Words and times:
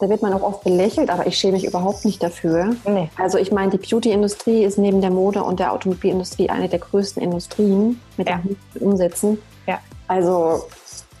Da 0.00 0.08
wird 0.08 0.22
man 0.22 0.32
auch 0.32 0.42
oft 0.42 0.64
belächelt, 0.64 1.10
aber 1.10 1.26
ich 1.26 1.36
schäme 1.36 1.52
mich 1.52 1.66
überhaupt 1.66 2.06
nicht 2.06 2.22
dafür. 2.22 2.74
Nee. 2.86 3.10
Also 3.16 3.36
ich 3.36 3.52
meine, 3.52 3.70
die 3.70 3.76
Beauty-Industrie 3.76 4.64
ist 4.64 4.78
neben 4.78 5.02
der 5.02 5.10
Mode 5.10 5.42
und 5.42 5.60
der 5.60 5.72
Automobilindustrie 5.72 6.48
eine 6.48 6.68
der 6.70 6.78
größten 6.78 7.22
Industrien 7.22 8.00
mit 8.16 8.28
ja. 8.28 8.40
den 8.42 8.56
Umsätzen. 8.82 9.38
Ja. 9.66 9.78
Also 10.08 10.64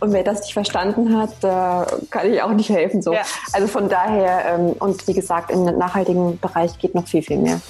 und 0.00 0.14
wer 0.14 0.24
das 0.24 0.40
nicht 0.40 0.54
verstanden 0.54 1.16
hat, 1.16 1.30
da 1.42 1.86
kann 2.10 2.32
ich 2.32 2.40
auch 2.42 2.52
nicht 2.52 2.70
helfen. 2.70 3.02
So. 3.02 3.12
Ja. 3.12 3.20
Also 3.52 3.66
von 3.66 3.90
daher, 3.90 4.54
ähm, 4.54 4.72
und 4.78 5.06
wie 5.06 5.12
gesagt, 5.12 5.50
im 5.50 5.64
nachhaltigen 5.64 6.38
Bereich 6.38 6.78
geht 6.78 6.94
noch 6.94 7.06
viel, 7.06 7.22
viel 7.22 7.36
mehr. 7.36 7.60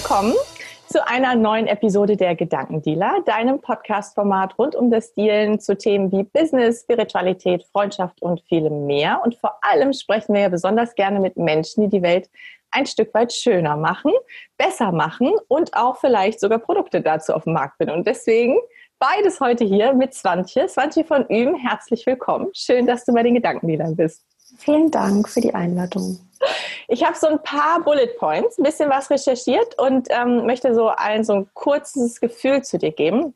Willkommen 0.00 0.32
zu 0.86 1.06
einer 1.06 1.34
neuen 1.34 1.66
Episode 1.66 2.16
der 2.16 2.34
Gedankendealer, 2.34 3.20
deinem 3.26 3.60
Podcast-Format 3.60 4.58
rund 4.58 4.74
um 4.74 4.90
das 4.90 5.12
Dealen 5.12 5.60
zu 5.60 5.76
Themen 5.76 6.10
wie 6.10 6.22
Business, 6.22 6.80
Spiritualität, 6.84 7.66
Freundschaft 7.70 8.22
und 8.22 8.40
vielem 8.48 8.86
mehr. 8.86 9.20
Und 9.22 9.34
vor 9.34 9.58
allem 9.60 9.92
sprechen 9.92 10.32
wir 10.32 10.40
ja 10.40 10.48
besonders 10.48 10.94
gerne 10.94 11.20
mit 11.20 11.36
Menschen, 11.36 11.82
die 11.82 11.98
die 11.98 12.02
Welt 12.02 12.30
ein 12.70 12.86
Stück 12.86 13.12
weit 13.12 13.30
schöner 13.30 13.76
machen, 13.76 14.12
besser 14.56 14.90
machen 14.90 15.34
und 15.48 15.74
auch 15.74 15.98
vielleicht 15.98 16.40
sogar 16.40 16.60
Produkte 16.60 17.02
dazu 17.02 17.34
auf 17.34 17.44
dem 17.44 17.52
Markt 17.52 17.76
bringen. 17.76 17.92
Und 17.92 18.06
deswegen 18.06 18.56
beides 18.98 19.38
heute 19.38 19.64
hier 19.64 19.92
mit 19.92 20.14
Swantje. 20.14 20.66
Swantje 20.66 21.04
von 21.04 21.26
Üben, 21.26 21.56
herzlich 21.56 22.06
willkommen. 22.06 22.48
Schön, 22.54 22.86
dass 22.86 23.04
du 23.04 23.12
bei 23.12 23.22
den 23.22 23.34
Gedankendealern 23.34 23.96
bist. 23.96 24.24
Vielen 24.60 24.90
Dank 24.90 25.28
für 25.28 25.40
die 25.40 25.54
Einladung. 25.54 26.20
Ich 26.86 27.02
habe 27.02 27.16
so 27.16 27.28
ein 27.28 27.42
paar 27.42 27.82
Bullet 27.82 28.14
Points, 28.18 28.58
ein 28.58 28.62
bisschen 28.62 28.90
was 28.90 29.08
recherchiert 29.08 29.78
und 29.78 30.08
ähm, 30.10 30.44
möchte 30.44 30.74
so 30.74 30.88
ein 30.88 31.24
so 31.24 31.32
ein 31.32 31.48
kurzes 31.54 32.20
Gefühl 32.20 32.62
zu 32.62 32.76
dir 32.76 32.92
geben. 32.92 33.34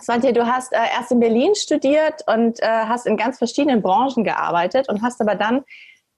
Svante, 0.00 0.32
du 0.32 0.46
hast 0.46 0.72
äh, 0.72 0.78
erst 0.96 1.12
in 1.12 1.20
Berlin 1.20 1.54
studiert 1.54 2.22
und 2.26 2.62
äh, 2.62 2.66
hast 2.66 3.06
in 3.06 3.18
ganz 3.18 3.38
verschiedenen 3.38 3.82
Branchen 3.82 4.24
gearbeitet 4.24 4.88
und 4.88 5.02
hast 5.02 5.20
aber 5.20 5.34
dann 5.34 5.64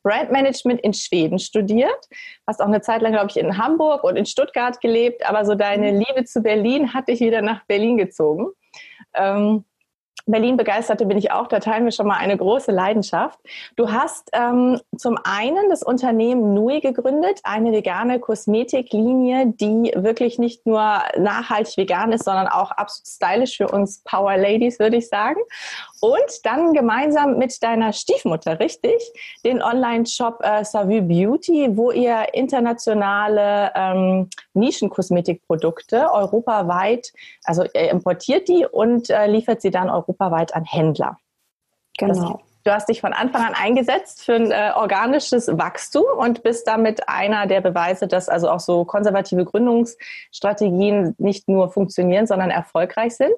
Brandmanagement 0.05 0.81
in 0.81 0.95
Schweden 0.95 1.41
studiert, 1.41 2.09
hast 2.47 2.63
auch 2.63 2.67
eine 2.67 2.81
Zeit 2.81 3.03
lang, 3.03 3.13
glaube 3.13 3.29
ich, 3.31 3.37
in 3.37 3.59
Hamburg 3.59 4.05
und 4.05 4.15
in 4.15 4.27
Stuttgart 4.27 4.81
gelebt, 4.81 5.29
aber 5.29 5.45
so 5.45 5.57
deine 5.57 5.93
mhm. 5.93 6.05
Liebe 6.07 6.25
zu 6.25 6.41
Berlin 6.41 6.95
hat 6.95 7.09
dich 7.09 7.19
wieder 7.19 7.43
nach 7.43 7.65
Berlin 7.65 7.97
gezogen. 7.97 8.47
Ähm, 9.15 9.65
Berlin-Begeisterte 10.27 11.07
bin 11.07 11.19
ich 11.19 11.31
auch, 11.31 11.47
da 11.47 11.61
teilen 11.61 11.85
wir 11.85 11.93
schon 11.93 12.07
mal 12.07 12.19
eine 12.19 12.37
große 12.37 12.73
Leidenschaft. 12.73 13.39
Du 13.77 13.93
hast 13.93 14.31
ähm, 14.33 14.81
zum 14.97 15.19
einen 15.23 15.71
das 15.71 15.83
Unternehmen 15.83 16.53
Nui 16.53 16.81
gegründet, 16.81 17.41
eine 17.45 17.73
vegane 17.73 18.19
Kosmetiklinie, 18.19 19.47
die 19.47 19.93
wirklich 19.95 20.39
nicht 20.39 20.67
nur 20.67 21.01
nachhaltig 21.17 21.77
vegan 21.77 22.13
ist, 22.13 22.25
sondern 22.25 22.49
auch 22.49 22.73
absolut 22.73 23.07
stylisch 23.07 23.57
für 23.57 23.69
uns 23.69 24.03
Power 24.03 24.37
Ladies, 24.37 24.79
würde 24.81 24.97
ich 24.97 25.09
sagen. 25.09 25.41
Und 26.01 26.45
dann 26.45 26.73
gemeinsam 26.73 27.39
mit 27.39 27.63
deiner 27.63 27.93
Stiefmutter, 27.93 28.61
richtig, 28.61 29.01
den 29.45 29.63
Online-Shop 29.63 30.41
äh, 30.43 30.65
Savue 30.65 31.03
Beauty, 31.03 31.77
wo 31.77 31.91
ihr 31.91 32.35
internationale 32.35 33.73
ähm, 33.75 34.29
Nischenkosmetikprodukte 34.55 36.11
europaweit, 36.13 37.13
also 37.45 37.65
ihr 37.65 37.91
importiert 37.91 38.49
die 38.49 38.67
und 38.67 39.09
äh, 39.11 39.27
liefert 39.27 39.63
sie 39.63 39.71
dann 39.71 39.89
europaweit 39.89 40.55
an 40.55 40.65
Händler. 40.65 41.19
Genau. 41.99 42.13
Das, 42.13 42.41
du 42.65 42.73
hast 42.73 42.89
dich 42.89 43.01
von 43.01 43.13
Anfang 43.13 43.43
an 43.43 43.55
eingesetzt 43.55 44.25
für 44.25 44.35
ein 44.35 44.51
äh, 44.51 44.73
organisches 44.75 45.49
Wachstum 45.49 46.05
und 46.19 46.43
bist 46.43 46.67
damit 46.67 47.09
einer 47.09 47.47
der 47.47 47.61
Beweise, 47.61 48.07
dass 48.07 48.29
also 48.29 48.51
auch 48.51 48.61
so 48.61 48.85
konservative 48.85 49.45
Gründungsstrategien 49.45 51.15
nicht 51.19 51.49
nur 51.49 51.71
funktionieren, 51.71 52.27
sondern 52.27 52.51
erfolgreich 52.51 53.17
sind. 53.17 53.35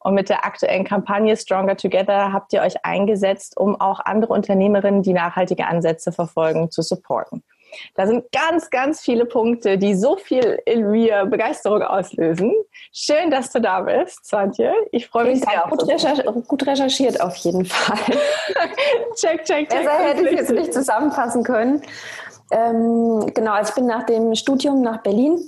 Und 0.00 0.14
mit 0.14 0.28
der 0.28 0.44
aktuellen 0.44 0.84
Kampagne 0.84 1.36
Stronger 1.36 1.76
Together 1.76 2.32
habt 2.32 2.52
ihr 2.52 2.62
euch 2.62 2.84
eingesetzt, 2.84 3.56
um 3.56 3.80
auch 3.80 4.00
andere 4.00 4.32
Unternehmerinnen, 4.32 5.02
die 5.02 5.12
nachhaltige 5.12 5.66
Ansätze 5.66 6.12
verfolgen, 6.12 6.70
zu 6.70 6.82
supporten. 6.82 7.42
Da 7.94 8.06
sind 8.06 8.24
ganz, 8.32 8.70
ganz 8.70 9.00
viele 9.00 9.26
Punkte, 9.26 9.78
die 9.78 9.94
so 9.94 10.16
viel 10.16 10.60
in 10.64 10.90
mir 10.90 11.26
Begeisterung 11.26 11.82
auslösen. 11.82 12.52
Schön, 12.92 13.30
dass 13.30 13.50
du 13.50 13.60
da 13.60 13.80
bist, 13.80 14.24
Swantje. 14.26 14.72
Ich 14.92 15.06
freue 15.08 15.26
mich 15.26 15.40
sehr. 15.40 15.64
Gut, 15.68 15.86
recherch 15.88 16.24
gut, 16.46 16.66
recherchiert 16.66 17.20
auf 17.20 17.36
jeden 17.36 17.64
Fall. 17.64 17.98
check, 19.14 19.44
check, 19.44 19.68
check. 19.68 19.68
Besser 19.68 19.98
hätte 19.98 20.28
ich 20.28 20.36
jetzt 20.36 20.50
nicht 20.50 20.72
zusammenfassen 20.72 21.42
können. 21.42 21.82
Ähm, 22.50 23.32
genau, 23.34 23.52
also 23.52 23.70
ich 23.70 23.74
bin 23.74 23.86
nach 23.86 24.04
dem 24.04 24.34
Studium 24.34 24.80
nach 24.82 25.02
Berlin 25.02 25.38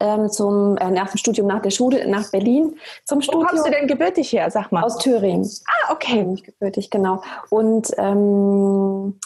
ähm, 0.00 0.30
zum 0.30 0.76
äh, 0.78 0.90
nach 0.90 1.10
dem 1.10 1.18
Studium 1.18 1.46
nach 1.46 1.62
der 1.62 1.70
Schule 1.70 2.08
nach 2.08 2.30
Berlin 2.30 2.76
zum 3.04 3.20
Studium. 3.20 3.44
Wo 3.44 3.46
kommst 3.48 3.66
du 3.66 3.70
denn 3.70 3.86
gebürtig 3.86 4.32
her? 4.32 4.50
Sag 4.50 4.72
mal. 4.72 4.82
Aus 4.82 4.98
Thüringen. 4.98 5.48
Ah, 5.66 5.92
okay. 5.92 6.22
Bin 6.22 6.34
ich 6.34 6.44
gebürtig, 6.44 6.90
genau. 6.90 7.22
Und 7.50 7.92
ähm, 7.98 9.18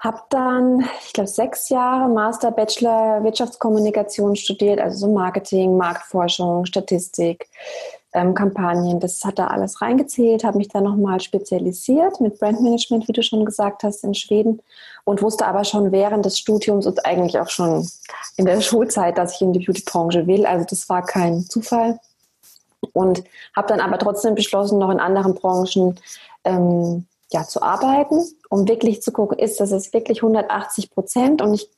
habe 0.00 0.22
dann, 0.30 0.88
ich 1.04 1.12
glaube, 1.12 1.28
sechs 1.28 1.68
Jahre 1.68 2.08
Master 2.08 2.50
Bachelor 2.50 3.22
Wirtschaftskommunikation 3.22 4.34
studiert, 4.34 4.80
also 4.80 5.06
so 5.06 5.12
Marketing, 5.12 5.76
Marktforschung, 5.76 6.64
Statistik, 6.64 7.48
ähm, 8.12 8.34
Kampagnen. 8.34 9.00
Das 9.00 9.24
hat 9.24 9.38
da 9.38 9.48
alles 9.48 9.80
reingezählt, 9.80 10.44
habe 10.44 10.58
mich 10.58 10.68
dann 10.68 10.84
nochmal 10.84 11.20
spezialisiert 11.20 12.20
mit 12.20 12.38
Brandmanagement, 12.38 13.06
wie 13.08 13.12
du 13.12 13.22
schon 13.22 13.44
gesagt 13.44 13.82
hast, 13.82 14.04
in 14.04 14.14
Schweden 14.14 14.60
und 15.04 15.22
wusste 15.22 15.46
aber 15.46 15.64
schon 15.64 15.92
während 15.92 16.24
des 16.24 16.38
Studiums 16.38 16.86
und 16.86 17.04
eigentlich 17.06 17.38
auch 17.38 17.48
schon 17.48 17.88
in 18.36 18.46
der 18.46 18.60
Schulzeit, 18.60 19.18
dass 19.18 19.36
ich 19.36 19.42
in 19.42 19.52
die 19.52 19.64
Beauty-Branche 19.64 20.26
will. 20.26 20.46
Also 20.46 20.66
das 20.68 20.88
war 20.88 21.04
kein 21.04 21.42
Zufall. 21.42 22.00
Und 22.92 23.22
habe 23.54 23.68
dann 23.68 23.80
aber 23.80 23.98
trotzdem 23.98 24.34
beschlossen, 24.34 24.78
noch 24.78 24.90
in 24.90 25.00
anderen 25.00 25.34
Branchen 25.34 25.98
ähm, 26.44 27.06
ja, 27.30 27.44
zu 27.44 27.62
arbeiten, 27.62 28.24
um 28.48 28.66
wirklich 28.66 29.02
zu 29.02 29.12
gucken, 29.12 29.38
ist 29.38 29.60
das 29.60 29.70
jetzt 29.70 29.92
wirklich 29.92 30.22
180 30.22 30.90
Prozent? 30.90 31.42
Und 31.42 31.54
ich 31.54 31.68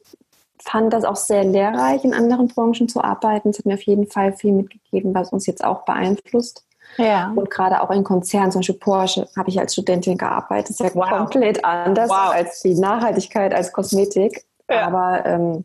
fand 0.64 0.92
das 0.92 1.04
auch 1.04 1.16
sehr 1.16 1.44
lehrreich, 1.44 2.04
in 2.04 2.14
anderen 2.14 2.48
Branchen 2.48 2.88
zu 2.88 3.02
arbeiten. 3.02 3.50
Es 3.50 3.58
hat 3.58 3.66
mir 3.66 3.74
auf 3.74 3.82
jeden 3.82 4.06
Fall 4.06 4.32
viel 4.32 4.52
mitgegeben, 4.52 5.14
was 5.14 5.32
uns 5.32 5.46
jetzt 5.46 5.64
auch 5.64 5.84
beeinflusst. 5.84 6.64
Ja. 6.98 7.32
Und 7.34 7.50
gerade 7.50 7.80
auch 7.82 7.90
in 7.90 8.04
Konzernen, 8.04 8.52
zum 8.52 8.60
Beispiel 8.60 8.78
Porsche, 8.78 9.28
habe 9.36 9.48
ich 9.48 9.58
als 9.58 9.72
Studentin 9.72 10.18
gearbeitet. 10.18 10.78
Das 10.78 10.86
ist 10.86 10.94
ja 10.94 11.00
wow. 11.00 11.08
komplett 11.08 11.64
anders 11.64 12.10
wow. 12.10 12.32
als 12.34 12.60
die 12.60 12.74
Nachhaltigkeit 12.74 13.54
als 13.54 13.72
Kosmetik. 13.72 14.44
Ja. 14.68 14.86
Aber 14.86 15.24
ähm, 15.24 15.64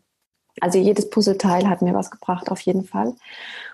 also 0.62 0.80
jedes 0.80 1.09
Puzzleteil 1.09 1.69
hat 1.69 1.81
mir 1.81 1.94
was 1.94 2.12
gebracht, 2.12 2.50
auf 2.50 2.62
jeden 2.62 2.84
Fall. 2.86 3.13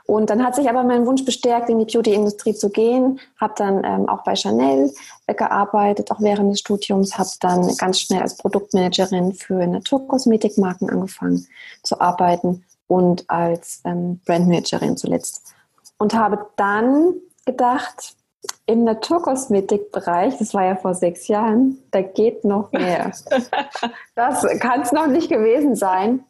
Und 0.05 0.29
dann 0.29 0.43
hat 0.43 0.55
sich 0.55 0.69
aber 0.69 0.83
mein 0.83 1.05
Wunsch 1.05 1.23
bestärkt, 1.23 1.69
in 1.69 1.79
die 1.79 1.85
Beauty-Industrie 1.85 2.53
zu 2.53 2.69
gehen. 2.69 3.19
Habe 3.39 3.53
dann 3.57 3.83
ähm, 3.85 4.09
auch 4.09 4.23
bei 4.23 4.35
Chanel 4.35 4.91
äh, 5.27 5.33
gearbeitet, 5.33 6.11
auch 6.11 6.19
während 6.19 6.51
des 6.51 6.59
Studiums. 6.59 7.17
Habe 7.17 7.29
dann 7.39 7.75
ganz 7.77 8.01
schnell 8.01 8.21
als 8.21 8.35
Produktmanagerin 8.35 9.33
für 9.33 9.65
Naturkosmetikmarken 9.65 10.89
angefangen 10.89 11.47
zu 11.83 12.01
arbeiten 12.01 12.65
und 12.87 13.29
als 13.29 13.81
ähm, 13.85 14.19
Brandmanagerin 14.25 14.97
zuletzt. 14.97 15.53
Und 15.97 16.13
habe 16.13 16.47
dann 16.57 17.13
gedacht, 17.45 18.15
im 18.65 18.83
Naturkosmetikbereich, 18.83 20.37
das 20.37 20.53
war 20.53 20.65
ja 20.65 20.75
vor 20.75 20.93
sechs 20.95 21.27
Jahren, 21.27 21.77
da 21.91 22.01
geht 22.01 22.43
noch 22.43 22.71
mehr. 22.71 23.11
das 24.15 24.45
kann 24.59 24.81
es 24.81 24.91
noch 24.91 25.07
nicht 25.07 25.29
gewesen 25.29 25.75
sein. 25.75 26.25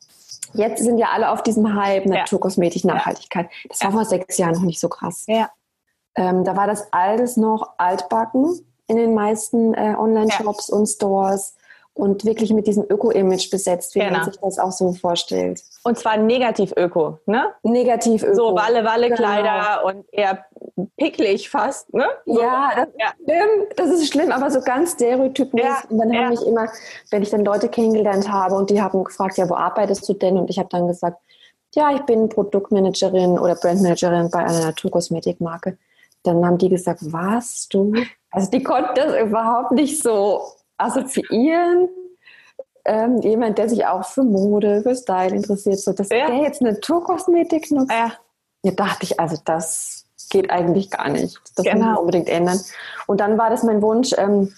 Jetzt 0.53 0.84
sind 0.84 0.97
ja 0.97 1.08
alle 1.12 1.31
auf 1.31 1.44
diesem 1.44 1.75
Hype 1.75 2.06
Naturkosmetik, 2.06 2.86
Nachhaltigkeit. 2.86 3.50
Das 3.69 3.81
war 3.81 3.91
vor 3.91 4.06
sechs 4.06 4.38
Jahren 4.38 4.53
noch 4.53 4.62
nicht 4.62 4.80
so 4.80 4.90
krass. 4.90 5.25
Ja. 5.28 5.50
Ähm, 6.16 6.44
da 6.44 6.56
war 6.56 6.68
das 6.68 6.91
alles 6.91 7.38
noch 7.38 7.74
altbacken 7.78 8.59
in 8.88 8.97
den 8.97 9.14
meisten 9.14 9.74
äh, 9.74 9.96
Online-Shops 9.97 10.69
und 10.69 10.88
Stores 10.88 11.56
und 11.96 12.26
wirklich 12.26 12.52
mit 12.52 12.66
diesem 12.66 12.86
Öko-Image 12.90 13.52
besetzt, 13.52 13.94
wie 13.96 14.00
genau. 14.00 14.14
man 14.14 14.26
sich 14.26 14.40
das 14.42 14.58
auch 14.58 14.72
so 14.72 14.94
vorstellt. 14.94 15.62
Und 15.84 15.97
zwar 15.97 16.17
negativ 16.17 16.73
Öko, 16.76 17.20
ne? 17.26 17.53
Negativ 17.62 18.23
Öko. 18.23 18.35
So 18.35 18.56
Walle-Walle-Kleider 18.56 19.82
genau. 19.82 19.88
und 19.88 20.06
eher 20.12 20.46
picklig 20.97 21.50
fast, 21.50 21.94
ne? 21.94 22.06
So. 22.26 22.41
Ja, 22.41 22.72
das 22.76 22.88
ja. 22.97 23.08
ist 23.08 23.23
schlimm. 23.23 23.67
Das 23.76 23.90
ist 23.90 24.08
schlimm, 24.12 24.32
aber 24.32 24.50
so 24.50 24.62
ganz 24.62 24.94
stereotypisch. 24.94 25.62
Ja. 25.62 25.84
Und 25.90 26.00
dann 26.00 26.12
ja. 26.12 26.23
habe 26.23 26.34
ich 26.34 26.46
immer, 26.46 26.67
wenn 27.12 27.22
ich 27.22 27.29
dann 27.29 27.46
Leute 27.46 27.70
kennengelernt 27.70 28.32
habe 28.32 28.56
und 28.56 28.72
die 28.72 28.82
haben 28.82 29.03
gefragt, 29.03 29.38
ja, 29.38 29.47
wo 29.47 29.56
arbeitest 29.56 30.08
du 30.09 30.14
denn? 30.14 30.38
Und 30.38 30.50
ich 30.50 30.58
habe 30.58 30.70
dann 30.70 30.88
gesagt, 30.88 31.17
ja, 31.76 31.94
ich 31.94 32.02
bin 32.02 32.29
Produktmanagerin 32.29 33.38
oder 33.38 33.56
Brandmanagerin 33.56 34.29
bei 34.32 34.40
einer 34.40 34.66
Naturkosmetikmarke. 34.66 35.78
Dann 36.23 36.46
haben 36.46 36.58
die 36.58 36.70
gesagt, 36.70 37.00
was, 37.02 37.67
du? 37.70 37.94
Also 38.32 38.50
die 38.50 38.64
konnten 38.64 38.96
das 38.96 39.22
überhaupt 39.22 39.72
nicht 39.72 40.02
so 40.02 40.41
assoziieren. 40.84 41.90
Ähm, 42.85 43.22
jemand, 43.22 43.58
der 43.58 43.70
sich 43.70 43.85
auch 43.85 44.06
für 44.06 44.24
Mode, 44.24 44.82
für 44.84 44.96
Style 44.96 45.35
interessiert, 45.35 45.80
so 45.80 45.94
dass 45.94 46.09
ja. 46.09 46.28
der 46.28 46.38
jetzt 46.38 46.62
eine 46.62 46.74
Naturkosmetik 46.74 47.72
nutzt. 47.72 47.91
Ja. 47.91 48.12
Da 48.64 48.72
dachte 48.72 49.03
ich, 49.03 49.20
also 49.20 49.38
das 49.46 50.06
geht 50.30 50.50
eigentlich 50.50 50.90
gar 50.90 51.09
nicht. 51.09 51.40
Das 51.56 51.66
genau. 51.66 51.76
muss 51.76 51.85
man 51.85 51.97
unbedingt 51.97 52.30
ändern. 52.30 52.59
Und 53.08 53.20
dann 53.22 53.38
war 53.38 53.50
das 53.50 53.64
mein 53.64 53.82
Wunsch, 53.82 54.12
ähm, 54.18 54.53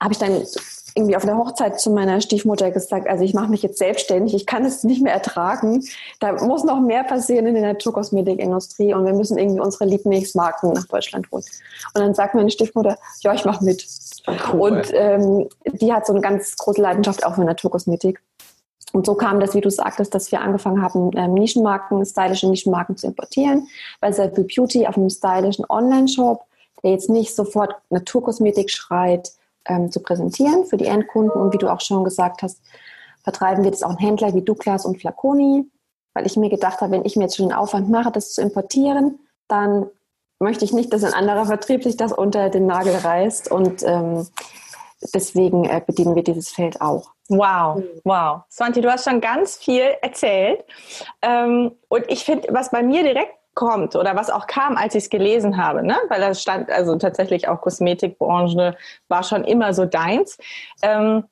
habe 0.00 0.12
ich 0.12 0.18
dann 0.18 0.44
irgendwie 0.96 1.16
auf 1.16 1.24
der 1.24 1.36
Hochzeit 1.36 1.78
zu 1.78 1.90
meiner 1.90 2.20
Stiefmutter 2.22 2.70
gesagt, 2.70 3.06
also 3.06 3.22
ich 3.22 3.34
mache 3.34 3.50
mich 3.50 3.62
jetzt 3.62 3.78
selbstständig, 3.78 4.34
ich 4.34 4.46
kann 4.46 4.64
es 4.64 4.82
nicht 4.82 5.02
mehr 5.02 5.12
ertragen. 5.12 5.84
Da 6.20 6.32
muss 6.44 6.64
noch 6.64 6.80
mehr 6.80 7.04
passieren 7.04 7.46
in 7.46 7.54
der 7.54 7.74
Naturkosmetikindustrie 7.74 8.94
und 8.94 9.04
wir 9.04 9.12
müssen 9.12 9.36
irgendwie 9.36 9.60
unsere 9.60 9.84
Lieblingsmarken 9.84 10.72
nach 10.72 10.86
Deutschland 10.86 11.30
holen. 11.30 11.44
Und 11.94 12.00
dann 12.00 12.14
sagt 12.14 12.34
meine 12.34 12.50
Stiefmutter, 12.50 12.96
ja, 13.20 13.34
ich 13.34 13.44
mache 13.44 13.62
mit. 13.62 13.86
Cool. 14.50 14.60
Und 14.60 14.90
ähm, 14.94 15.48
die 15.66 15.92
hat 15.92 16.06
so 16.06 16.14
eine 16.14 16.22
ganz 16.22 16.56
große 16.56 16.80
Leidenschaft 16.80 17.26
auch 17.26 17.34
für 17.34 17.44
Naturkosmetik. 17.44 18.22
Und 18.92 19.04
so 19.04 19.14
kam 19.14 19.38
das, 19.38 19.54
wie 19.54 19.60
du 19.60 19.70
sagtest, 19.70 20.14
dass 20.14 20.32
wir 20.32 20.40
angefangen 20.40 20.80
haben, 20.80 21.10
ähm, 21.14 21.34
Nischenmarken, 21.34 22.04
stylische 22.06 22.48
Nischenmarken 22.48 22.96
zu 22.96 23.08
importieren. 23.08 23.68
Bei 24.00 24.10
Selfie 24.12 24.44
Beauty 24.44 24.86
auf 24.86 24.96
einem 24.96 25.10
stylischen 25.10 25.66
Online-Shop, 25.68 26.42
der 26.82 26.92
jetzt 26.92 27.10
nicht 27.10 27.34
sofort 27.34 27.74
Naturkosmetik 27.90 28.70
schreit, 28.70 29.32
ähm, 29.68 29.90
zu 29.90 30.00
präsentieren 30.00 30.64
für 30.66 30.76
die 30.76 30.86
Endkunden. 30.86 31.40
Und 31.40 31.52
wie 31.52 31.58
du 31.58 31.68
auch 31.68 31.80
schon 31.80 32.04
gesagt 32.04 32.42
hast, 32.42 32.60
vertreiben 33.22 33.64
wir 33.64 33.70
das 33.70 33.82
auch 33.82 33.90
an 33.90 33.98
Händler 33.98 34.34
wie 34.34 34.42
Douglas 34.42 34.84
und 34.84 35.00
Flaconi, 35.00 35.68
weil 36.14 36.26
ich 36.26 36.36
mir 36.36 36.50
gedacht 36.50 36.80
habe, 36.80 36.92
wenn 36.92 37.04
ich 37.04 37.16
mir 37.16 37.24
jetzt 37.24 37.36
schon 37.36 37.48
den 37.48 37.56
Aufwand 37.56 37.90
mache, 37.90 38.12
das 38.12 38.32
zu 38.32 38.42
importieren, 38.42 39.18
dann 39.48 39.86
möchte 40.38 40.64
ich 40.64 40.72
nicht, 40.72 40.92
dass 40.92 41.04
ein 41.04 41.14
anderer 41.14 41.46
Vertrieb 41.46 41.82
sich 41.82 41.96
das 41.96 42.12
unter 42.12 42.50
den 42.50 42.66
Nagel 42.66 42.94
reißt. 42.94 43.50
Und 43.50 43.82
ähm, 43.82 44.26
deswegen 45.14 45.64
äh, 45.64 45.80
bedienen 45.84 46.14
wir 46.14 46.24
dieses 46.24 46.50
Feld 46.50 46.80
auch. 46.80 47.10
Wow, 47.28 47.76
mhm. 47.76 47.84
wow. 48.04 48.40
Swanti, 48.50 48.80
du 48.80 48.90
hast 48.90 49.08
schon 49.08 49.20
ganz 49.20 49.56
viel 49.56 49.94
erzählt. 50.02 50.64
Ähm, 51.22 51.72
und 51.88 52.04
ich 52.08 52.24
finde, 52.24 52.48
was 52.52 52.70
bei 52.70 52.82
mir 52.82 53.02
direkt 53.02 53.34
kommt 53.56 53.96
oder 53.96 54.14
was 54.14 54.30
auch 54.30 54.46
kam, 54.46 54.76
als 54.76 54.94
ich 54.94 55.04
es 55.04 55.10
gelesen 55.10 55.56
habe, 55.56 55.84
ne? 55.84 55.96
weil 56.08 56.20
da 56.20 56.32
stand 56.34 56.70
also 56.70 56.94
tatsächlich 56.96 57.48
auch 57.48 57.60
Kosmetikbranche 57.62 58.76
war 59.08 59.24
schon 59.24 59.42
immer 59.42 59.74
so 59.74 59.86
deins, 59.86 60.38
ähm, 60.82 61.24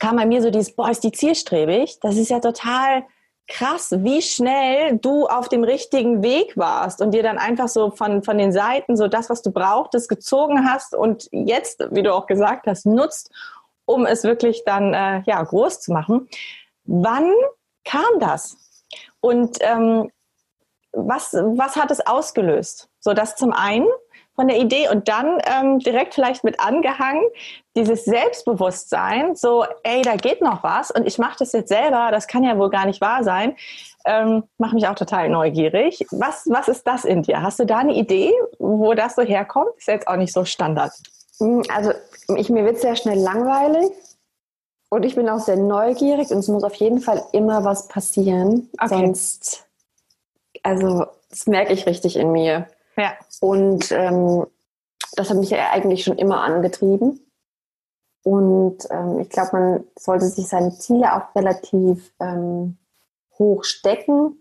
kam 0.00 0.16
bei 0.16 0.26
mir 0.26 0.42
so 0.42 0.50
dieses, 0.50 0.74
boah, 0.74 0.90
ist 0.90 1.04
die 1.04 1.12
zielstrebig? 1.12 2.00
Das 2.00 2.16
ist 2.16 2.30
ja 2.30 2.40
total 2.40 3.04
krass, 3.48 3.92
wie 3.98 4.22
schnell 4.22 4.98
du 4.98 5.26
auf 5.26 5.48
dem 5.48 5.62
richtigen 5.62 6.22
Weg 6.22 6.56
warst 6.56 7.00
und 7.00 7.12
dir 7.12 7.22
dann 7.22 7.38
einfach 7.38 7.68
so 7.68 7.92
von, 7.92 8.24
von 8.24 8.38
den 8.38 8.50
Seiten 8.50 8.96
so 8.96 9.06
das, 9.06 9.30
was 9.30 9.40
du 9.42 9.52
brauchtest, 9.52 10.08
gezogen 10.08 10.68
hast 10.68 10.96
und 10.96 11.28
jetzt, 11.30 11.86
wie 11.92 12.02
du 12.02 12.12
auch 12.12 12.26
gesagt 12.26 12.66
hast, 12.66 12.86
nutzt, 12.86 13.30
um 13.84 14.04
es 14.04 14.24
wirklich 14.24 14.64
dann 14.66 14.92
äh, 14.92 15.22
ja, 15.26 15.40
groß 15.40 15.80
zu 15.80 15.92
machen. 15.92 16.28
Wann 16.84 17.32
kam 17.84 18.18
das? 18.18 18.56
Und 19.20 19.58
ähm, 19.60 20.10
was, 20.96 21.34
was 21.34 21.76
hat 21.76 21.90
es 21.90 22.04
ausgelöst? 22.06 22.88
So, 23.00 23.12
das 23.12 23.36
zum 23.36 23.52
einen 23.52 23.86
von 24.34 24.48
der 24.48 24.58
Idee 24.58 24.88
und 24.90 25.08
dann 25.08 25.38
ähm, 25.46 25.78
direkt 25.78 26.14
vielleicht 26.14 26.44
mit 26.44 26.60
angehangen, 26.60 27.22
dieses 27.74 28.04
Selbstbewusstsein, 28.04 29.34
so, 29.34 29.64
ey, 29.82 30.02
da 30.02 30.16
geht 30.16 30.42
noch 30.42 30.62
was 30.62 30.90
und 30.90 31.06
ich 31.06 31.18
mache 31.18 31.36
das 31.38 31.52
jetzt 31.52 31.68
selber, 31.68 32.10
das 32.10 32.26
kann 32.26 32.44
ja 32.44 32.58
wohl 32.58 32.70
gar 32.70 32.86
nicht 32.86 33.00
wahr 33.00 33.24
sein, 33.24 33.56
ähm, 34.04 34.44
macht 34.58 34.74
mich 34.74 34.86
auch 34.86 34.94
total 34.94 35.30
neugierig. 35.30 36.06
Was, 36.10 36.44
was 36.46 36.68
ist 36.68 36.86
das 36.86 37.04
in 37.04 37.22
dir? 37.22 37.42
Hast 37.42 37.58
du 37.58 37.64
da 37.64 37.78
eine 37.78 37.94
Idee, 37.94 38.32
wo 38.58 38.94
das 38.94 39.16
so 39.16 39.22
herkommt? 39.22 39.70
Ist 39.78 39.88
jetzt 39.88 40.06
auch 40.06 40.16
nicht 40.16 40.32
so 40.32 40.44
Standard. 40.44 40.92
Hm, 41.38 41.62
also 41.74 41.92
ich, 42.36 42.50
mir 42.50 42.64
wird 42.64 42.78
sehr 42.78 42.96
schnell 42.96 43.18
langweilig 43.18 43.90
und 44.90 45.04
ich 45.04 45.14
bin 45.14 45.28
auch 45.28 45.40
sehr 45.40 45.56
neugierig 45.56 46.30
und 46.30 46.38
es 46.38 46.48
muss 46.48 46.62
auf 46.62 46.74
jeden 46.74 47.00
Fall 47.00 47.22
immer 47.32 47.64
was 47.64 47.88
passieren. 47.88 48.68
Okay. 48.78 48.88
Sonst, 48.88 49.65
also 50.66 51.06
das 51.30 51.46
merke 51.46 51.72
ich 51.72 51.86
richtig 51.86 52.16
in 52.16 52.32
mir. 52.32 52.66
Ja. 52.96 53.12
Und 53.40 53.92
ähm, 53.92 54.46
das 55.14 55.30
hat 55.30 55.36
mich 55.36 55.50
ja 55.50 55.70
eigentlich 55.70 56.02
schon 56.02 56.18
immer 56.18 56.42
angetrieben. 56.42 57.20
Und 58.24 58.78
ähm, 58.90 59.20
ich 59.20 59.28
glaube, 59.28 59.50
man 59.52 59.84
sollte 59.96 60.26
sich 60.26 60.48
seine 60.48 60.76
Ziele 60.76 61.14
auch 61.14 61.34
relativ 61.36 62.10
ähm, 62.18 62.78
hoch 63.38 63.62
stecken. 63.62 64.36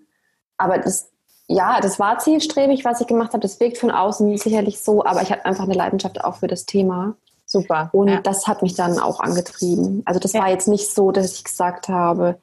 Aber 0.57 0.79
das, 0.79 1.11
ja, 1.47 1.79
das 1.79 1.99
war 1.99 2.17
zielstrebig, 2.17 2.83
was 2.85 3.01
ich 3.01 3.07
gemacht 3.07 3.33
habe. 3.33 3.41
Das 3.41 3.59
wirkt 3.59 3.77
von 3.77 3.91
außen 3.91 4.35
sicherlich 4.37 4.81
so, 4.81 5.05
aber 5.05 5.21
ich 5.21 5.31
habe 5.31 5.45
einfach 5.45 5.65
eine 5.65 5.75
Leidenschaft 5.75 6.23
auch 6.23 6.37
für 6.37 6.47
das 6.47 6.65
Thema. 6.65 7.15
Super. 7.45 7.89
Und 7.91 8.07
ja. 8.07 8.21
das 8.21 8.47
hat 8.47 8.63
mich 8.63 8.73
dann 8.73 8.97
auch 8.97 9.19
angetrieben. 9.19 10.01
Also 10.05 10.19
das 10.19 10.33
ja. 10.33 10.41
war 10.41 10.49
jetzt 10.49 10.67
nicht 10.67 10.91
so, 10.91 11.11
dass 11.11 11.33
ich 11.33 11.43
gesagt 11.43 11.87
habe, 11.87 12.39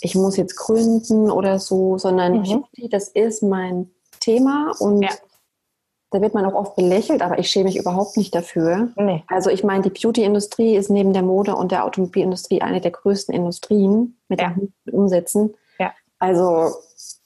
ich 0.00 0.14
muss 0.14 0.36
jetzt 0.36 0.56
gründen 0.56 1.30
oder 1.30 1.58
so, 1.58 1.98
sondern 1.98 2.40
mhm. 2.40 2.64
das 2.90 3.08
ist 3.08 3.42
mein 3.42 3.90
Thema 4.20 4.72
und 4.78 5.02
ja. 5.02 5.10
da 6.10 6.20
wird 6.20 6.34
man 6.34 6.44
auch 6.44 6.54
oft 6.54 6.76
belächelt, 6.76 7.22
aber 7.22 7.38
ich 7.38 7.48
schäme 7.48 7.66
mich 7.66 7.76
überhaupt 7.76 8.16
nicht 8.16 8.34
dafür. 8.34 8.88
Nee. 8.96 9.24
Also 9.28 9.50
ich 9.50 9.64
meine, 9.64 9.82
die 9.82 9.90
Beauty-Industrie 9.90 10.76
ist 10.76 10.90
neben 10.90 11.12
der 11.12 11.22
Mode 11.22 11.54
und 11.54 11.72
der 11.72 11.84
Automobilindustrie 11.84 12.62
eine 12.62 12.80
der 12.80 12.90
größten 12.90 13.34
Industrien 13.34 14.18
mit 14.28 14.40
ja. 14.40 14.54
den 14.54 14.72
Umsätzen. 14.90 15.54
Ja. 15.78 15.92
Also 16.18 16.72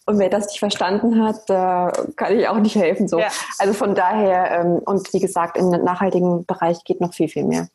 und 0.06 0.18
wer 0.18 0.28
das 0.28 0.46
nicht 0.46 0.58
verstanden 0.58 1.22
hat, 1.22 1.48
da 1.48 1.92
kann 2.16 2.36
ich 2.36 2.48
auch 2.48 2.58
nicht 2.58 2.74
helfen. 2.74 3.06
So. 3.06 3.20
Ja. 3.20 3.28
Also 3.58 3.74
von 3.74 3.94
daher, 3.94 4.50
ähm, 4.60 4.78
und 4.84 5.12
wie 5.12 5.20
gesagt, 5.20 5.56
im 5.56 5.70
nachhaltigen 5.70 6.44
Bereich 6.46 6.82
geht 6.84 7.00
noch 7.00 7.14
viel, 7.14 7.28
viel 7.28 7.44
mehr. 7.44 7.68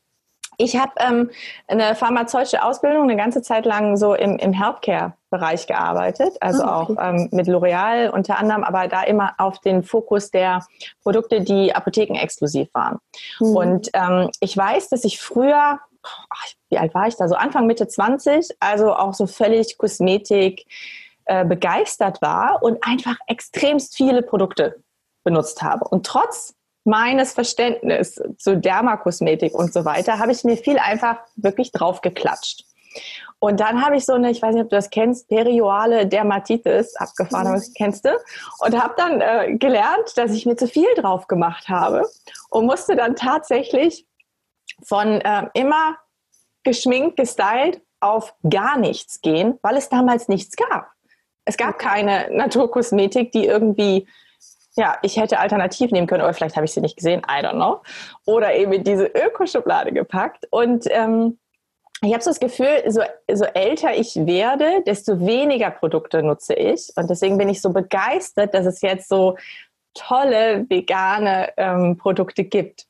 Ich 0.57 0.77
habe 0.77 0.91
ähm, 0.97 1.29
eine 1.67 1.95
pharmazeutische 1.95 2.63
Ausbildung 2.63 3.03
eine 3.03 3.15
ganze 3.15 3.41
Zeit 3.41 3.65
lang 3.65 3.97
so 3.97 4.13
im, 4.13 4.37
im 4.37 4.53
Healthcare-Bereich 4.53 5.67
gearbeitet, 5.67 6.37
also 6.39 6.63
oh, 6.63 6.67
okay. 6.67 6.71
auch 6.71 6.89
ähm, 7.01 7.29
mit 7.31 7.47
L'Oreal 7.47 8.09
unter 8.09 8.37
anderem, 8.37 8.63
aber 8.63 8.87
da 8.87 9.03
immer 9.03 9.33
auf 9.37 9.59
den 9.59 9.83
Fokus 9.83 10.31
der 10.31 10.65
Produkte, 11.03 11.41
die 11.41 11.73
apothekenexklusiv 11.73 12.69
waren. 12.73 12.99
Mhm. 13.39 13.55
Und 13.55 13.89
ähm, 13.93 14.29
ich 14.39 14.55
weiß, 14.55 14.89
dass 14.89 15.03
ich 15.03 15.21
früher, 15.21 15.79
ach, 16.03 16.45
wie 16.69 16.77
alt 16.77 16.93
war 16.93 17.07
ich 17.07 17.15
da, 17.15 17.27
so 17.27 17.35
Anfang, 17.35 17.67
Mitte 17.67 17.87
20, 17.87 18.57
also 18.59 18.95
auch 18.95 19.13
so 19.13 19.27
völlig 19.27 19.77
Kosmetik, 19.77 20.65
äh, 21.25 21.43
begeistert 21.43 22.21
war 22.21 22.61
und 22.61 22.85
einfach 22.85 23.17
extremst 23.27 23.95
viele 23.95 24.21
Produkte 24.21 24.75
benutzt 25.23 25.63
habe. 25.63 25.85
Und 25.85 26.05
trotz 26.05 26.53
meines 26.85 27.33
Verständnisses 27.33 28.23
zu 28.37 28.57
Dermakosmetik 28.57 29.53
und 29.53 29.73
so 29.73 29.85
weiter, 29.85 30.19
habe 30.19 30.31
ich 30.31 30.43
mir 30.43 30.55
viel 30.55 30.79
einfach 30.79 31.17
wirklich 31.35 31.71
drauf 31.71 32.01
geklatscht. 32.01 32.63
Und 33.39 33.59
dann 33.59 33.83
habe 33.83 33.97
ich 33.97 34.05
so 34.05 34.13
eine, 34.13 34.31
ich 34.31 34.41
weiß 34.41 34.55
nicht, 34.55 34.63
ob 34.63 34.69
du 34.69 34.75
das 34.75 34.89
kennst, 34.89 35.27
perioale 35.27 36.07
Dermatitis 36.07 36.95
abgefahren, 36.95 37.53
mhm. 37.53 37.73
kennst 37.75 38.05
du? 38.05 38.09
Und 38.59 38.81
habe 38.81 38.93
dann 38.97 39.21
äh, 39.21 39.57
gelernt, 39.57 40.13
dass 40.15 40.31
ich 40.31 40.45
mir 40.45 40.55
zu 40.55 40.67
viel 40.67 40.93
drauf 40.95 41.27
gemacht 41.27 41.67
habe 41.67 42.07
und 42.49 42.65
musste 42.65 42.95
dann 42.95 43.15
tatsächlich 43.15 44.07
von 44.83 45.21
äh, 45.21 45.47
immer 45.53 45.97
geschminkt, 46.63 47.17
gestylt 47.17 47.81
auf 47.99 48.35
gar 48.49 48.77
nichts 48.77 49.21
gehen, 49.21 49.59
weil 49.61 49.77
es 49.77 49.89
damals 49.89 50.27
nichts 50.27 50.55
gab. 50.55 50.91
Es 51.45 51.57
gab 51.57 51.77
keine 51.77 52.29
Naturkosmetik, 52.31 53.31
die 53.31 53.45
irgendwie, 53.45 54.07
ja, 54.77 54.97
ich 55.01 55.17
hätte 55.17 55.39
alternativ 55.39 55.91
nehmen 55.91 56.07
können, 56.07 56.23
oder 56.23 56.33
vielleicht 56.33 56.55
habe 56.55 56.65
ich 56.65 56.73
sie 56.73 56.81
nicht 56.81 56.97
gesehen, 56.97 57.21
I 57.21 57.43
don't 57.43 57.53
know. 57.53 57.81
Oder 58.25 58.55
eben 58.55 58.73
in 58.73 58.83
diese 58.83 59.05
Ökoschublade 59.05 59.91
gepackt. 59.93 60.47
Und 60.49 60.85
ähm, 60.89 61.37
ich 62.01 62.13
habe 62.13 62.23
so 62.23 62.29
das 62.29 62.39
Gefühl, 62.39 62.83
so, 62.87 63.01
so 63.31 63.45
älter 63.45 63.95
ich 63.95 64.15
werde, 64.15 64.83
desto 64.85 65.25
weniger 65.25 65.71
Produkte 65.71 66.21
nutze 66.21 66.53
ich. 66.53 66.91
Und 66.97 67.09
deswegen 67.09 67.37
bin 67.37 67.49
ich 67.49 67.61
so 67.61 67.71
begeistert, 67.71 68.53
dass 68.53 68.65
es 68.65 68.81
jetzt 68.81 69.07
so 69.07 69.37
tolle 69.93 70.69
vegane 70.69 71.53
ähm, 71.55 71.97
Produkte 71.97 72.43
gibt. 72.43 72.85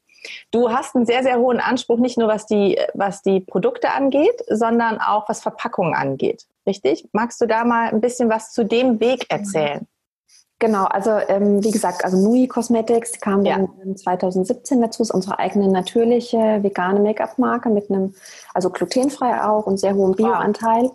Du 0.50 0.72
hast 0.72 0.96
einen 0.96 1.06
sehr, 1.06 1.22
sehr 1.22 1.38
hohen 1.38 1.60
Anspruch, 1.60 2.00
nicht 2.00 2.18
nur 2.18 2.28
was 2.28 2.48
die, 2.48 2.80
was 2.96 3.22
die 3.22 3.42
Produkte 3.42 3.92
angeht, 3.92 4.42
sondern 4.48 5.00
auch 5.00 5.30
was 5.30 5.42
Verpackungen 5.42 5.94
angeht. 5.94 6.46
Richtig? 6.66 7.08
Magst 7.12 7.40
du 7.42 7.46
da 7.46 7.64
mal 7.64 7.90
ein 7.90 8.02
bisschen 8.02 8.28
was 8.28 8.54
zu 8.54 8.66
dem 8.66 9.00
Weg 9.00 9.28
erzählen? 9.30 9.88
Genau, 10.60 10.86
also 10.86 11.12
ähm, 11.28 11.62
wie 11.64 11.72
gesagt, 11.72 12.06
also 12.06 12.18
Nui 12.18 12.48
Cosmetics 12.48 13.20
kam 13.20 13.44
ja. 13.44 13.58
dann 13.58 13.98
2017 13.98 14.82
dazu, 14.82 15.04
ist 15.04 15.12
unsere 15.12 15.38
eigene 15.38 15.68
natürliche 15.68 16.64
vegane 16.64 17.02
Make-up-Marke 17.02 17.70
mit 17.70 17.90
einem, 17.90 18.14
also 18.54 18.70
glutenfrei 18.70 19.44
auch 19.44 19.68
und 19.68 19.80
sehr 19.80 19.96
hohem 19.96 20.14
Bioanteil. 20.14 20.92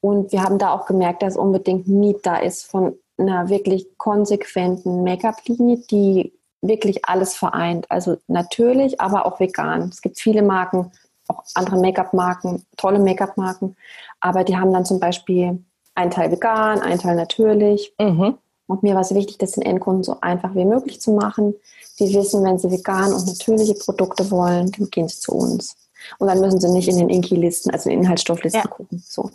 Und 0.00 0.32
wir 0.32 0.42
haben 0.42 0.58
da 0.58 0.70
auch 0.70 0.86
gemerkt, 0.86 1.22
dass 1.22 1.36
unbedingt 1.36 1.86
Need 1.86 2.24
da 2.24 2.36
ist 2.36 2.64
von 2.64 2.98
einer 3.18 3.50
wirklich 3.50 3.86
konsequenten 3.98 5.02
Make-up-Linie, 5.02 5.82
die 5.90 6.32
wirklich 6.62 7.04
alles 7.04 7.34
vereint. 7.34 7.90
Also 7.90 8.16
natürlich, 8.26 9.00
aber 9.02 9.26
auch 9.26 9.38
vegan. 9.38 9.90
Es 9.90 10.00
gibt 10.00 10.18
viele 10.18 10.42
Marken, 10.42 10.92
auch 11.28 11.42
andere 11.54 11.78
Make-up-Marken, 11.78 12.64
tolle 12.78 12.98
Make-up-Marken, 12.98 13.76
aber 14.20 14.44
die 14.44 14.56
haben 14.56 14.72
dann 14.72 14.86
zum 14.86 14.98
Beispiel 14.98 15.62
einen 15.94 16.10
Teil 16.10 16.30
vegan, 16.30 16.80
einen 16.80 16.98
Teil 16.98 17.16
natürlich. 17.16 17.94
Mhm. 18.00 18.38
Und 18.66 18.82
mir 18.82 18.94
war 18.94 19.02
es 19.02 19.14
wichtig, 19.14 19.38
das 19.38 19.52
den 19.52 19.62
Endkunden 19.62 20.04
so 20.04 20.16
einfach 20.20 20.54
wie 20.54 20.64
möglich 20.64 21.00
zu 21.00 21.12
machen. 21.12 21.54
Die 21.98 22.14
wissen, 22.14 22.42
wenn 22.44 22.58
sie 22.58 22.70
vegan 22.70 23.12
und 23.12 23.26
natürliche 23.26 23.74
Produkte 23.74 24.30
wollen, 24.30 24.70
dann 24.72 24.90
gehen 24.90 25.08
sie 25.08 25.20
zu 25.20 25.32
uns. 25.32 25.76
Und 26.18 26.28
dann 26.28 26.40
müssen 26.40 26.60
sie 26.60 26.68
nicht 26.70 26.88
in 26.88 26.98
den 26.98 27.08
Inki-Listen, 27.08 27.70
also 27.70 27.88
in 27.88 27.96
den 27.96 28.04
Inhaltsstofflisten 28.04 28.62
ja. 28.62 28.68
gucken. 28.68 29.02
So. 29.06 29.30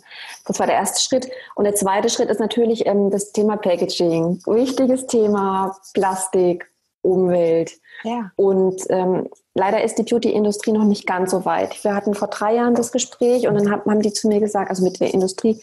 Das 0.46 0.58
war 0.58 0.66
der 0.66 0.76
erste 0.76 1.00
Schritt. 1.00 1.28
Und 1.54 1.64
der 1.64 1.74
zweite 1.74 2.08
Schritt 2.08 2.28
ist 2.28 2.40
natürlich 2.40 2.86
ähm, 2.86 3.10
das 3.10 3.32
Thema 3.32 3.56
Packaging. 3.56 4.40
Wichtiges 4.46 5.06
Thema, 5.06 5.76
Plastik, 5.94 6.70
Umwelt. 7.02 7.72
Ja. 8.04 8.30
Und 8.36 8.82
ähm, 8.90 9.28
leider 9.54 9.82
ist 9.82 9.96
die 9.96 10.02
Beauty-Industrie 10.02 10.72
noch 10.72 10.84
nicht 10.84 11.06
ganz 11.06 11.30
so 11.30 11.44
weit. 11.44 11.82
Wir 11.82 11.94
hatten 11.94 12.14
vor 12.14 12.28
drei 12.28 12.54
Jahren 12.54 12.74
das 12.74 12.92
Gespräch 12.92 13.48
und 13.48 13.54
dann 13.54 13.70
haben 13.70 14.02
die 14.02 14.12
zu 14.12 14.28
mir 14.28 14.40
gesagt, 14.40 14.70
also 14.70 14.84
mit 14.84 15.00
der 15.00 15.12
Industrie, 15.14 15.60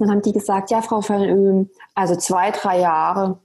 dann 0.00 0.10
haben 0.10 0.22
die 0.22 0.32
gesagt, 0.32 0.70
ja, 0.70 0.82
Frau 0.82 1.02
Van 1.06 1.68
also 1.94 2.16
zwei, 2.16 2.50
drei 2.50 2.80
Jahre 2.80 3.38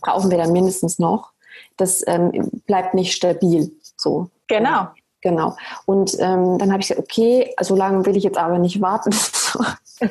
brauchen 0.00 0.30
wir 0.30 0.38
dann 0.38 0.52
mindestens 0.52 0.98
noch. 0.98 1.32
Das 1.76 2.02
ähm, 2.06 2.50
bleibt 2.66 2.94
nicht 2.94 3.12
stabil. 3.12 3.72
So. 3.96 4.28
Genau. 4.48 4.88
Genau. 5.22 5.56
Und 5.86 6.16
ähm, 6.18 6.58
dann 6.58 6.72
habe 6.72 6.82
ich 6.82 6.88
gesagt, 6.88 7.08
okay, 7.08 7.54
so 7.60 7.76
lange 7.76 8.04
will 8.04 8.16
ich 8.16 8.24
jetzt 8.24 8.38
aber 8.38 8.58
nicht 8.58 8.80
warten. 8.80 9.14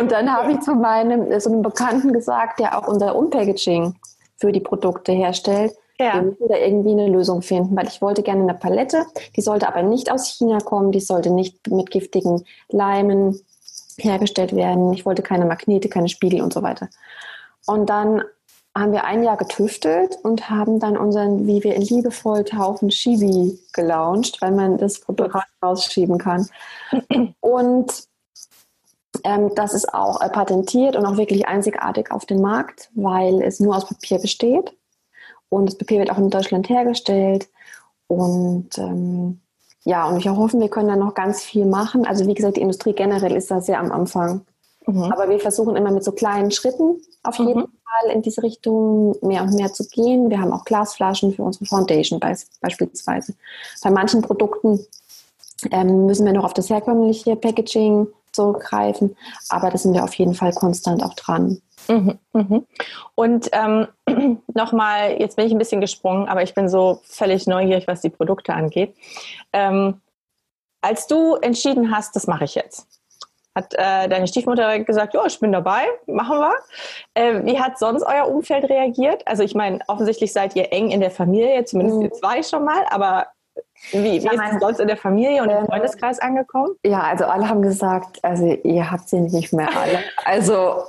und 0.00 0.10
dann 0.10 0.32
habe 0.34 0.52
ich 0.52 0.60
zu 0.60 0.74
meinem 0.74 1.38
so 1.38 1.50
einem 1.50 1.60
Bekannten 1.60 2.14
gesagt, 2.14 2.58
der 2.58 2.78
auch 2.78 2.88
unser 2.88 3.14
Unpackaging 3.14 3.94
für 4.38 4.50
die 4.50 4.60
Produkte 4.60 5.12
herstellt, 5.12 5.74
ja. 5.98 6.14
wir 6.14 6.22
müssen 6.22 6.48
da 6.48 6.56
irgendwie 6.56 6.92
eine 6.92 7.08
Lösung 7.08 7.42
finden, 7.42 7.76
weil 7.76 7.88
ich 7.88 8.00
wollte 8.00 8.22
gerne 8.22 8.42
eine 8.42 8.54
Palette, 8.54 9.04
die 9.36 9.42
sollte 9.42 9.68
aber 9.68 9.82
nicht 9.82 10.10
aus 10.10 10.28
China 10.28 10.58
kommen, 10.60 10.90
die 10.90 11.00
sollte 11.00 11.30
nicht 11.30 11.68
mit 11.70 11.90
giftigen 11.90 12.44
Leimen 12.70 13.38
hergestellt 13.98 14.54
werden. 14.54 14.92
Ich 14.92 15.06
wollte 15.06 15.22
keine 15.22 15.44
Magnete, 15.44 15.88
keine 15.88 16.08
Spiegel 16.08 16.40
und 16.40 16.52
so 16.52 16.62
weiter. 16.62 16.88
Und 17.66 17.90
dann 17.90 18.22
haben 18.76 18.92
wir 18.92 19.04
ein 19.04 19.24
Jahr 19.24 19.36
getüftelt 19.36 20.16
und 20.22 20.50
haben 20.50 20.78
dann 20.78 20.96
unseren, 20.96 21.46
wie 21.46 21.64
wir 21.64 21.74
in 21.74 21.82
liebevoll 21.82 22.44
taufen, 22.44 22.90
Shibi 22.90 23.58
gelauncht, 23.72 24.40
weil 24.40 24.52
man 24.52 24.78
das 24.78 25.00
Produkt 25.00 25.34
rausschieben 25.62 26.18
kann. 26.18 26.48
Und 27.40 28.08
ähm, 29.24 29.52
das 29.54 29.74
ist 29.74 29.92
auch 29.92 30.20
äh, 30.20 30.28
patentiert 30.28 30.96
und 30.96 31.04
auch 31.06 31.16
wirklich 31.16 31.48
einzigartig 31.48 32.10
auf 32.12 32.26
dem 32.26 32.40
Markt, 32.40 32.90
weil 32.94 33.42
es 33.42 33.58
nur 33.58 33.76
aus 33.76 33.88
Papier 33.88 34.18
besteht. 34.18 34.76
Und 35.48 35.66
das 35.66 35.78
Papier 35.78 35.98
wird 35.98 36.10
auch 36.10 36.18
in 36.18 36.30
Deutschland 36.30 36.68
hergestellt. 36.68 37.48
Und 38.06 38.78
ähm, 38.78 39.40
ja, 39.84 40.06
und 40.06 40.18
ich 40.18 40.28
hoffe, 40.28 40.58
wir 40.58 40.68
können 40.68 40.88
da 40.88 40.96
noch 40.96 41.14
ganz 41.14 41.42
viel 41.42 41.64
machen. 41.64 42.06
Also 42.06 42.26
wie 42.26 42.34
gesagt, 42.34 42.56
die 42.56 42.60
Industrie 42.60 42.92
generell 42.92 43.34
ist 43.36 43.50
da 43.50 43.60
sehr 43.60 43.78
am 43.78 43.90
Anfang. 43.92 44.42
Mhm. 44.86 45.04
Aber 45.04 45.28
wir 45.28 45.38
versuchen 45.38 45.76
immer 45.76 45.90
mit 45.90 46.04
so 46.04 46.12
kleinen 46.12 46.50
Schritten 46.50 47.00
auf 47.22 47.38
jeden 47.38 47.60
mhm. 47.60 47.68
Fall 47.84 48.10
in 48.12 48.22
diese 48.22 48.42
Richtung 48.42 49.16
mehr 49.22 49.42
und 49.42 49.54
mehr 49.54 49.72
zu 49.72 49.86
gehen. 49.88 50.30
Wir 50.30 50.40
haben 50.40 50.52
auch 50.52 50.64
Glasflaschen 50.64 51.34
für 51.34 51.42
unsere 51.42 51.66
Foundation 51.66 52.20
beispielsweise. 52.60 53.34
Bei 53.82 53.90
manchen 53.90 54.22
Produkten 54.22 54.80
ähm, 55.70 56.06
müssen 56.06 56.26
wir 56.26 56.32
noch 56.32 56.44
auf 56.44 56.54
das 56.54 56.70
herkömmliche 56.70 57.36
Packaging 57.36 58.06
zurückgreifen, 58.32 59.16
aber 59.48 59.70
da 59.70 59.78
sind 59.78 59.94
wir 59.94 60.04
auf 60.04 60.14
jeden 60.14 60.34
Fall 60.34 60.52
konstant 60.52 61.02
auch 61.02 61.14
dran. 61.14 61.60
Mhm, 61.88 62.18
mhm. 62.32 62.66
Und 63.14 63.50
ähm, 63.52 63.88
nochmal, 64.54 65.20
jetzt 65.20 65.36
bin 65.36 65.46
ich 65.46 65.52
ein 65.52 65.58
bisschen 65.58 65.80
gesprungen, 65.80 66.28
aber 66.28 66.42
ich 66.42 66.54
bin 66.54 66.68
so 66.68 67.00
völlig 67.04 67.46
neugierig, 67.46 67.88
was 67.88 68.00
die 68.00 68.10
Produkte 68.10 68.54
angeht. 68.54 68.94
Ähm, 69.52 70.00
als 70.80 71.06
du 71.06 71.36
entschieden 71.36 71.94
hast, 71.94 72.14
das 72.14 72.26
mache 72.26 72.44
ich 72.44 72.54
jetzt, 72.54 72.86
hat 73.54 73.74
äh, 73.74 74.08
deine 74.08 74.26
Stiefmutter 74.28 74.78
gesagt, 74.80 75.14
ja, 75.14 75.24
ich 75.26 75.40
bin 75.40 75.50
dabei, 75.50 75.84
machen 76.06 76.38
wir. 76.38 76.54
Äh, 77.14 77.44
wie 77.44 77.58
hat 77.58 77.78
sonst 77.78 78.04
euer 78.04 78.28
Umfeld 78.28 78.68
reagiert? 78.68 79.26
Also 79.26 79.42
ich 79.42 79.54
meine, 79.54 79.80
offensichtlich 79.88 80.32
seid 80.32 80.54
ihr 80.54 80.72
eng 80.72 80.90
in 80.90 81.00
der 81.00 81.10
Familie, 81.10 81.64
zumindest 81.64 81.96
mhm. 81.98 82.04
ihr 82.04 82.12
zwei 82.12 82.42
schon 82.42 82.64
mal, 82.64 82.84
aber 82.90 83.26
wie, 83.92 84.22
wie 84.22 84.26
ja, 84.26 84.32
ist 84.32 84.54
es 84.54 84.60
sonst 84.60 84.80
in 84.80 84.88
der 84.88 84.96
Familie 84.96 85.42
und 85.42 85.50
im 85.50 85.58
ähm, 85.58 85.66
Freundeskreis 85.66 86.18
angekommen? 86.18 86.74
Ja, 86.84 87.00
also 87.00 87.24
alle 87.24 87.48
haben 87.48 87.62
gesagt, 87.62 88.22
also 88.22 88.46
ihr 88.46 88.90
habt 88.90 89.08
sie 89.08 89.20
nicht 89.20 89.52
mehr 89.52 89.68
alle. 89.76 90.00
Also 90.24 90.84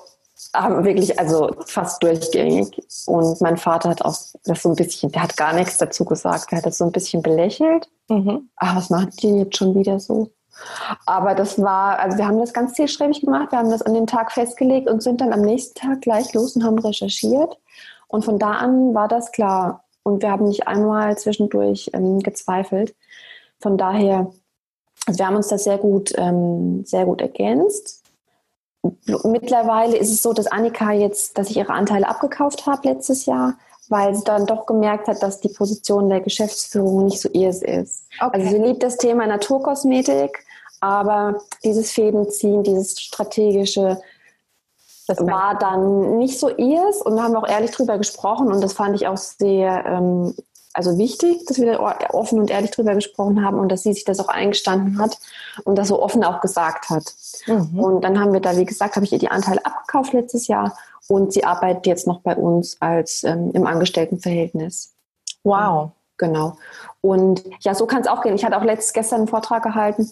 haben 0.54 0.86
wirklich, 0.86 1.20
also 1.20 1.56
fast 1.66 2.02
durchgängig. 2.04 2.82
Und 3.06 3.42
mein 3.42 3.58
Vater 3.58 3.90
hat 3.90 4.04
auch 4.04 4.18
das 4.46 4.62
so 4.62 4.70
ein 4.70 4.76
bisschen, 4.76 5.12
der 5.12 5.24
hat 5.24 5.38
gar 5.38 5.54
nichts 5.54 5.78
dazu 5.78 6.06
gesagt, 6.06 6.52
der 6.52 6.60
hat 6.60 6.66
das 6.66 6.78
so 6.78 6.86
ein 6.86 6.92
bisschen 6.92 7.22
belächelt. 7.22 7.90
Mhm. 8.08 8.50
Ach, 8.56 8.76
was 8.76 8.90
macht 8.90 9.22
die 9.22 9.40
jetzt 9.40 9.58
schon 9.58 9.76
wieder 9.76 10.00
so? 10.00 10.32
Aber 11.06 11.36
das 11.36 11.62
war, 11.62 12.00
also 12.00 12.18
wir 12.18 12.28
haben 12.28 12.40
das 12.40 12.54
ganz 12.54 12.74
zielstrebig 12.74 13.22
gemacht. 13.22 13.52
Wir 13.52 13.60
haben 13.60 13.70
das 13.70 13.82
an 13.82 13.94
dem 13.94 14.08
Tag 14.08 14.32
festgelegt 14.32 14.90
und 14.90 15.04
sind 15.04 15.22
dann 15.22 15.34
am 15.34 15.42
nächsten 15.42 15.76
Tag 15.76 16.02
gleich 16.02 16.34
los 16.34 16.56
und 16.56 16.64
haben 16.64 16.80
recherchiert. 16.80 17.58
Und 18.08 18.26
von 18.26 18.40
da 18.40 18.52
an 18.52 18.94
war 18.94 19.08
das 19.08 19.32
klar. 19.32 19.84
Und 20.04 20.22
wir 20.22 20.32
haben 20.32 20.48
nicht 20.48 20.68
einmal 20.68 21.18
zwischendurch 21.18 21.92
ähm, 21.94 22.20
gezweifelt. 22.20 22.96
Von 23.60 23.78
daher, 23.78 24.32
also 25.06 25.20
wir 25.20 25.28
haben 25.28 25.36
uns 25.36 25.50
das 25.50 25.64
sehr 25.66 25.78
gut, 25.78 26.14
ähm, 26.18 26.84
sehr 26.86 27.06
gut 27.06 27.22
ergänzt. 27.22 27.99
Mittlerweile 29.24 29.98
ist 29.98 30.12
es 30.12 30.22
so, 30.22 30.34
dass 30.34 30.48
Annika 30.48 30.92
jetzt, 30.94 31.38
dass 31.38 31.50
ich 31.50 31.58
ihre 31.58 31.74
Anteile 31.74 32.08
abgekauft 32.08 32.66
habe 32.66 32.88
letztes 32.88 33.26
Jahr, 33.26 33.56
weil 33.90 34.16
sie 34.16 34.24
dann 34.24 34.46
doch 34.46 34.66
gemerkt 34.66 35.08
hat, 35.08 35.22
dass 35.22 35.42
die 35.42 35.50
Position 35.50 36.10
der 36.10 36.22
Geschäftsführung 36.22 37.06
nicht 37.06 37.20
so 37.20 37.30
ihrs 37.30 37.62
ist. 37.62 38.06
Okay. 38.22 38.38
Also 38.40 38.50
sie 38.50 38.62
liebt 38.62 38.84
das 38.84 38.98
Thema 38.98 39.28
Naturkosmetik, 39.28 40.46
aber 40.80 41.42
dieses 41.64 41.92
Fädenziehen, 41.92 42.64
dieses 42.64 43.00
strategische, 43.02 44.00
das 45.08 45.20
war 45.20 45.58
dann 45.58 46.18
nicht 46.18 46.40
so 46.40 46.50
ihrs 46.56 47.02
und 47.02 47.18
da 47.18 47.24
haben 47.24 47.34
wir 47.34 47.40
auch 47.40 47.50
ehrlich 47.50 47.72
drüber 47.72 47.98
gesprochen 47.98 48.52
und 48.52 48.62
das 48.62 48.74
fand 48.74 48.96
ich 48.96 49.08
auch 49.08 49.18
sehr 49.18 49.84
ähm, 49.86 50.36
also 50.72 50.98
wichtig, 50.98 51.46
dass 51.48 51.58
wir 51.58 51.74
da 51.74 51.80
offen 52.12 52.40
und 52.40 52.52
ehrlich 52.52 52.72
drüber 52.72 52.94
gesprochen 52.94 53.44
haben 53.44 53.60
und 53.60 53.70
dass 53.70 53.84
sie 53.84 53.94
sich 53.94 54.06
das 54.06 54.20
auch 54.20 54.28
eingestanden 54.28 55.00
hat 55.00 55.18
und 55.64 55.78
das 55.78 55.88
so 55.88 56.02
offen 56.02 56.24
auch 56.24 56.42
gesagt 56.42 56.90
hat. 56.90 57.14
Mhm. 57.48 57.80
Und 57.80 58.02
dann 58.02 58.20
haben 58.20 58.34
wir 58.34 58.40
da, 58.40 58.56
wie 58.58 58.66
gesagt, 58.66 58.96
habe 58.96 59.06
ich 59.06 59.12
ihr 59.12 59.20
die 59.20 59.32
Anteile 59.32 59.66
abgekauft 59.66 60.14
letztes 60.14 60.48
Jahr 60.48 60.78
und 61.08 61.34
sie 61.34 61.44
arbeitet 61.44 61.88
jetzt 61.88 62.08
noch 62.08 62.22
bei 62.22 62.36
uns 62.36 62.78
als 62.82 63.24
ähm, 63.24 63.52
im 63.54 63.66
Angestelltenverhältnis. 63.66 64.94
Wow. 65.44 65.92
Genau. 66.18 66.58
Und 67.02 67.44
ja, 67.62 67.74
so 67.74 67.86
kann 67.86 68.02
es 68.02 68.08
auch 68.08 68.22
gehen. 68.22 68.36
Ich 68.36 68.44
hatte 68.44 68.58
auch 68.58 68.64
letztes 68.64 68.94
gestern 68.94 69.20
einen 69.20 69.28
Vortrag 69.28 69.64
gehalten 69.64 70.12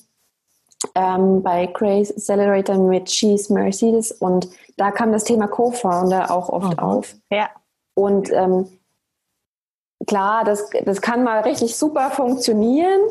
ähm, 0.96 1.44
bei 1.44 1.66
Grace 1.68 2.12
Accelerator 2.12 2.78
mit 2.78 3.06
Cheese 3.06 3.54
Mercedes 3.54 4.12
und 4.12 4.50
da 4.78 4.92
kam 4.92 5.12
das 5.12 5.24
Thema 5.24 5.48
Co-Founder 5.48 6.32
auch 6.32 6.50
oft 6.50 6.74
mhm. 6.74 6.80
auf. 6.80 7.16
Ja. 7.30 7.50
Und 7.94 8.32
ähm, 8.32 8.68
klar, 10.06 10.44
das, 10.44 10.70
das 10.86 11.02
kann 11.02 11.24
mal 11.24 11.42
richtig 11.42 11.76
super 11.76 12.12
funktionieren. 12.12 13.02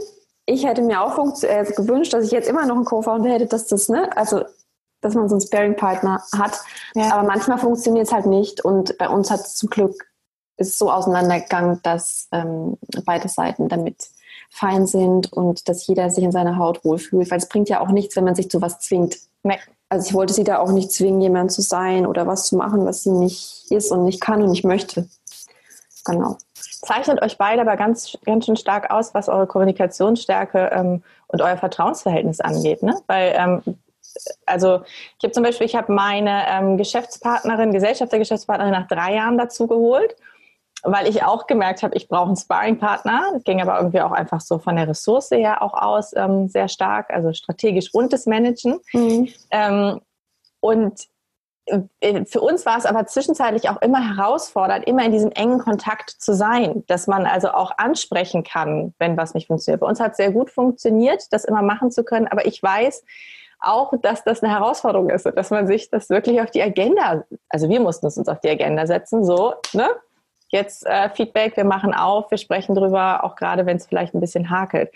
Ich 0.46 0.64
hätte 0.64 0.82
mir 0.82 1.02
auch 1.02 1.18
äh, 1.42 1.64
gewünscht, 1.64 2.12
dass 2.12 2.24
ich 2.24 2.30
jetzt 2.30 2.48
immer 2.48 2.66
noch 2.66 2.76
einen 2.76 2.84
Co-Founder 2.84 3.30
hätte, 3.30 3.46
dass 3.46 3.66
das, 3.66 3.88
ne, 3.88 4.16
also 4.16 4.44
dass 5.00 5.14
man 5.14 5.28
so 5.28 5.34
einen 5.34 5.42
Sparing-Partner 5.42 6.22
hat. 6.36 6.60
Ja. 6.94 7.12
Aber 7.12 7.26
manchmal 7.26 7.58
funktioniert 7.58 8.06
es 8.06 8.12
halt 8.12 8.26
nicht. 8.26 8.64
Und 8.64 8.96
bei 8.98 9.08
uns 9.08 9.30
hat 9.30 9.40
es 9.40 9.56
zum 9.56 9.68
Glück 9.70 10.06
ist 10.58 10.78
so 10.78 10.90
auseinandergegangen, 10.90 11.80
dass 11.82 12.28
ähm, 12.32 12.78
beide 13.04 13.28
Seiten 13.28 13.68
damit 13.68 14.08
fein 14.48 14.86
sind 14.86 15.30
und 15.32 15.68
dass 15.68 15.86
jeder 15.86 16.08
sich 16.08 16.24
in 16.24 16.32
seiner 16.32 16.56
Haut 16.56 16.82
wohlfühlt. 16.82 17.30
Weil 17.30 17.38
es 17.38 17.48
bringt 17.48 17.68
ja 17.68 17.80
auch 17.80 17.88
nichts, 17.88 18.16
wenn 18.16 18.24
man 18.24 18.34
sich 18.34 18.50
zu 18.50 18.62
was 18.62 18.78
zwingt. 18.80 19.18
Nee. 19.42 19.58
Also 19.88 20.08
ich 20.08 20.14
wollte 20.14 20.32
sie 20.32 20.44
da 20.44 20.58
auch 20.58 20.72
nicht 20.72 20.92
zwingen, 20.92 21.20
jemand 21.20 21.52
zu 21.52 21.60
sein 21.60 22.06
oder 22.06 22.26
was 22.26 22.46
zu 22.46 22.56
machen, 22.56 22.86
was 22.86 23.02
sie 23.02 23.10
nicht 23.10 23.66
ist 23.70 23.92
und 23.92 24.04
nicht 24.04 24.20
kann 24.20 24.42
und 24.42 24.50
nicht 24.50 24.64
möchte. 24.64 25.08
Genau 26.04 26.38
zeichnet 26.86 27.22
euch 27.22 27.36
beide 27.36 27.60
aber 27.60 27.76
ganz, 27.76 28.16
ganz 28.24 28.46
schön 28.46 28.56
stark 28.56 28.90
aus, 28.90 29.12
was 29.14 29.28
eure 29.28 29.46
Kommunikationsstärke 29.46 30.70
ähm, 30.72 31.02
und 31.26 31.42
euer 31.42 31.56
Vertrauensverhältnis 31.56 32.40
angeht. 32.40 32.82
Ne? 32.82 32.98
Weil, 33.06 33.34
ähm, 33.36 33.78
also 34.46 34.82
ich 35.18 35.24
habe 35.24 35.32
zum 35.32 35.42
Beispiel, 35.42 35.66
ich 35.66 35.74
habe 35.74 35.92
meine 35.92 36.44
ähm, 36.48 36.76
Geschäftspartnerin, 36.78 37.72
Gesellschaftergeschäftspartnerin 37.72 38.72
nach 38.72 38.88
drei 38.88 39.14
Jahren 39.14 39.36
dazu 39.36 39.66
geholt, 39.66 40.16
weil 40.82 41.08
ich 41.08 41.24
auch 41.24 41.46
gemerkt 41.46 41.82
habe, 41.82 41.96
ich 41.96 42.08
brauche 42.08 42.28
einen 42.28 42.36
Sparringpartner. 42.36 43.30
Das 43.32 43.44
ging 43.44 43.60
aber 43.60 43.78
irgendwie 43.78 44.00
auch 44.00 44.12
einfach 44.12 44.40
so 44.40 44.58
von 44.58 44.76
der 44.76 44.88
Ressource 44.88 45.30
her 45.30 45.62
auch 45.62 45.74
aus, 45.74 46.14
ähm, 46.16 46.48
sehr 46.48 46.68
stark, 46.68 47.10
also 47.10 47.32
strategisch 47.32 47.92
und 47.92 48.12
das 48.12 48.26
Managen. 48.26 48.78
Mhm. 48.92 49.28
Ähm, 49.50 50.00
und 50.60 51.06
für 52.26 52.40
uns 52.40 52.64
war 52.64 52.78
es 52.78 52.86
aber 52.86 53.06
zwischenzeitlich 53.06 53.68
auch 53.68 53.80
immer 53.82 54.16
herausfordernd, 54.16 54.86
immer 54.86 55.04
in 55.04 55.12
diesem 55.12 55.32
engen 55.32 55.58
Kontakt 55.58 56.10
zu 56.10 56.34
sein, 56.34 56.84
dass 56.86 57.06
man 57.06 57.26
also 57.26 57.50
auch 57.50 57.72
ansprechen 57.76 58.44
kann, 58.44 58.94
wenn 58.98 59.16
was 59.16 59.34
nicht 59.34 59.48
funktioniert. 59.48 59.80
Bei 59.80 59.88
uns 59.88 60.00
hat 60.00 60.12
es 60.12 60.16
sehr 60.18 60.30
gut 60.30 60.50
funktioniert, 60.50 61.24
das 61.32 61.44
immer 61.44 61.62
machen 61.62 61.90
zu 61.90 62.04
können, 62.04 62.28
aber 62.28 62.46
ich 62.46 62.62
weiß 62.62 63.02
auch, 63.58 63.92
dass 64.00 64.22
das 64.22 64.42
eine 64.42 64.52
Herausforderung 64.52 65.10
ist, 65.10 65.26
dass 65.26 65.50
man 65.50 65.66
sich 65.66 65.90
das 65.90 66.08
wirklich 66.10 66.40
auf 66.40 66.50
die 66.50 66.62
Agenda, 66.62 67.24
also 67.48 67.68
wir 67.68 67.80
mussten 67.80 68.06
es 68.06 68.16
uns 68.16 68.28
auf 68.28 68.40
die 68.40 68.50
Agenda 68.50 68.86
setzen, 68.86 69.24
so, 69.24 69.54
ne? 69.72 69.88
Jetzt 70.48 70.86
äh, 70.86 71.10
Feedback, 71.10 71.56
wir 71.56 71.64
machen 71.64 71.92
auf, 71.94 72.30
wir 72.30 72.38
sprechen 72.38 72.74
drüber, 72.74 73.24
auch 73.24 73.36
gerade 73.36 73.66
wenn 73.66 73.76
es 73.76 73.86
vielleicht 73.86 74.14
ein 74.14 74.20
bisschen 74.20 74.50
hakelt. 74.50 74.90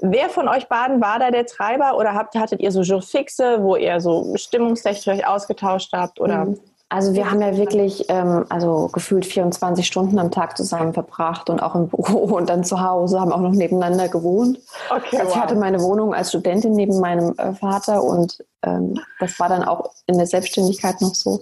Wer 0.00 0.28
von 0.28 0.48
euch 0.48 0.68
beiden 0.68 1.00
war 1.00 1.18
da 1.18 1.30
der 1.30 1.46
Treiber 1.46 1.96
oder 1.96 2.14
habt, 2.14 2.34
hattet 2.34 2.60
ihr 2.60 2.70
so 2.70 2.82
Jourfixe, 2.82 3.62
wo 3.62 3.76
ihr 3.76 4.00
so 4.00 4.34
stimmungstechnisch 4.36 5.08
euch 5.08 5.26
ausgetauscht 5.26 5.92
habt? 5.92 6.20
Oder? 6.20 6.46
Mhm. 6.46 6.60
Also 6.88 7.14
wir 7.14 7.28
haben 7.28 7.40
ja 7.40 7.56
wirklich 7.56 8.04
ähm, 8.08 8.46
also 8.48 8.88
gefühlt 8.92 9.26
24 9.26 9.84
Stunden 9.84 10.20
am 10.20 10.30
Tag 10.30 10.56
zusammen 10.56 10.94
verbracht 10.94 11.50
und 11.50 11.60
auch 11.60 11.74
im 11.74 11.88
Büro 11.88 12.18
und 12.36 12.48
dann 12.48 12.62
zu 12.62 12.80
Hause, 12.80 13.20
haben 13.20 13.32
auch 13.32 13.40
noch 13.40 13.52
nebeneinander 13.52 14.08
gewohnt. 14.08 14.60
Okay, 14.90 15.18
also 15.18 15.32
ich 15.32 15.36
hatte 15.36 15.56
meine 15.56 15.80
Wohnung 15.82 16.14
als 16.14 16.28
Studentin 16.28 16.72
neben 16.72 17.00
meinem 17.00 17.34
äh, 17.38 17.54
Vater 17.54 18.04
und 18.04 18.44
ähm, 18.62 19.00
das 19.18 19.38
war 19.40 19.48
dann 19.48 19.64
auch 19.64 19.90
in 20.06 20.16
der 20.16 20.26
Selbstständigkeit 20.26 21.00
noch 21.00 21.14
so. 21.14 21.40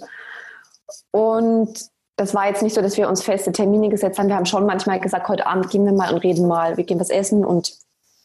Und 1.11 1.91
das 2.17 2.35
war 2.35 2.47
jetzt 2.47 2.63
nicht 2.63 2.75
so, 2.75 2.83
dass 2.83 2.97
wir 2.97 3.09
uns 3.09 3.23
feste 3.23 3.53
Termine 3.53 3.89
gesetzt 3.89 4.19
haben. 4.19 4.29
Wir 4.29 4.37
haben 4.37 4.47
schon 4.47 4.67
manchmal 4.67 5.01
gesagt, 5.01 5.29
heute 5.29 5.47
Abend 5.47 5.71
gehen 5.71 5.85
wir 5.85 5.93
mal 5.93 6.13
und 6.13 6.19
reden 6.19 6.47
mal, 6.47 6.77
wir 6.77 6.85
gehen 6.85 7.01
was 7.01 7.11
essen 7.11 7.45
und 7.45 7.73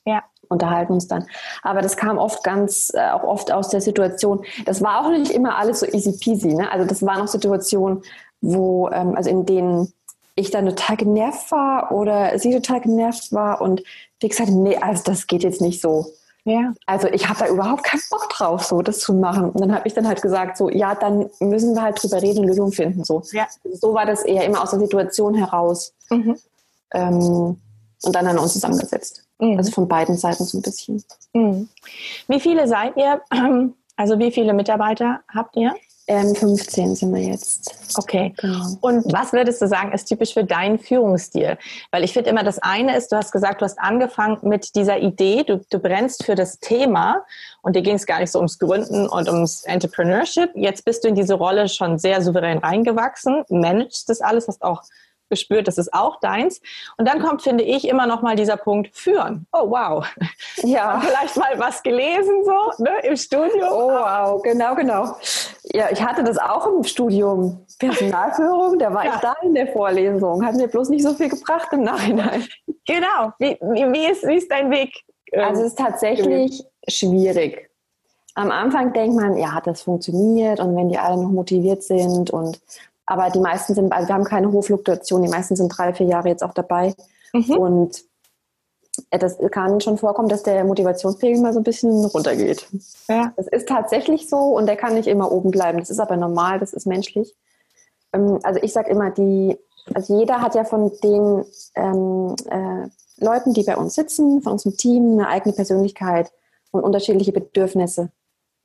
ja. 0.06 0.24
unterhalten 0.48 0.94
uns 0.94 1.08
dann. 1.08 1.26
Aber 1.64 1.82
das 1.82 1.98
kam 1.98 2.18
oft 2.18 2.44
ganz, 2.44 2.92
äh, 2.94 3.10
auch 3.10 3.24
oft 3.24 3.52
aus 3.52 3.70
der 3.70 3.82
Situation. 3.82 4.46
Das 4.66 4.82
war 4.82 5.02
auch 5.02 5.10
nicht 5.10 5.32
immer 5.32 5.58
alles 5.58 5.80
so 5.80 5.88
easy 5.88 6.18
peasy. 6.20 6.54
Ne? 6.54 6.72
Also 6.72 6.86
das 6.86 7.02
waren 7.04 7.22
auch 7.22 7.28
Situationen, 7.28 8.04
wo, 8.42 8.90
ähm, 8.90 9.16
also 9.16 9.30
in 9.30 9.46
denen 9.46 9.94
ich 10.36 10.52
dann 10.52 10.68
total 10.68 10.98
genervt 10.98 11.52
war 11.52 11.92
oder 11.92 12.38
sie 12.40 12.54
total 12.54 12.82
genervt 12.82 13.34
war 13.34 13.62
und 13.62 13.84
wie 14.20 14.30
gesagt, 14.30 14.50
nee, 14.50 14.78
also 14.78 15.04
das 15.04 15.28
geht 15.28 15.44
jetzt 15.44 15.62
nicht 15.62 15.82
so. 15.82 16.08
Ja. 16.46 16.74
Also 16.86 17.08
ich 17.08 17.28
habe 17.28 17.40
da 17.40 17.48
überhaupt 17.48 17.84
keinen 17.84 18.02
Bock 18.10 18.30
drauf, 18.30 18.64
so 18.64 18.82
das 18.82 19.00
zu 19.00 19.14
machen. 19.14 19.52
Und 19.52 19.62
dann 19.62 19.74
habe 19.74 19.88
ich 19.88 19.94
dann 19.94 20.08
halt 20.08 20.22
gesagt, 20.22 20.58
so 20.58 20.70
ja, 20.70 20.96
dann 20.96 21.30
müssen 21.40 21.76
wir 21.76 21.82
halt 21.82 22.02
drüber 22.02 22.22
reden 22.22 22.40
und 22.40 22.48
Lösungen 22.48 22.72
finden. 22.72 23.04
So. 23.04 23.22
Ja. 23.32 23.48
so 23.74 23.94
war 23.94 24.06
das 24.06 24.24
eher 24.24 24.46
immer 24.46 24.64
aus 24.64 24.72
der 24.72 24.80
Situation 24.80 25.36
heraus. 25.36 25.94
Mhm. 26.10 26.38
Ähm, 26.94 27.58
und 28.02 28.16
dann 28.16 28.28
haben 28.28 28.36
wir 28.36 28.44
uns 28.44 28.54
zusammengesetzt. 28.54 29.26
Mhm. 29.40 29.58
Also 29.58 29.72
von 29.72 29.88
beiden 29.88 30.18
Seiten 30.18 30.44
so 30.46 30.58
ein 30.58 30.62
bisschen. 30.62 31.04
Mhm. 31.34 31.70
Wie 32.28 32.40
viele 32.40 32.68
seid 32.68 32.96
ihr? 32.98 33.22
Also 34.00 34.18
wie 34.18 34.32
viele 34.32 34.54
Mitarbeiter 34.54 35.20
habt 35.28 35.58
ihr? 35.58 35.76
Ähm, 36.10 36.34
15 36.34 36.96
sind 36.96 37.14
wir 37.14 37.22
jetzt. 37.22 37.72
Okay. 37.96 38.34
Genau. 38.38 38.66
Und 38.82 39.14
was 39.14 39.32
würdest 39.32 39.62
du 39.62 39.68
sagen, 39.68 39.92
ist 39.92 40.06
typisch 40.06 40.34
für 40.34 40.44
deinen 40.44 40.80
Führungsstil? 40.80 41.60
Weil 41.92 42.04
ich 42.04 42.14
finde 42.14 42.32
immer, 42.32 42.44
das 42.44 42.58
eine 42.58 42.98
ist, 42.98 43.12
du 43.12 43.16
hast 43.16 43.32
gesagt, 43.32 43.62
du 43.62 43.66
hast 43.66 43.78
angefangen 43.78 44.40
mit 44.42 44.74
dieser 44.74 44.98
Idee, 44.98 45.44
du, 45.44 45.62
du 45.70 45.78
brennst 45.78 46.26
für 46.26 46.34
das 46.34 46.60
Thema 46.60 47.24
und 47.62 47.76
dir 47.76 47.84
ging 47.84 47.94
es 47.94 48.08
gar 48.08 48.20
nicht 48.20 48.32
so 48.32 48.40
ums 48.40 48.58
Gründen 48.58 49.08
und 49.08 49.30
ums 49.30 49.66
Entrepreneurship. 49.66 50.50
Jetzt 50.56 50.84
bist 50.84 51.04
du 51.04 51.10
in 51.10 51.16
diese 51.16 51.36
Rolle 51.36 51.70
schon 51.70 52.00
sehr 52.00 52.24
souverän 52.24 52.58
reingewachsen, 52.58 53.44
managst 53.50 54.10
das 54.10 54.22
alles, 54.22 54.48
hast 54.48 54.64
auch 54.64 54.82
gespürt, 55.30 55.68
das 55.68 55.78
ist 55.78 55.94
auch 55.94 56.20
deins. 56.20 56.62
Und 56.98 57.08
dann 57.08 57.22
kommt, 57.22 57.42
finde 57.42 57.64
ich, 57.64 57.88
immer 57.88 58.08
noch 58.08 58.22
mal 58.22 58.36
dieser 58.36 58.58
Punkt 58.58 58.96
führen. 58.96 59.48
Oh 59.54 59.70
wow. 59.70 60.06
Ja. 60.64 61.00
Vielleicht 61.06 61.38
mal 61.38 61.60
was 61.60 61.82
gelesen 61.84 62.44
so 62.44 62.84
ne, 62.84 62.92
im 63.04 63.16
Studium. 63.16 63.70
Oh 63.72 63.90
wow, 63.90 64.42
genau, 64.42 64.76
genau. 64.76 65.16
Ja, 65.74 65.90
ich 65.92 66.04
hatte 66.04 66.24
das 66.24 66.38
auch 66.38 66.68
im 66.68 66.84
Studium. 66.84 67.66
Personalführung, 67.80 68.78
da 68.78 68.94
war 68.94 69.06
ja. 69.06 69.16
ich 69.16 69.22
da 69.22 69.36
in 69.42 69.54
der 69.54 69.68
Vorlesung. 69.68 70.46
Hat 70.46 70.56
mir 70.56 70.68
bloß 70.68 70.90
nicht 70.90 71.04
so 71.04 71.14
viel 71.14 71.30
gebracht 71.30 71.70
im 71.72 71.84
Nachhinein. 71.84 72.46
Genau. 72.86 73.32
Wie, 73.40 73.58
wie, 73.62 74.12
ist, 74.12 74.28
wie 74.28 74.36
ist 74.36 74.52
dein 74.52 74.70
Weg? 74.70 74.94
Ähm, 75.32 75.44
also 75.44 75.62
es 75.62 75.70
ist 75.70 75.80
tatsächlich 75.80 76.64
schwierig. 76.88 77.70
Am 78.36 78.52
Anfang 78.52 78.94
denkt 78.94 79.16
man, 79.16 79.38
ja, 79.38 79.54
hat 79.54 79.68
das 79.68 79.82
funktioniert 79.82 80.60
und 80.60 80.76
wenn 80.76 80.90
die 80.90 80.98
alle 80.98 81.22
noch 81.22 81.32
motiviert 81.32 81.84
sind 81.84 82.30
und 82.32 82.60
aber 83.10 83.32
die 83.32 83.40
meisten 83.40 83.74
sind, 83.74 83.92
also 83.92 84.08
wir 84.08 84.14
haben 84.14 84.24
keine 84.24 84.52
hohe 84.52 84.62
Fluktuation, 84.62 85.24
die 85.24 85.30
meisten 85.30 85.56
sind 85.56 85.70
drei, 85.70 85.94
vier 85.94 86.06
Jahre 86.06 86.30
jetzt 86.30 86.44
auch 86.44 86.54
dabei. 86.54 86.94
Mhm. 87.34 87.58
Und 87.58 88.04
äh, 89.10 89.18
das 89.18 89.38
kann 89.50 89.82
schon 89.82 89.98
vorkommen, 89.98 90.30
dass 90.30 90.44
der 90.44 90.64
Motivationspegel 90.64 91.42
mal 91.42 91.52
so 91.52 91.60
ein 91.60 91.64
bisschen 91.64 92.06
runtergeht. 92.06 92.68
Ja. 93.08 93.34
Das 93.36 93.48
ist 93.48 93.68
tatsächlich 93.68 94.30
so 94.30 94.38
und 94.38 94.68
der 94.68 94.76
kann 94.76 94.94
nicht 94.94 95.08
immer 95.08 95.32
oben 95.32 95.50
bleiben. 95.50 95.80
Das 95.80 95.90
ist 95.90 96.00
aber 96.00 96.18
normal, 96.18 96.60
das 96.60 96.72
ist 96.72 96.86
menschlich. 96.86 97.36
Ähm, 98.14 98.40
also 98.44 98.60
ich 98.62 98.74
sage 98.74 98.92
immer, 98.92 99.10
die, 99.10 99.58
also 99.96 100.20
jeder 100.20 100.42
hat 100.42 100.54
ja 100.54 100.64
von 100.64 100.92
den 101.04 101.46
ähm, 101.74 102.36
äh, 102.48 102.90
Leuten, 103.26 103.56
die 103.56 103.64
bei 103.64 103.76
uns 103.76 103.96
sitzen, 103.96 104.44
von 104.44 104.52
unserem 104.52 104.78
Team, 104.78 105.14
eine 105.14 105.30
eigene 105.30 105.56
Persönlichkeit 105.56 106.32
und 106.70 106.84
unterschiedliche 106.84 107.32
Bedürfnisse. 107.32 108.12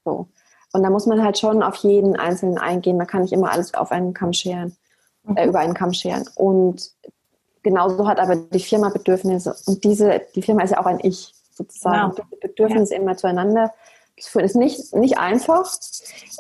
So. 0.05 0.29
Und 0.75 0.83
da 0.83 0.91
muss 0.91 1.07
man 1.07 1.23
halt 1.23 1.39
schon 1.39 1.63
auf 1.63 1.77
jeden 1.77 2.17
Einzelnen 2.17 2.59
eingehen. 2.59 2.97
Man 2.97 3.07
kann 3.07 3.23
nicht 3.23 3.33
immer 3.33 3.53
alles 3.53 3.75
auf 3.75 3.93
einen 3.93 4.13
Kamm 4.13 4.33
scheren, 4.33 4.77
äh, 5.37 5.45
mhm. 5.45 5.51
über 5.51 5.61
einen 5.61 5.73
Kamm 5.73 5.93
scheren. 5.93 6.29
Und 6.35 6.91
genauso 7.63 8.09
hat 8.09 8.19
aber 8.19 8.35
die 8.35 8.59
Firma 8.59 8.89
Bedürfnisse. 8.89 9.55
Und 9.67 9.85
diese, 9.85 10.23
die 10.35 10.43
Firma 10.43 10.65
ist 10.65 10.71
ja 10.71 10.81
auch 10.81 10.87
ein 10.87 10.99
Ich 11.01 11.33
sozusagen. 11.53 12.17
Genau. 12.17 12.29
Die 12.33 12.49
Bedürfnisse 12.49 12.95
ja. 12.95 13.01
immer 13.01 13.17
zueinander 13.17 13.73
zu 14.19 14.29
führen 14.29 14.47
ist 14.47 14.57
nicht, 14.57 14.93
nicht 14.97 15.17
einfach. 15.17 15.71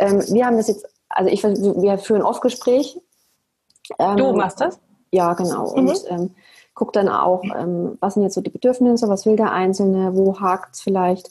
Ähm, 0.00 0.20
wir 0.28 0.46
haben 0.46 0.56
das 0.56 0.66
jetzt, 0.66 0.84
also 1.08 1.30
ich, 1.30 1.44
wir 1.44 1.98
führen 1.98 2.22
oft 2.22 2.42
Gespräch. 2.42 2.98
Ähm, 4.00 4.16
du 4.16 4.32
machst 4.32 4.60
das? 4.60 4.80
Ja, 5.12 5.34
genau. 5.34 5.70
Mhm. 5.70 5.88
Und 5.88 6.04
ähm, 6.08 6.34
guck 6.74 6.92
dann 6.92 7.08
auch, 7.08 7.44
ähm, 7.56 7.98
was 8.00 8.14
sind 8.14 8.24
jetzt 8.24 8.34
so 8.34 8.40
die 8.40 8.50
Bedürfnisse, 8.50 9.08
was 9.08 9.26
will 9.26 9.36
der 9.36 9.52
Einzelne, 9.52 10.16
wo 10.16 10.40
hakt 10.40 10.74
es 10.74 10.80
vielleicht. 10.80 11.30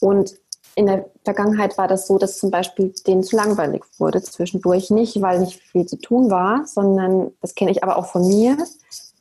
Und 0.00 0.40
in 0.80 0.86
der 0.86 1.10
Vergangenheit 1.24 1.76
war 1.76 1.88
das 1.88 2.06
so, 2.06 2.16
dass 2.16 2.38
zum 2.38 2.50
Beispiel 2.50 2.94
denen 3.06 3.22
zu 3.22 3.36
langweilig 3.36 3.84
wurde 3.98 4.22
zwischendurch. 4.22 4.88
Nicht, 4.88 5.20
weil 5.20 5.40
nicht 5.40 5.60
viel 5.60 5.84
zu 5.84 5.96
tun 5.96 6.30
war, 6.30 6.66
sondern 6.66 7.32
das 7.42 7.54
kenne 7.54 7.70
ich 7.70 7.84
aber 7.84 7.98
auch 7.98 8.06
von 8.06 8.26
mir, 8.26 8.56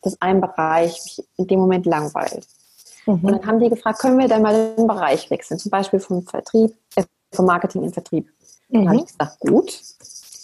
dass 0.02 0.22
ein 0.22 0.40
Bereich 0.40 0.94
mich 1.04 1.28
in 1.36 1.48
dem 1.48 1.60
Moment 1.60 1.86
langweilt. 1.86 2.48
Mhm. 3.06 3.26
Und 3.26 3.32
dann 3.34 3.46
haben 3.46 3.60
die 3.60 3.68
gefragt, 3.68 4.00
können 4.00 4.18
wir 4.18 4.30
dann 4.30 4.42
mal 4.42 4.74
den 4.78 4.88
Bereich 4.88 5.30
wechseln, 5.30 5.60
zum 5.60 5.70
Beispiel 5.70 6.00
vom 6.00 6.24
Vertrieb, 6.24 6.74
äh, 6.96 7.04
vom 7.34 7.46
Marketing 7.46 7.84
in 7.84 7.92
Vertrieb. 7.92 8.30
Mhm. 8.70 8.78
Dann 8.78 8.88
habe 8.88 8.98
ich 9.00 9.08
gesagt, 9.08 9.40
gut, 9.42 9.82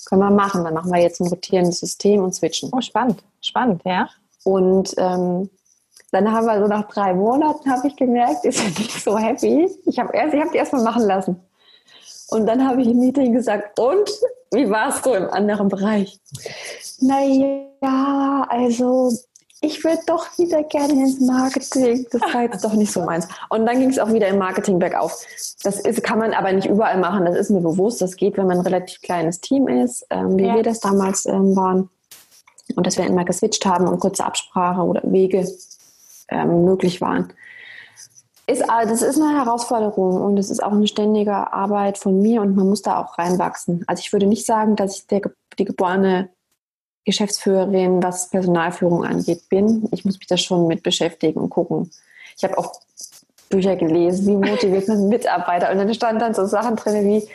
können 0.06 0.22
wir 0.22 0.32
machen. 0.32 0.66
Dann 0.66 0.74
machen 0.74 0.92
wir 0.92 1.02
jetzt 1.02 1.22
ein 1.22 1.28
rotierendes 1.28 1.80
System 1.80 2.24
und 2.26 2.36
switchen. 2.36 2.72
Oh, 2.74 2.82
spannend, 2.82 3.24
spannend, 3.40 3.82
ja. 3.86 4.10
Und 4.44 4.94
ähm, 4.98 5.50
dann 6.12 6.32
haben 6.32 6.46
wir 6.46 6.60
so 6.60 6.68
nach 6.68 6.88
drei 6.88 7.14
Monaten, 7.14 7.70
habe 7.70 7.88
ich 7.88 7.96
gemerkt, 7.96 8.46
ist 8.46 8.60
er 8.60 8.70
nicht 8.70 9.04
so 9.04 9.18
happy. 9.18 9.70
Ich 9.86 10.00
habe 10.00 10.16
erst, 10.16 10.34
ich 10.34 10.40
habe 10.40 10.52
die 10.52 10.58
erstmal 10.58 10.84
machen 10.84 11.04
lassen. 11.04 11.40
Und 12.30 12.48
dann 12.48 12.68
habe 12.68 12.82
ich 12.82 12.88
im 12.88 13.00
Meeting 13.00 13.34
gesagt, 13.34 13.80
und 13.80 14.10
wie 14.52 14.70
war 14.70 14.90
es 14.90 15.04
so 15.04 15.14
im 15.14 15.30
anderen 15.30 15.68
Bereich? 15.68 16.20
Naja, 17.00 18.46
also 18.50 19.12
ich 19.62 19.84
würde 19.84 20.02
doch 20.06 20.38
wieder 20.38 20.64
gerne 20.64 20.94
ins 20.94 21.20
Marketing. 21.20 22.06
Das 22.12 22.22
war 22.34 22.44
jetzt 22.44 22.64
doch 22.64 22.74
nicht 22.74 22.92
so 22.92 23.02
meins. 23.02 23.28
Und 23.50 23.66
dann 23.66 23.80
ging 23.80 23.90
es 23.90 24.00
auch 24.00 24.12
wieder 24.12 24.28
im 24.28 24.38
Marketing 24.38 24.80
bergauf. 24.80 25.26
Das 25.64 25.80
ist, 25.80 26.04
kann 26.04 26.20
man 26.20 26.34
aber 26.34 26.52
nicht 26.52 26.68
überall 26.68 27.00
machen. 27.00 27.26
Das 27.26 27.36
ist 27.36 27.50
mir 27.50 27.62
bewusst. 27.62 28.02
Das 28.02 28.16
geht, 28.16 28.38
wenn 28.38 28.48
man 28.48 28.60
ein 28.60 28.64
relativ 28.64 29.02
kleines 29.02 29.42
Team 29.42 29.68
ist, 29.68 30.06
ähm, 30.10 30.38
wie 30.38 30.46
ja. 30.46 30.56
wir 30.56 30.64
das 30.64 30.80
damals 30.80 31.26
ähm, 31.26 31.56
waren. 31.56 31.90
Und 32.76 32.86
dass 32.88 32.98
wir 32.98 33.06
immer 33.06 33.26
geswitcht 33.26 33.66
haben 33.66 33.88
und 33.88 34.00
kurze 34.00 34.26
Absprache 34.26 34.82
oder 34.82 35.02
Wege 35.04 35.48
ähm, 36.30 36.66
möglich 36.66 37.02
waren. 37.02 37.34
Ist, 38.48 38.62
äh, 38.62 38.88
das 38.88 39.02
ist 39.02 39.20
eine 39.20 39.38
Herausforderung 39.38 40.22
und 40.22 40.38
es 40.38 40.50
ist 40.50 40.62
auch 40.62 40.72
eine 40.72 40.88
ständige 40.88 41.52
Arbeit 41.52 41.98
von 41.98 42.22
mir 42.22 42.42
und 42.42 42.56
man 42.56 42.70
muss 42.70 42.82
da 42.82 43.02
auch 43.02 43.18
reinwachsen. 43.18 43.84
Also 43.88 44.02
ich 44.02 44.14
würde 44.14 44.28
nicht 44.28 44.46
sagen, 44.46 44.76
dass 44.76 44.98
ich 44.98 45.08
der, 45.08 45.22
die 45.58 45.66
geborene 45.66 46.30
Geschäftsführerin, 47.06 48.04
was 48.04 48.30
Personalführung 48.30 49.06
angeht, 49.06 49.50
bin. 49.50 49.88
Ich 49.92 50.06
muss 50.06 50.18
mich 50.18 50.28
da 50.28 50.38
schon 50.38 50.68
mit 50.68 50.84
beschäftigen 50.84 51.40
und 51.40 51.50
gucken. 51.50 51.92
Ich 52.36 52.44
habe 52.44 52.58
auch 52.58 52.82
Bücher 53.50 53.76
gelesen, 53.76 54.28
wie 54.28 54.50
motiviert 54.50 54.88
man 54.88 55.08
Mitarbeiter. 55.10 55.72
Und 55.72 55.78
dann 55.78 55.94
stand 55.94 56.22
dann 56.22 56.34
so 56.34 56.46
Sachen 56.46 56.76
drin 56.76 57.06
wie, 57.06 57.28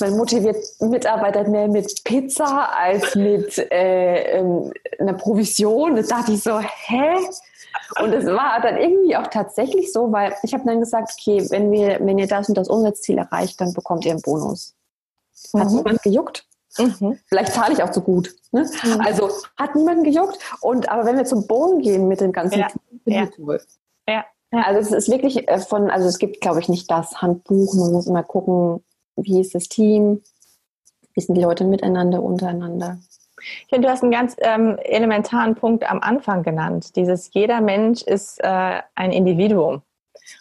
man 0.00 0.16
motiviert 0.16 0.56
Mitarbeiter 0.80 1.48
mehr 1.48 1.68
mit 1.68 2.02
Pizza 2.04 2.68
als 2.76 3.14
mit 3.14 3.58
äh, 3.70 4.38
ähm, 4.38 4.72
einer 4.98 5.14
Provision. 5.14 5.96
Da 5.96 6.02
dachte 6.02 6.32
ich 6.32 6.42
so, 6.42 6.58
hä? 6.58 7.16
Und 8.00 8.12
es 8.12 8.26
war 8.26 8.60
dann 8.60 8.76
irgendwie 8.76 9.16
auch 9.16 9.26
tatsächlich 9.28 9.92
so, 9.92 10.12
weil 10.12 10.34
ich 10.42 10.52
habe 10.52 10.64
dann 10.64 10.80
gesagt, 10.80 11.12
okay, 11.18 11.46
wenn 11.50 11.72
wir, 11.72 11.98
wenn 12.00 12.18
ihr 12.18 12.26
das 12.26 12.48
und 12.48 12.56
das 12.56 12.68
Umsatzziel 12.68 13.18
erreicht, 13.18 13.60
dann 13.60 13.72
bekommt 13.72 14.04
ihr 14.04 14.12
einen 14.12 14.22
Bonus. 14.22 14.74
Hat 15.54 15.70
mhm. 15.70 15.76
niemand 15.76 16.02
gejuckt? 16.02 16.46
Mhm. 16.78 17.18
Vielleicht 17.26 17.52
zahle 17.52 17.74
ich 17.74 17.82
auch 17.82 17.90
zu 17.90 18.02
gut. 18.02 18.34
Ne? 18.52 18.68
Mhm. 18.84 19.00
Also 19.00 19.30
hat 19.56 19.74
niemand 19.74 20.04
gejuckt. 20.04 20.38
Und 20.60 20.88
aber 20.88 21.04
wenn 21.06 21.16
wir 21.16 21.24
zum 21.24 21.46
Boden 21.46 21.80
gehen 21.80 22.08
mit 22.08 22.20
dem 22.20 22.32
ganzen 22.32 22.60
ja. 22.60 22.68
ja. 23.06 23.28
ja. 24.06 24.24
ja. 24.52 24.62
Also 24.62 24.80
es 24.80 24.92
ist 24.92 25.10
wirklich 25.10 25.48
äh, 25.48 25.58
von, 25.58 25.90
also 25.90 26.08
es 26.08 26.18
gibt, 26.18 26.40
glaube 26.40 26.60
ich, 26.60 26.68
nicht 26.68 26.90
das 26.90 27.20
Handbuch. 27.20 27.74
Man 27.74 27.92
muss 27.92 28.06
immer 28.06 28.22
gucken, 28.22 28.84
wie 29.16 29.40
ist 29.40 29.54
das 29.54 29.68
Team, 29.68 30.22
wie 31.14 31.20
sind 31.20 31.34
die 31.34 31.42
Leute 31.42 31.64
miteinander, 31.64 32.22
untereinander. 32.22 32.98
Ich 33.40 33.68
finde, 33.68 33.88
du 33.88 33.92
hast 33.92 34.02
einen 34.02 34.12
ganz 34.12 34.36
ähm, 34.40 34.78
elementaren 34.82 35.54
Punkt 35.54 35.88
am 35.88 36.00
Anfang 36.00 36.42
genannt. 36.42 36.96
Dieses 36.96 37.32
jeder 37.32 37.60
Mensch 37.60 38.02
ist 38.02 38.42
äh, 38.42 38.80
ein 38.94 39.12
Individuum 39.12 39.82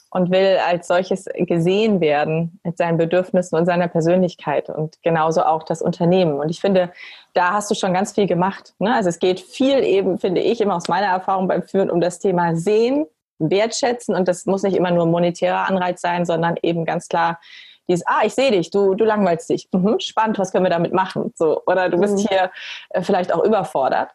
und 0.10 0.32
will 0.32 0.58
als 0.66 0.88
solches 0.88 1.26
gesehen 1.36 2.00
werden 2.00 2.60
mit 2.64 2.78
seinen 2.78 2.98
Bedürfnissen 2.98 3.58
und 3.58 3.66
seiner 3.66 3.88
Persönlichkeit 3.88 4.70
und 4.70 5.02
genauso 5.02 5.44
auch 5.44 5.64
das 5.64 5.82
Unternehmen. 5.82 6.40
Und 6.40 6.50
ich 6.50 6.62
finde, 6.62 6.92
da 7.34 7.54
hast 7.54 7.70
du 7.70 7.76
schon 7.76 7.94
ganz 7.94 8.14
viel 8.14 8.26
gemacht. 8.26 8.74
Ne? 8.80 8.94
Also 8.94 9.10
es 9.10 9.20
geht 9.20 9.40
viel 9.40 9.84
eben, 9.84 10.18
finde 10.18 10.42
ich, 10.42 10.62
immer 10.62 10.76
aus 10.76 10.88
meiner 10.88 11.08
Erfahrung 11.08 11.48
beim 11.48 11.64
Führen 11.64 11.92
um 11.92 12.02
das 12.02 12.20
Thema 12.20 12.56
Sehen, 12.56 13.06
Wertschätzen 13.40 14.16
und 14.16 14.28
das 14.28 14.46
muss 14.46 14.64
nicht 14.64 14.76
immer 14.76 14.92
nur 14.92 15.06
monetärer 15.06 15.68
Anreiz 15.68 16.02
sein, 16.02 16.26
sondern 16.26 16.56
eben 16.64 16.86
ganz 16.86 17.08
klar 17.08 17.40
dieses, 17.88 18.06
ah, 18.06 18.22
ich 18.24 18.34
sehe 18.34 18.52
dich, 18.52 18.72
du, 18.72 18.96
du 18.96 19.06
langweilst 19.06 19.50
dich. 19.50 19.68
Mhm, 19.72 20.00
spannend, 20.00 20.38
was 20.40 20.52
können 20.52 20.66
wir 20.66 20.70
damit 20.70 20.94
machen? 20.94 21.34
So, 21.36 21.62
oder 21.66 21.90
du 21.90 21.98
bist 22.00 22.16
mhm. 22.16 22.28
hier 22.28 22.52
äh, 22.90 23.02
vielleicht 23.02 23.34
auch 23.34 23.44
überfordert. 23.44 24.12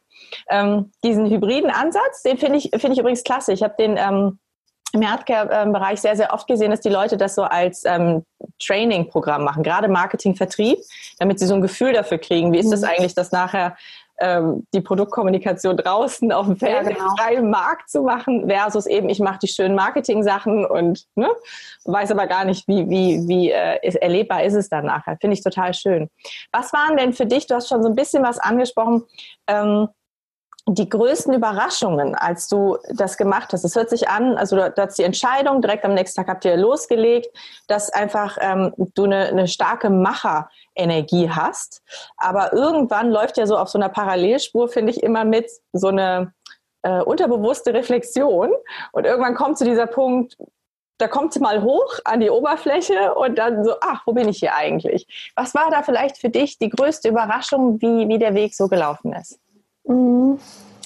Ähm, 0.48 0.92
diesen 1.04 1.28
hybriden 1.28 1.70
Ansatz, 1.70 2.22
den 2.22 2.38
finde 2.38 2.58
ich, 2.58 2.70
finde 2.70 2.92
ich 2.92 2.98
übrigens 2.98 3.24
klasse. 3.24 3.52
Ich 3.52 3.62
habe 3.62 3.74
den 3.78 3.96
ähm, 3.96 4.38
im 4.92 5.00
Healthcare-Bereich 5.00 6.00
sehr, 6.00 6.16
sehr 6.16 6.32
oft 6.34 6.46
gesehen, 6.46 6.70
dass 6.70 6.80
die 6.80 6.90
Leute 6.90 7.16
das 7.16 7.34
so 7.34 7.42
als 7.42 7.84
ähm, 7.86 8.24
Training-Programm 8.58 9.42
machen, 9.42 9.62
gerade 9.62 9.88
Marketing, 9.88 10.34
Vertrieb, 10.34 10.78
damit 11.18 11.38
sie 11.38 11.46
so 11.46 11.54
ein 11.54 11.62
Gefühl 11.62 11.94
dafür 11.94 12.18
kriegen, 12.18 12.52
wie 12.52 12.58
ist 12.58 12.70
das 12.70 12.82
mhm. 12.82 12.88
eigentlich, 12.88 13.14
das 13.14 13.32
nachher 13.32 13.76
ähm, 14.20 14.66
die 14.72 14.80
Produktkommunikation 14.80 15.76
draußen 15.76 16.32
auf 16.32 16.46
dem 16.46 16.56
Feld, 16.56 16.86
ja, 16.86 16.92
genau. 16.92 17.14
freien 17.18 17.50
Markt 17.50 17.90
zu 17.90 18.02
machen, 18.02 18.48
versus 18.48 18.86
eben, 18.86 19.08
ich 19.08 19.20
mache 19.20 19.40
die 19.42 19.48
schönen 19.48 19.74
Marketing-Sachen 19.74 20.64
und 20.64 21.06
ne, 21.14 21.28
weiß 21.84 22.10
aber 22.12 22.26
gar 22.26 22.44
nicht, 22.44 22.68
wie, 22.68 22.88
wie, 22.88 23.26
wie 23.26 23.50
äh, 23.50 23.78
ist, 23.86 23.96
erlebbar 23.96 24.44
ist 24.44 24.54
es 24.54 24.68
dann 24.68 24.86
nachher. 24.86 25.16
Finde 25.20 25.34
ich 25.34 25.42
total 25.42 25.74
schön. 25.74 26.08
Was 26.52 26.72
waren 26.72 26.96
denn 26.96 27.12
für 27.12 27.26
dich, 27.26 27.46
du 27.46 27.54
hast 27.54 27.68
schon 27.68 27.82
so 27.82 27.88
ein 27.88 27.96
bisschen 27.96 28.22
was 28.22 28.38
angesprochen, 28.38 29.04
ähm, 29.48 29.88
die 30.68 30.88
größten 30.88 31.34
Überraschungen, 31.34 32.14
als 32.14 32.48
du 32.48 32.78
das 32.94 33.16
gemacht 33.16 33.52
hast? 33.52 33.64
Es 33.64 33.74
hört 33.74 33.90
sich 33.90 34.08
an, 34.08 34.36
also 34.36 34.56
du, 34.56 34.70
du 34.70 34.82
hast 34.82 34.96
die 34.98 35.02
Entscheidung, 35.02 35.60
direkt 35.60 35.84
am 35.84 35.94
nächsten 35.94 36.20
Tag 36.20 36.28
habt 36.28 36.44
ihr 36.44 36.56
losgelegt, 36.56 37.28
dass 37.66 37.90
einfach 37.90 38.38
ähm, 38.40 38.72
du 38.94 39.04
eine, 39.04 39.26
eine 39.26 39.48
starke 39.48 39.90
Macherenergie 40.76 41.30
hast. 41.30 41.82
Aber 42.16 42.52
irgendwann 42.52 43.10
läuft 43.10 43.36
ja 43.36 43.46
so 43.46 43.56
auf 43.56 43.68
so 43.68 43.78
einer 43.78 43.88
Parallelspur, 43.88 44.68
finde 44.68 44.92
ich, 44.92 45.02
immer 45.02 45.24
mit 45.24 45.50
so 45.72 45.88
eine 45.88 46.32
äh, 46.82 47.02
unterbewusste 47.02 47.74
Reflexion. 47.74 48.50
Und 48.92 49.04
irgendwann 49.04 49.34
kommt 49.34 49.58
zu 49.58 49.64
dieser 49.64 49.86
Punkt, 49.86 50.36
da 50.98 51.08
kommt 51.08 51.32
sie 51.32 51.40
mal 51.40 51.62
hoch 51.62 51.98
an 52.04 52.20
die 52.20 52.30
Oberfläche 52.30 53.14
und 53.14 53.36
dann 53.36 53.64
so, 53.64 53.74
ach, 53.80 54.02
wo 54.06 54.12
bin 54.12 54.28
ich 54.28 54.38
hier 54.38 54.54
eigentlich? 54.54 55.32
Was 55.34 55.54
war 55.54 55.70
da 55.70 55.82
vielleicht 55.82 56.18
für 56.18 56.28
dich 56.28 56.58
die 56.58 56.68
größte 56.68 57.08
Überraschung, 57.08 57.80
wie, 57.80 58.08
wie 58.08 58.18
der 58.18 58.34
Weg 58.34 58.54
so 58.54 58.68
gelaufen 58.68 59.12
ist? 59.12 59.38
Mhm. 59.84 60.38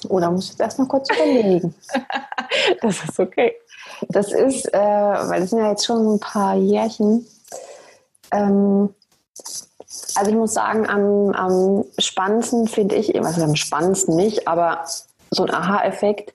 Oder 0.09 0.31
muss 0.31 0.45
ich 0.45 0.51
jetzt 0.51 0.61
erst 0.61 0.79
mal 0.79 0.89
kurz 0.89 1.11
überlegen? 1.11 1.75
das 2.81 3.03
ist 3.03 3.19
okay. 3.19 3.57
Das 4.09 4.33
ist, 4.33 4.73
äh, 4.73 4.79
weil 4.79 5.41
das 5.41 5.51
sind 5.51 5.59
ja 5.59 5.71
jetzt 5.71 5.85
schon 5.85 6.15
ein 6.15 6.21
paar 6.21 6.55
Jährchen. 6.57 7.27
Ähm, 8.31 8.95
also 10.15 10.31
ich 10.31 10.37
muss 10.37 10.55
sagen, 10.55 10.89
am, 10.89 11.33
am 11.33 11.85
spannendsten 11.99 12.69
finde 12.69 12.97
ich, 12.97 13.15
also 13.23 13.43
am 13.43 13.57
spannendsten 13.57 14.17
nicht, 14.17 14.49
aber 14.49 14.85
so 15.31 15.45
ein 15.45 15.55
Aha-Effekt, 15.55 16.35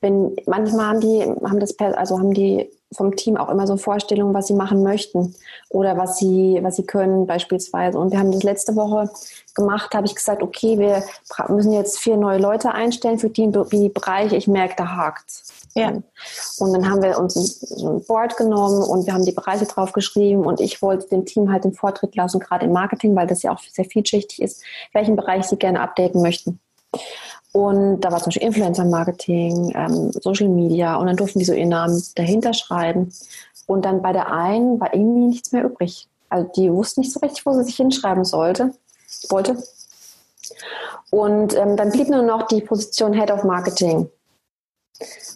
wenn 0.00 0.36
manchmal 0.46 0.86
haben 0.86 1.00
die, 1.00 1.22
haben 1.22 1.60
das, 1.60 1.78
also 1.78 2.18
haben 2.18 2.34
die 2.34 2.70
vom 2.92 3.16
Team 3.16 3.36
auch 3.36 3.48
immer 3.48 3.66
so 3.66 3.76
Vorstellungen, 3.76 4.34
was 4.34 4.46
sie 4.46 4.54
machen 4.54 4.82
möchten 4.82 5.34
oder 5.68 5.96
was 5.96 6.18
sie, 6.18 6.58
was 6.62 6.76
sie 6.76 6.86
können 6.86 7.26
beispielsweise. 7.26 7.98
Und 7.98 8.12
wir 8.12 8.18
haben 8.18 8.32
das 8.32 8.42
letzte 8.42 8.76
Woche 8.76 9.10
gemacht, 9.54 9.94
habe 9.94 10.06
ich 10.06 10.14
gesagt, 10.14 10.42
okay, 10.42 10.78
wir 10.78 11.02
müssen 11.48 11.72
jetzt 11.72 11.98
vier 11.98 12.16
neue 12.16 12.38
Leute 12.38 12.72
einstellen 12.72 13.18
für 13.18 13.30
die, 13.30 13.50
die 13.72 13.88
Bereiche. 13.88 14.36
Ich 14.36 14.46
merke, 14.48 14.74
da 14.76 14.96
hakt 14.96 15.42
ja. 15.76 15.92
Und 16.58 16.72
dann 16.72 16.88
haben 16.88 17.02
wir 17.02 17.18
uns 17.18 17.36
ein, 17.36 18.02
Board 18.06 18.36
genommen 18.38 18.82
und 18.82 19.06
wir 19.06 19.12
haben 19.12 19.26
die 19.26 19.32
Bereiche 19.32 19.66
drauf 19.66 19.92
geschrieben 19.92 20.46
und 20.46 20.58
ich 20.58 20.80
wollte 20.80 21.06
dem 21.08 21.26
Team 21.26 21.52
halt 21.52 21.64
den 21.64 21.74
Vortritt 21.74 22.16
lassen, 22.16 22.40
gerade 22.40 22.64
im 22.64 22.72
Marketing, 22.72 23.14
weil 23.14 23.26
das 23.26 23.42
ja 23.42 23.52
auch 23.52 23.60
sehr 23.60 23.84
vielschichtig 23.84 24.40
ist, 24.40 24.62
welchen 24.94 25.16
Bereich 25.16 25.44
sie 25.44 25.56
gerne 25.56 25.80
updaten 25.80 26.22
möchten. 26.22 26.60
Und 27.56 28.02
da 28.02 28.12
war 28.12 28.18
zum 28.18 28.26
Beispiel 28.26 28.48
Influencer-Marketing, 28.48 29.72
ähm, 29.74 30.12
Social 30.12 30.48
Media 30.48 30.96
und 30.96 31.06
dann 31.06 31.16
durften 31.16 31.38
die 31.38 31.46
so 31.46 31.54
ihren 31.54 31.70
Namen 31.70 32.02
dahinter 32.14 32.52
schreiben. 32.52 33.10
Und 33.66 33.86
dann 33.86 34.02
bei 34.02 34.12
der 34.12 34.30
einen 34.30 34.78
war 34.78 34.92
irgendwie 34.92 35.28
nichts 35.28 35.52
mehr 35.52 35.64
übrig. 35.64 36.06
Also 36.28 36.50
die 36.54 36.70
wussten 36.70 37.00
nicht 37.00 37.14
so 37.14 37.20
richtig, 37.20 37.46
wo 37.46 37.54
sie 37.54 37.64
sich 37.64 37.76
hinschreiben 37.76 38.26
sollte 38.26 38.74
wollte. 39.30 39.56
Und 41.08 41.54
ähm, 41.56 41.78
dann 41.78 41.92
blieb 41.92 42.10
nur 42.10 42.20
noch 42.20 42.46
die 42.46 42.60
Position 42.60 43.14
Head 43.14 43.30
of 43.30 43.42
Marketing. 43.42 44.10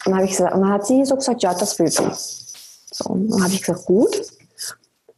Und 0.04 0.14
habe 0.14 0.26
ich 0.26 0.32
gesagt, 0.32 0.54
und 0.54 0.60
dann 0.60 0.72
hat 0.72 0.86
sie 0.86 1.02
so 1.06 1.16
gesagt, 1.16 1.42
ja, 1.42 1.54
das 1.54 1.78
will 1.78 1.90
sie. 1.90 2.04
So, 2.92 3.12
und 3.12 3.30
dann 3.30 3.44
habe 3.44 3.54
ich 3.54 3.62
gesagt, 3.62 3.86
gut. 3.86 4.14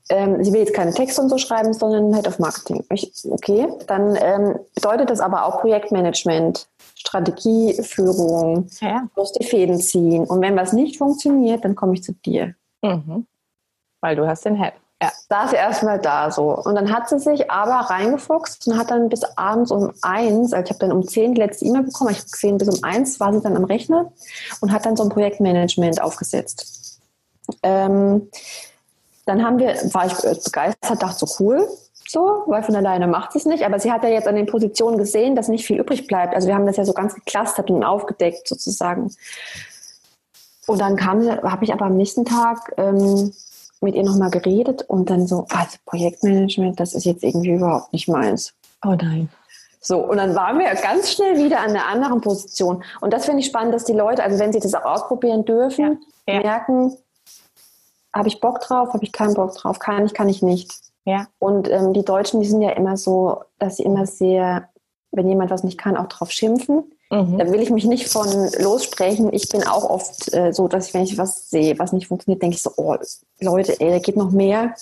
Ähm, 0.09 0.45
sie 0.45 0.53
will 0.53 0.61
jetzt 0.61 0.75
keine 0.75 0.95
Texte 0.95 1.21
und 1.21 1.31
so 1.31 1.39
schreiben, 1.39 1.73
sondern 1.73 2.15
Head 2.15 2.29
of 2.29 2.39
Marketing. 2.39 2.85
Ich, 2.93 3.11
okay, 3.29 3.67
dann 3.89 4.17
ähm, 4.21 4.61
bedeutet 4.77 5.11
das 5.11 5.19
aber 5.19 5.47
auch 5.47 5.61
Projektmanagement, 5.61 6.69
Strategieführung, 7.03 8.69
ja. 8.81 9.09
muss 9.17 9.33
die 9.33 9.45
Fäden 9.45 9.81
ziehen. 9.81 10.25
Und 10.25 10.41
wenn 10.41 10.57
was 10.57 10.73
nicht 10.73 10.99
funktioniert, 10.99 11.65
dann 11.65 11.75
komme 11.75 11.95
ich 11.95 12.03
zu 12.05 12.13
dir. 12.13 12.55
Mhm. 12.83 13.27
Weil 14.01 14.17
du 14.17 14.27
hast 14.27 14.45
den 14.45 14.57
Head. 14.57 14.75
Ja, 15.03 15.11
saß 15.29 15.53
erstmal 15.53 15.99
da 15.99 16.31
so. 16.31 16.57
Und 16.57 16.77
dann 16.77 16.93
hat 16.93 17.09
sie 17.09 17.19
sich 17.19 17.51
aber 17.51 17.91
reingefuchst 17.91 18.69
und 18.69 18.79
hat 18.79 18.93
dann 18.93 19.09
bis 19.09 19.25
abends 19.37 19.73
um 19.73 19.93
eins, 20.01 20.53
also 20.53 20.65
ich 20.65 20.71
habe 20.71 20.79
dann 20.79 20.93
um 20.93 21.07
zehn 21.07 21.35
die 21.35 21.41
letzte 21.41 21.65
E-Mail 21.65 21.83
bekommen, 21.83 22.11
ich 22.13 22.19
habe 22.19 22.31
gesehen, 22.31 22.57
bis 22.57 22.69
um 22.69 22.85
eins 22.85 23.19
war 23.19 23.33
sie 23.33 23.41
dann 23.41 23.57
am 23.57 23.65
Rechner 23.65 24.13
und 24.61 24.71
hat 24.71 24.87
dann 24.87 24.97
so 24.97 25.03
ein 25.03 25.09
Projektmanagement 25.09 26.01
aufgesetzt. 26.01 27.01
Ähm, 27.65 28.29
dann 29.27 29.45
haben 29.45 29.59
wir, 29.59 29.75
war 29.93 30.07
ich 30.07 30.15
begeistert, 30.45 31.03
dachte 31.03 31.27
so 31.27 31.27
cool, 31.41 31.69
so, 32.13 32.45
weil 32.47 32.63
von 32.63 32.77
alleine 32.77 33.07
macht 33.07 33.33
sie 33.33 33.39
es 33.39 33.47
nicht. 33.47 33.65
Aber 33.65 33.81
sie 33.81 33.91
hat 33.91 34.03
ja 34.05 34.11
jetzt 34.11 34.29
an 34.29 34.37
den 34.37 34.45
Positionen 34.45 34.99
gesehen, 34.99 35.35
dass 35.35 35.49
nicht 35.49 35.67
viel 35.67 35.81
übrig 35.81 36.07
bleibt. 36.07 36.35
Also 36.35 36.47
wir 36.47 36.55
haben 36.55 36.67
das 36.67 36.77
ja 36.77 36.85
so 36.85 36.93
ganz 36.93 37.15
geklustert 37.15 37.71
und 37.71 37.83
aufgedeckt 37.83 38.47
sozusagen. 38.47 39.11
Und 40.67 40.79
dann 40.79 40.97
kam, 40.97 41.27
habe 41.27 41.65
ich 41.65 41.73
aber 41.73 41.87
am 41.87 41.97
nächsten 41.97 42.27
Tag 42.27 42.75
ähm, 42.77 43.33
mit 43.81 43.95
ihr 43.95 44.05
nochmal 44.05 44.31
geredet 44.31 44.83
und 44.83 45.09
dann 45.09 45.27
so, 45.27 45.47
also 45.49 45.79
Projektmanagement, 45.87 46.79
das 46.79 46.93
ist 46.93 47.05
jetzt 47.05 47.25
irgendwie 47.25 47.53
überhaupt 47.53 47.95
nicht 47.95 48.09
meins. 48.09 48.53
Oh 48.85 48.95
nein. 48.95 49.31
So, 49.81 49.99
und 49.99 50.19
dann 50.19 50.35
waren 50.35 50.59
wir 50.59 50.73
ganz 50.75 51.11
schnell 51.11 51.43
wieder 51.43 51.61
an 51.61 51.73
der 51.73 51.87
anderen 51.87 52.21
Position. 52.21 52.85
Und 53.01 53.13
das 53.13 53.25
finde 53.25 53.41
ich 53.41 53.47
spannend, 53.47 53.75
dass 53.75 53.85
die 53.85 53.95
Leute, 53.95 54.23
also 54.23 54.39
wenn 54.39 54.53
sie 54.53 54.61
das 54.61 54.75
auch 54.75 54.85
ausprobieren 54.85 55.47
dürfen, 55.47 55.99
ja. 56.29 56.35
Ja. 56.35 56.41
merken, 56.43 56.97
habe 58.13 58.29
ich 58.29 58.39
Bock 58.39 58.61
drauf, 58.61 58.93
habe 58.93 59.03
ich 59.03 59.13
keinen 59.13 59.35
Bock 59.35 59.55
drauf, 59.55 59.79
kann 59.79 60.05
ich, 60.05 60.13
kann 60.13 60.29
ich 60.29 60.43
nicht. 60.43 60.92
Ja. 61.05 61.27
Und 61.39 61.69
ähm, 61.69 61.93
die 61.93 62.05
Deutschen, 62.05 62.41
die 62.41 62.49
sind 62.49 62.63
ja 62.63 62.71
immer 62.71 62.97
so, 62.97 63.43
dass 63.59 63.77
sie 63.77 63.83
immer 63.83 64.07
sehr, 64.07 64.69
wenn 65.11 65.29
jemand 65.29 65.51
was 65.51 65.65
nicht 65.65 65.79
kann, 65.79 65.97
auch 65.97 66.07
drauf 66.07 66.31
schimpfen. 66.31 66.93
Mhm. 67.11 67.39
Da 67.39 67.51
will 67.51 67.61
ich 67.61 67.71
mich 67.71 67.85
nicht 67.85 68.09
von 68.09 68.27
lossprechen. 68.59 69.33
Ich 69.33 69.49
bin 69.49 69.67
auch 69.67 69.89
oft 69.89 70.33
äh, 70.33 70.53
so, 70.53 70.69
dass 70.69 70.89
ich, 70.89 70.95
wenn 70.95 71.03
ich 71.03 71.19
was 71.19 71.51
sehe, 71.51 71.79
was 71.79 71.93
nicht 71.93 72.09
funktioniert, 72.09 72.43
denke 72.43 72.57
ich 72.57 72.63
so, 72.63 72.73
oh, 72.77 72.97
Leute, 73.41 73.79
ey, 73.81 73.91
da 73.91 73.99
geht 73.99 74.17
noch 74.17 74.31
mehr. 74.31 74.75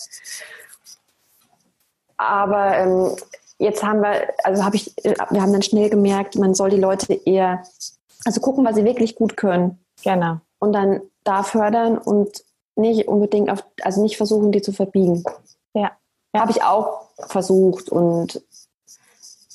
Aber 2.17 2.77
ähm, 2.77 3.17
jetzt 3.59 3.83
haben 3.83 4.03
wir, 4.03 4.29
also 4.45 4.65
habe 4.65 4.77
ich, 4.77 4.95
wir 5.03 5.43
haben 5.43 5.53
dann 5.53 5.63
schnell 5.63 5.91
gemerkt, 5.91 6.37
man 6.37 6.55
soll 6.55 6.71
die 6.71 6.77
Leute 6.77 7.15
eher, 7.15 7.65
also 8.25 8.41
gucken, 8.41 8.65
was 8.65 8.77
sie 8.77 8.85
wirklich 8.85 9.17
gut 9.17 9.37
können. 9.37 9.79
Genau. 10.05 10.37
Und 10.59 10.73
dann 10.73 11.01
da 11.25 11.43
fördern 11.43 11.99
und 11.99 12.45
nicht 12.77 13.09
unbedingt 13.09 13.51
auf, 13.51 13.65
also 13.83 14.03
nicht 14.03 14.17
versuchen, 14.17 14.53
die 14.53 14.63
zu 14.63 14.73
verbiegen. 14.73 15.25
Ja. 15.75 15.93
Ja. 16.35 16.41
Habe 16.41 16.53
ich 16.53 16.63
auch 16.63 17.03
versucht 17.29 17.91
und 17.91 18.43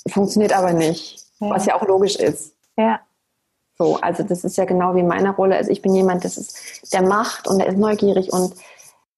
funktioniert 0.07 0.53
aber 0.53 0.73
nicht, 0.73 1.25
ja. 1.39 1.49
was 1.49 1.65
ja 1.65 1.75
auch 1.75 1.87
logisch 1.87 2.15
ist. 2.15 2.53
Ja. 2.77 2.99
So, 3.77 3.97
also 3.97 4.23
das 4.23 4.43
ist 4.43 4.57
ja 4.57 4.65
genau 4.65 4.95
wie 4.95 5.03
meine 5.03 5.35
Rolle. 5.35 5.57
Also 5.57 5.71
ich 5.71 5.81
bin 5.81 5.93
jemand, 5.93 6.23
das 6.23 6.37
ist, 6.37 6.93
der 6.93 7.01
macht 7.01 7.47
und 7.47 7.59
der 7.59 7.67
ist 7.67 7.77
neugierig 7.77 8.31
und 8.31 8.53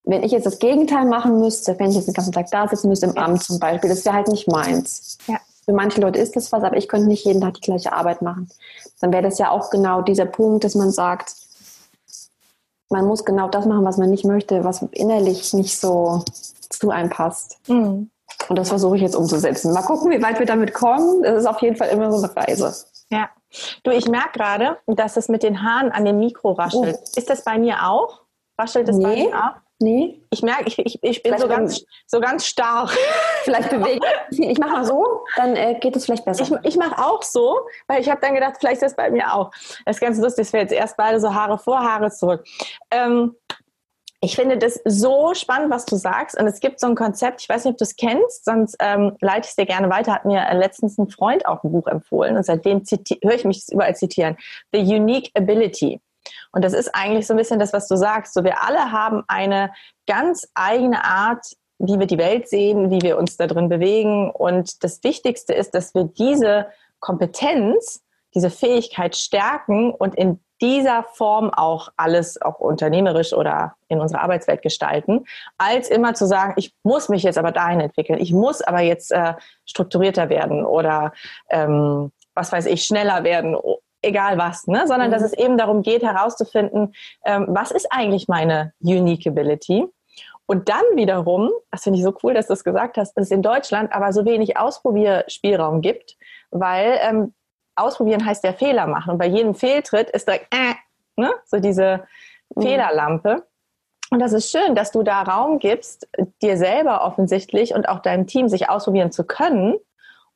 wenn 0.04 0.24
ich 0.24 0.32
jetzt 0.32 0.46
das 0.46 0.60
Gegenteil 0.60 1.06
machen 1.06 1.40
müsste, 1.40 1.78
wenn 1.78 1.90
ich 1.90 1.98
jetzt 1.98 2.08
den 2.08 2.14
ganzen 2.14 2.32
Tag 2.32 2.50
da 2.50 2.68
sitzen 2.68 2.88
müsste 2.88 3.08
im 3.08 3.16
ja. 3.16 3.26
Amt 3.26 3.44
zum 3.44 3.60
Beispiel, 3.60 3.90
das 3.90 4.06
wäre 4.06 4.16
halt 4.16 4.30
nicht 4.30 4.48
meins. 4.48 5.18
Ja. 5.28 5.38
Für 5.66 5.74
manche 5.74 6.00
Leute 6.00 6.18
ist 6.20 6.36
das 6.38 6.52
was, 6.54 6.64
aber 6.64 6.78
ich 6.78 6.88
könnte 6.88 7.10
nicht 7.10 7.26
jeden 7.26 7.42
Tag 7.42 7.56
die 7.56 7.62
gleiche 7.62 7.92
Arbeit 7.92 8.22
machen. 8.22 8.50
Dann 9.02 9.12
wäre 9.12 9.24
das 9.24 9.38
ja 9.38 9.52
auch 9.52 9.70
genau 9.70 10.02
dieser 10.02 10.26
Punkt, 10.26 10.64
dass 10.64 10.76
man 10.76 10.92
sagt, 10.92 11.34
man 12.90 13.06
muss 13.06 13.26
genau 13.26 13.50
das 13.50 13.66
machen, 13.66 13.84
was 13.84 13.98
man 13.98 14.10
nicht 14.10 14.24
möchte, 14.24 14.64
was 14.64 14.82
innerlich 14.92 15.54
nicht 15.54 15.78
so 15.78 16.24
zu 16.78 16.90
einem 16.90 17.10
passt. 17.10 17.58
Mhm. 17.68 18.10
Und 18.50 18.58
das 18.58 18.70
versuche 18.70 18.96
ich 18.98 19.02
jetzt 19.02 19.16
umzusetzen. 19.16 19.74
Mal 19.74 19.82
gucken, 19.84 20.12
wie 20.12 20.22
weit 20.22 20.40
wir 20.40 20.46
damit 20.46 20.74
kommen. 20.74 21.24
Das 21.24 21.40
ist 21.40 21.46
auf 21.46 21.62
jeden 21.62 21.76
Fall 21.76 21.90
immer 21.90 22.12
so 22.12 22.24
eine 22.24 22.36
Reise. 22.36 22.74
Ja. 23.10 23.30
Du, 23.84 23.92
ich 23.92 24.08
merke 24.08 24.32
gerade, 24.34 24.78
dass 24.88 25.18
es 25.18 25.30
mit 25.30 25.44
den 25.44 25.64
Haaren 25.64 25.92
an 25.92 26.06
dem 26.06 26.20
Mikro 26.20 26.52
raschelt. 26.52 26.98
Oh. 27.00 27.12
Ist 27.16 27.30
das 27.30 27.44
bei 27.44 27.58
mir 27.58 27.88
auch? 27.88 28.22
Raschelt 28.60 28.90
es 28.90 28.98
nee. 28.98 29.04
bei 29.04 29.16
mir 29.16 29.36
auch? 29.36 29.62
Nee. 29.80 30.22
Ich 30.32 30.42
merke, 30.42 30.66
ich, 30.66 30.80
ich, 30.80 31.04
ich 31.04 31.24
bin 31.24 31.38
so 31.38 31.48
ganz, 31.48 31.86
so 32.08 32.20
ganz 32.20 32.46
starr. 32.48 32.90
Vielleicht 33.44 33.70
bewege 33.70 34.06
ich 34.32 34.40
Ich 34.40 34.58
mache 34.58 34.72
mal 34.72 34.86
so, 34.86 35.24
dann 35.36 35.56
äh, 35.56 35.78
geht 35.80 35.96
es 35.96 36.06
vielleicht 36.06 36.26
besser. 36.26 36.44
Ich, 36.44 36.74
ich 36.74 36.78
mache 36.78 36.98
auch 36.98 37.22
so, 37.22 37.60
weil 37.88 38.02
ich 38.02 38.10
habe 38.10 38.20
dann 38.20 38.34
gedacht, 38.34 38.56
vielleicht 38.60 38.82
ist 38.82 38.90
das 38.90 38.96
bei 38.96 39.10
mir 39.10 39.34
auch. 39.34 39.52
Das 39.86 39.98
ist 39.98 40.02
ganz 40.02 40.18
lustig, 40.18 40.48
es 40.48 40.54
wäre 40.54 40.64
jetzt 40.64 40.74
erst 40.74 40.98
beide 40.98 41.20
so 41.20 41.34
Haare 41.34 41.58
vor, 41.58 41.80
Haare 41.80 42.12
zurück. 42.12 42.44
Ähm, 42.92 43.36
ich 44.20 44.36
finde 44.36 44.58
das 44.58 44.80
so 44.84 45.34
spannend, 45.36 45.70
was 45.70 45.86
du 45.86 45.96
sagst. 45.96 46.40
Und 46.40 46.48
es 46.48 46.60
gibt 46.60 46.80
so 46.80 46.88
ein 46.88 46.96
Konzept, 46.96 47.42
ich 47.42 47.50
weiß 47.50 47.66
nicht, 47.66 47.74
ob 47.74 47.78
du 47.78 47.84
es 47.84 47.96
kennst, 47.96 48.46
sonst 48.46 48.76
ähm, 48.80 49.16
leite 49.22 49.42
ich 49.42 49.50
es 49.50 49.56
dir 49.56 49.66
gerne 49.66 49.90
weiter. 49.90 50.14
Hat 50.14 50.26
mir 50.26 50.44
letztens 50.54 50.98
ein 50.98 51.10
Freund 51.10 51.46
auch 51.46 51.64
ein 51.64 51.72
Buch 51.72 51.88
empfohlen 51.88 52.36
und 52.36 52.44
seitdem 52.44 52.82
höre 53.24 53.36
ich 53.36 53.46
mich 53.46 53.66
überall 53.72 53.96
zitieren. 53.96 54.38
The 54.72 54.80
Unique 54.80 55.32
Ability. 55.36 56.02
Und 56.52 56.64
das 56.64 56.74
ist 56.74 56.94
eigentlich 56.94 57.28
so 57.28 57.34
ein 57.34 57.38
bisschen 57.38 57.60
das, 57.60 57.74
was 57.74 57.88
du 57.88 57.96
sagst. 57.96 58.34
So, 58.34 58.44
wir 58.44 58.64
alle 58.64 58.92
haben 58.92 59.24
eine 59.28 59.72
ganz 60.08 60.48
eigene 60.56 61.06
Art, 61.06 61.46
wie 61.78 62.00
wir 62.00 62.08
die 62.08 62.18
Welt 62.18 62.50
sehen, 62.50 62.90
wie 62.90 63.02
wir 63.02 63.18
uns 63.18 63.38
da 63.38 63.46
drin 63.46 63.70
bewegen. 63.70 64.32
Und 64.32 64.84
das 64.84 65.04
Wichtigste 65.04 65.54
ist, 65.54 65.76
dass 65.76 65.94
wir 65.94 66.06
diese 66.06 66.68
Kompetenz, 67.00 68.02
diese 68.38 68.52
Fähigkeit 68.52 69.16
stärken 69.16 69.90
und 69.90 70.14
in 70.14 70.40
dieser 70.62 71.04
Form 71.04 71.50
auch 71.50 71.90
alles 71.98 72.40
auch 72.40 72.60
unternehmerisch 72.60 73.34
oder 73.34 73.76
in 73.88 74.00
unserer 74.00 74.22
Arbeitswelt 74.22 74.62
gestalten, 74.62 75.26
als 75.58 75.90
immer 75.90 76.14
zu 76.14 76.28
sagen, 76.28 76.54
ich 76.56 76.74
muss 76.84 77.10
mich 77.10 77.24
jetzt 77.24 77.40
aber 77.40 77.52
dahin 77.52 77.80
entwickeln, 77.80 78.20
ich 78.20 78.32
muss 78.32 78.62
aber 78.62 78.82
jetzt 78.82 79.12
äh, 79.12 79.34
strukturierter 79.66 80.30
werden 80.30 80.66
oder 80.66 81.14
ähm, 81.50 82.12
was 82.36 82.52
weiß 82.52 82.68
ich, 82.68 82.84
schneller 82.84 83.24
werden, 83.24 83.58
egal 84.04 84.38
was, 84.38 84.68
ne? 84.68 84.88
sondern 84.88 85.10
mhm. 85.10 85.14
dass 85.14 85.24
es 85.24 85.34
eben 85.34 85.58
darum 85.58 85.82
geht, 85.82 86.04
herauszufinden, 86.04 86.94
ähm, 87.26 87.48
was 87.50 87.72
ist 87.72 87.88
eigentlich 87.92 88.28
meine 88.28 88.74
Unique 88.80 89.26
Ability. 89.26 89.88
Und 90.46 90.70
dann 90.70 90.84
wiederum, 90.94 91.50
das 91.72 91.84
finde 91.84 91.98
ich 91.98 92.06
so 92.06 92.14
cool, 92.22 92.36
dass 92.36 92.48
du 92.48 92.54
es 92.54 92.64
gesagt 92.64 92.98
hast, 92.98 93.16
dass 93.16 93.26
es 93.26 93.32
in 93.32 93.42
Deutschland 93.42 93.92
aber 93.92 94.14
so 94.14 94.26
wenig 94.26 94.58
Ausprobierspielraum 94.58 95.82
gibt, 95.82 96.18
weil 96.52 97.00
ähm, 97.02 97.34
ausprobieren 97.78 98.26
heißt 98.26 98.44
ja 98.44 98.54
Fehler 98.54 98.88
machen. 98.88 99.12
Und 99.12 99.18
bei 99.18 99.28
jedem 99.28 99.56
Fehltritt 99.56 100.10
ist 100.10 100.28
direkt, 100.28 100.54
äh, 100.54 100.74
ne? 101.16 101.32
so 101.46 101.60
diese 101.60 102.08
mhm. 102.56 102.62
Fehlerlampe. 102.62 103.48
Und 104.10 104.20
das 104.20 104.34
ist 104.34 104.50
schön, 104.52 104.76
dass 104.76 104.92
du 104.92 105.04
da 105.04 105.22
Raum 105.24 105.60
gibst, 105.60 106.08
dir 106.42 106.58
selber 106.58 107.04
offensichtlich 107.04 107.74
und 107.74 107.90
auch 107.90 108.00
deinem 108.00 108.26
Team 108.26 108.48
sich 108.48 108.70
ausprobieren 108.70 109.12
zu 109.12 109.26
können 109.26 109.78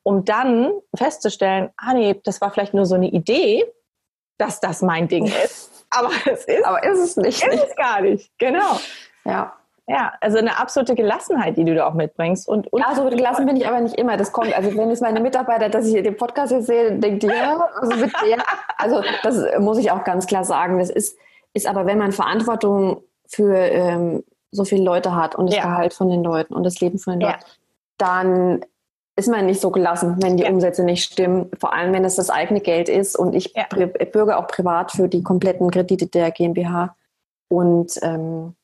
um 0.02 0.24
dann 0.24 0.72
festzustellen, 0.94 1.70
ah 1.76 1.94
nee, 1.94 2.20
das 2.24 2.40
war 2.40 2.50
vielleicht 2.50 2.74
nur 2.74 2.86
so 2.86 2.94
eine 2.94 3.08
Idee, 3.08 3.64
dass 4.38 4.60
das 4.60 4.82
mein 4.82 5.08
Ding 5.08 5.26
ist. 5.44 5.86
Aber 5.90 6.10
es 6.26 6.44
ist, 6.44 6.64
aber 6.64 6.82
ist 6.84 6.98
es 6.98 7.16
nicht. 7.16 7.46
Ist 7.46 7.64
es 7.68 7.76
gar 7.76 8.00
nicht, 8.00 8.30
genau. 8.38 8.78
Ja. 9.24 9.56
Ja, 9.88 10.12
also 10.20 10.38
eine 10.38 10.58
absolute 10.58 10.94
Gelassenheit, 10.94 11.56
die 11.56 11.64
du 11.64 11.74
da 11.74 11.88
auch 11.88 11.94
mitbringst. 11.94 12.46
Und, 12.46 12.72
und 12.72 12.80
ja, 12.80 12.94
so 12.94 13.04
gelassen 13.08 13.46
bin 13.46 13.56
ich 13.56 13.66
aber 13.66 13.80
nicht 13.80 13.96
immer. 13.96 14.16
Das 14.16 14.32
kommt, 14.32 14.56
also 14.56 14.76
wenn 14.76 14.90
jetzt 14.90 15.02
meine 15.02 15.20
Mitarbeiter, 15.20 15.68
dass 15.68 15.86
ich 15.86 16.00
den 16.02 16.16
Podcast 16.16 16.52
jetzt 16.52 16.66
sehe, 16.66 16.98
denkt 16.98 17.24
ja, 17.24 17.68
also 17.80 17.96
mit 17.96 18.12
der, 18.24 18.38
also 18.78 19.02
das 19.22 19.44
muss 19.58 19.78
ich 19.78 19.90
auch 19.90 20.04
ganz 20.04 20.26
klar 20.26 20.44
sagen. 20.44 20.78
Das 20.78 20.88
ist, 20.88 21.18
ist 21.52 21.66
aber, 21.66 21.84
wenn 21.86 21.98
man 21.98 22.12
Verantwortung 22.12 23.02
für 23.26 23.56
ähm, 23.56 24.22
so 24.52 24.64
viele 24.64 24.84
Leute 24.84 25.16
hat 25.16 25.34
und 25.34 25.46
das 25.46 25.56
ja. 25.56 25.62
Gehalt 25.62 25.94
von 25.94 26.08
den 26.08 26.22
Leuten 26.22 26.54
und 26.54 26.62
das 26.62 26.80
Leben 26.80 26.98
von 26.98 27.14
den 27.14 27.22
Leuten, 27.22 27.40
ja. 27.40 27.46
dann 27.98 28.64
ist 29.16 29.28
man 29.28 29.46
nicht 29.46 29.60
so 29.60 29.70
gelassen, 29.70 30.16
wenn 30.22 30.36
die 30.36 30.44
ja. 30.44 30.50
Umsätze 30.50 30.84
nicht 30.84 31.04
stimmen. 31.04 31.50
Vor 31.58 31.74
allem, 31.74 31.92
wenn 31.92 32.04
es 32.04 32.14
das 32.14 32.30
eigene 32.30 32.60
Geld 32.60 32.88
ist 32.88 33.18
und 33.18 33.34
ich 33.34 33.52
bürge 34.12 34.38
auch 34.38 34.46
privat 34.46 34.92
für 34.92 35.08
die 35.08 35.24
kompletten 35.24 35.70
Kredite 35.72 36.06
der 36.06 36.30
GmbH. 36.30 36.94
Und 37.48 37.98
ähm. 38.02 38.54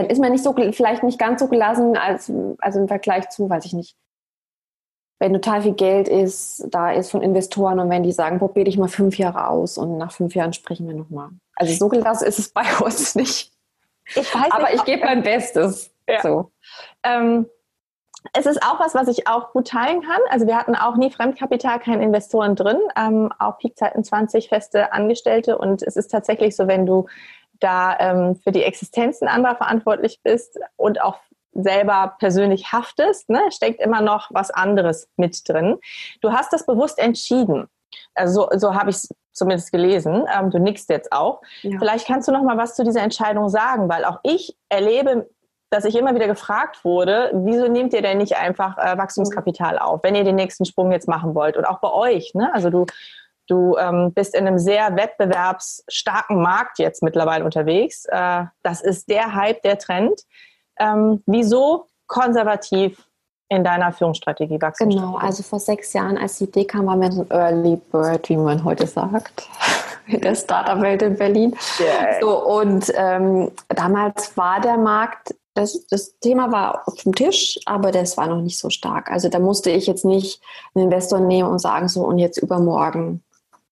Dann 0.00 0.08
ist 0.08 0.18
man 0.18 0.32
nicht 0.32 0.42
so, 0.42 0.54
vielleicht 0.72 1.02
nicht 1.02 1.18
ganz 1.18 1.40
so 1.40 1.48
gelassen, 1.48 1.96
als, 1.96 2.32
also 2.58 2.80
im 2.80 2.88
Vergleich 2.88 3.28
zu, 3.28 3.50
weiß 3.50 3.66
ich 3.66 3.74
nicht, 3.74 3.96
wenn 5.18 5.34
total 5.34 5.60
viel 5.60 5.74
Geld 5.74 6.08
ist, 6.08 6.66
da 6.70 6.92
ist 6.92 7.10
von 7.10 7.20
Investoren 7.20 7.78
und 7.78 7.90
wenn 7.90 8.02
die 8.02 8.12
sagen, 8.12 8.38
probier 8.38 8.64
dich 8.64 8.78
mal 8.78 8.88
fünf 8.88 9.18
Jahre 9.18 9.48
aus 9.48 9.76
und 9.76 9.98
nach 9.98 10.12
fünf 10.12 10.34
Jahren 10.34 10.54
sprechen 10.54 10.88
wir 10.88 10.94
nochmal. 10.94 11.28
Also 11.54 11.74
so 11.74 11.88
gelassen 11.88 12.26
ist 12.26 12.38
es 12.38 12.48
bei 12.48 12.64
uns 12.82 13.14
nicht. 13.14 13.52
Ich 14.14 14.34
Aber 14.34 14.72
ich 14.72 14.82
gebe 14.84 15.04
mein 15.04 15.22
Bestes. 15.22 15.90
Ja. 16.08 16.22
So. 16.22 16.50
Ähm, 17.02 17.46
es 18.32 18.46
ist 18.46 18.62
auch 18.62 18.80
was, 18.80 18.94
was 18.94 19.08
ich 19.08 19.28
auch 19.28 19.52
gut 19.52 19.68
teilen 19.68 20.00
kann. 20.00 20.20
Also 20.30 20.46
wir 20.46 20.56
hatten 20.56 20.74
auch 20.74 20.96
nie 20.96 21.10
Fremdkapital, 21.10 21.78
keine 21.80 22.02
Investoren 22.02 22.56
drin, 22.56 22.78
ähm, 22.96 23.30
auch 23.38 23.58
Peakzeiten 23.58 24.02
20 24.02 24.48
feste 24.48 24.92
Angestellte. 24.92 25.58
Und 25.58 25.82
es 25.82 25.96
ist 25.96 26.10
tatsächlich 26.10 26.56
so, 26.56 26.66
wenn 26.66 26.86
du 26.86 27.06
da 27.60 27.96
ähm, 27.98 28.36
für 28.36 28.52
die 28.52 28.64
Existenzen 28.64 29.28
anderer 29.28 29.56
verantwortlich 29.56 30.20
bist 30.22 30.58
und 30.76 31.00
auch 31.00 31.18
selber 31.52 32.16
persönlich 32.18 32.72
haftest, 32.72 33.28
ne, 33.28 33.40
steckt 33.50 33.80
immer 33.80 34.00
noch 34.00 34.28
was 34.30 34.50
anderes 34.50 35.08
mit 35.16 35.48
drin. 35.48 35.78
Du 36.20 36.32
hast 36.32 36.52
das 36.52 36.66
bewusst 36.66 36.98
entschieden. 36.98 37.66
Also 38.14 38.48
so, 38.52 38.58
so 38.58 38.74
habe 38.74 38.90
ich 38.90 38.96
es 38.96 39.08
zumindest 39.32 39.72
gelesen. 39.72 40.26
Ähm, 40.32 40.50
du 40.50 40.58
nickst 40.58 40.88
jetzt 40.90 41.12
auch. 41.12 41.42
Ja. 41.62 41.78
Vielleicht 41.78 42.06
kannst 42.06 42.28
du 42.28 42.32
noch 42.32 42.42
mal 42.42 42.56
was 42.56 42.76
zu 42.76 42.84
dieser 42.84 43.02
Entscheidung 43.02 43.48
sagen, 43.48 43.88
weil 43.88 44.04
auch 44.04 44.20
ich 44.22 44.56
erlebe 44.68 45.28
dass 45.70 45.84
ich 45.84 45.94
immer 45.94 46.14
wieder 46.14 46.26
gefragt 46.26 46.84
wurde, 46.84 47.30
wieso 47.32 47.68
nehmt 47.68 47.94
ihr 47.94 48.02
denn 48.02 48.18
nicht 48.18 48.36
einfach 48.36 48.76
äh, 48.76 48.98
Wachstumskapital 48.98 49.78
auf, 49.78 50.02
wenn 50.02 50.16
ihr 50.16 50.24
den 50.24 50.34
nächsten 50.34 50.64
Sprung 50.64 50.90
jetzt 50.90 51.06
machen 51.06 51.34
wollt? 51.36 51.56
Und 51.56 51.64
auch 51.64 51.78
bei 51.78 51.92
euch, 51.92 52.34
ne? 52.34 52.52
Also 52.52 52.70
du, 52.70 52.86
du 53.50 53.76
ähm, 53.78 54.12
bist 54.12 54.34
in 54.34 54.46
einem 54.46 54.58
sehr 54.58 54.96
wettbewerbsstarken 54.96 56.40
Markt 56.40 56.78
jetzt 56.78 57.02
mittlerweile 57.02 57.44
unterwegs. 57.44 58.04
Äh, 58.06 58.44
das 58.62 58.80
ist 58.80 59.10
der 59.10 59.34
Hype, 59.34 59.62
der 59.62 59.78
Trend. 59.78 60.20
Ähm, 60.78 61.22
wieso 61.26 61.86
konservativ 62.06 63.06
in 63.48 63.64
deiner 63.64 63.92
Führungsstrategie 63.92 64.60
wachsen? 64.60 64.90
Genau, 64.90 65.16
also 65.16 65.42
vor 65.42 65.58
sechs 65.58 65.92
Jahren, 65.92 66.16
als 66.16 66.38
die 66.38 66.44
Idee 66.44 66.64
kam, 66.64 66.86
waren 66.86 67.00
wir 67.00 67.12
so 67.12 67.22
ein 67.22 67.30
Early 67.30 67.76
Bird, 67.76 68.28
wie 68.28 68.36
man 68.36 68.64
heute 68.64 68.86
sagt 68.86 69.48
in 70.06 70.20
der 70.20 70.34
Startup-Welt 70.34 71.02
in 71.02 71.16
Berlin. 71.16 71.56
Yeah. 71.80 72.20
So, 72.20 72.46
und 72.46 72.92
ähm, 72.94 73.50
damals 73.68 74.36
war 74.36 74.60
der 74.60 74.76
Markt 74.76 75.34
das, 75.54 75.86
das 75.88 76.18
Thema 76.20 76.52
war 76.52 76.86
auf 76.86 76.94
dem 77.02 77.14
Tisch, 77.14 77.58
aber 77.66 77.90
das 77.90 78.16
war 78.16 78.28
noch 78.28 78.40
nicht 78.40 78.58
so 78.58 78.70
stark. 78.70 79.10
Also 79.10 79.28
da 79.28 79.38
musste 79.38 79.70
ich 79.70 79.86
jetzt 79.86 80.04
nicht 80.04 80.40
einen 80.74 80.84
Investor 80.84 81.20
nehmen 81.20 81.48
und 81.48 81.58
sagen, 81.58 81.88
so 81.88 82.04
und 82.04 82.18
jetzt 82.18 82.38
übermorgen 82.38 83.22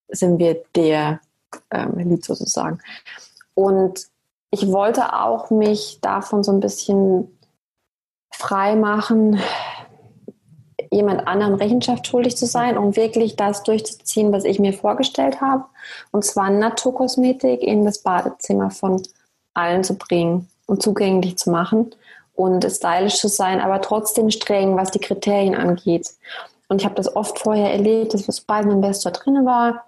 sind 0.08 0.38
wir 0.38 0.62
der 0.74 1.20
ähm, 1.70 1.98
Lead 1.98 2.24
sozusagen. 2.24 2.80
Und 3.54 4.06
ich 4.50 4.66
wollte 4.68 5.12
auch 5.14 5.50
mich 5.50 5.98
davon 6.00 6.42
so 6.42 6.52
ein 6.52 6.60
bisschen 6.60 7.38
frei 8.30 8.76
machen, 8.76 9.40
jemand 10.90 11.26
anderem 11.26 11.54
Rechenschaft 11.54 12.06
schuldig 12.06 12.36
zu 12.36 12.46
sein, 12.46 12.78
um 12.78 12.96
wirklich 12.96 13.36
das 13.36 13.62
durchzuziehen, 13.62 14.32
was 14.32 14.44
ich 14.44 14.58
mir 14.58 14.72
vorgestellt 14.72 15.40
habe. 15.40 15.64
Und 16.12 16.24
zwar 16.24 16.50
Naturkosmetik 16.50 17.62
in 17.62 17.84
das 17.84 17.98
Badezimmer 17.98 18.70
von 18.70 19.02
allen 19.54 19.84
zu 19.84 19.96
bringen 19.96 20.48
und 20.66 20.82
zugänglich 20.82 21.36
zu 21.36 21.50
machen 21.50 21.94
und 22.34 22.64
stylisch 22.64 23.18
zu 23.18 23.28
sein, 23.28 23.60
aber 23.60 23.80
trotzdem 23.80 24.30
streng, 24.30 24.76
was 24.76 24.92
die 24.92 25.00
Kriterien 25.00 25.54
angeht. 25.54 26.10
Und 26.68 26.80
ich 26.80 26.84
habe 26.84 26.94
das 26.94 27.14
oft 27.16 27.38
vorher 27.38 27.72
erlebt, 27.72 28.14
dass 28.14 28.26
sobald 28.26 28.66
ein 28.66 28.72
Investor 28.72 29.12
drin 29.12 29.44
war, 29.44 29.84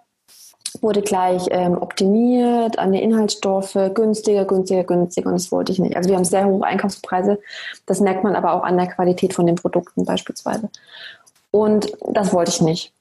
wurde 0.80 1.02
gleich 1.02 1.46
ähm, 1.50 1.76
optimiert 1.78 2.78
an 2.78 2.92
die 2.92 3.02
Inhaltsstoffe, 3.02 3.78
günstiger, 3.94 4.44
günstiger, 4.44 4.85
günstiger 4.85 5.28
und 5.28 5.35
das 5.35 5.52
wollte 5.52 5.72
ich 5.72 5.78
nicht. 5.78 5.96
Also 5.96 6.09
wir 6.09 6.16
haben 6.16 6.24
sehr 6.24 6.46
hohe 6.46 6.64
Einkaufspreise, 6.64 7.38
das 7.87 8.00
merkt 8.00 8.24
man 8.24 8.37
aber 8.37 8.52
auch 8.52 8.62
an 8.62 8.76
der 8.76 8.88
Qualität 8.88 9.35
von 9.35 9.46
den 9.46 9.56
Produkten 9.56 10.04
beispielsweise. 10.04 10.68
Und 11.50 11.92
das 12.12 12.33
wollte 12.33 12.50
ich 12.50 12.61
nicht 12.61 12.92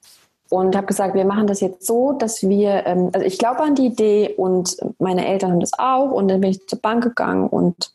und 0.49 0.75
habe 0.75 0.88
gesagt, 0.88 1.13
wir 1.13 1.25
machen 1.25 1.47
das 1.47 1.62
jetzt 1.62 1.86
so, 1.86 2.13
dass 2.13 2.41
wir, 2.47 2.86
ähm, 2.88 3.10
also 3.13 3.25
ich 3.25 3.38
glaube 3.38 3.62
an 3.62 3.75
die 3.75 3.86
Idee 3.86 4.34
und 4.36 4.77
meine 4.97 5.27
Eltern 5.27 5.51
haben 5.51 5.60
das 5.60 5.77
auch 5.77 6.12
und 6.12 6.27
dann 6.27 6.41
bin 6.41 6.51
ich 6.51 6.67
zur 6.67 6.79
Bank 6.79 7.03
gegangen 7.03 7.47
und 7.47 7.91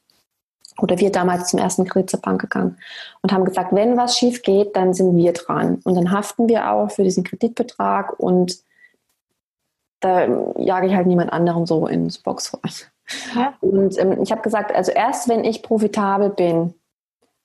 oder 0.81 0.99
wir 0.99 1.13
damals 1.13 1.51
zum 1.51 1.61
ersten 1.61 1.85
Kredit 1.85 2.11
zur 2.11 2.21
Bank 2.21 2.41
gegangen 2.41 2.79
und 3.23 3.33
haben 3.33 3.45
gesagt, 3.45 3.73
wenn 3.73 3.97
was 3.97 4.19
schief 4.19 4.43
geht, 4.43 4.75
dann 4.75 4.93
sind 4.93 5.17
wir 5.17 5.33
dran 5.33 5.81
und 5.85 5.95
dann 5.95 6.11
haften 6.11 6.49
wir 6.49 6.71
auch 6.71 6.91
für 6.91 7.05
diesen 7.05 7.23
Kreditbetrag 7.23 8.19
und 8.19 8.59
da 10.05 10.27
jage 10.59 10.87
ich 10.87 10.95
halt 10.95 11.07
niemand 11.07 11.33
anderem 11.33 11.67
so 11.67 11.87
ins 11.87 12.19
Box 12.19 12.55
rein. 12.55 12.73
Ja. 13.35 13.55
Und 13.61 13.99
ähm, 13.99 14.23
ich 14.23 14.33
habe 14.33 14.43
gesagt, 14.43 14.75
also 14.75 14.93
erst 14.93 15.29
wenn 15.29 15.45
ich 15.45 15.63
profitabel 15.63 16.31
bin, 16.31 16.75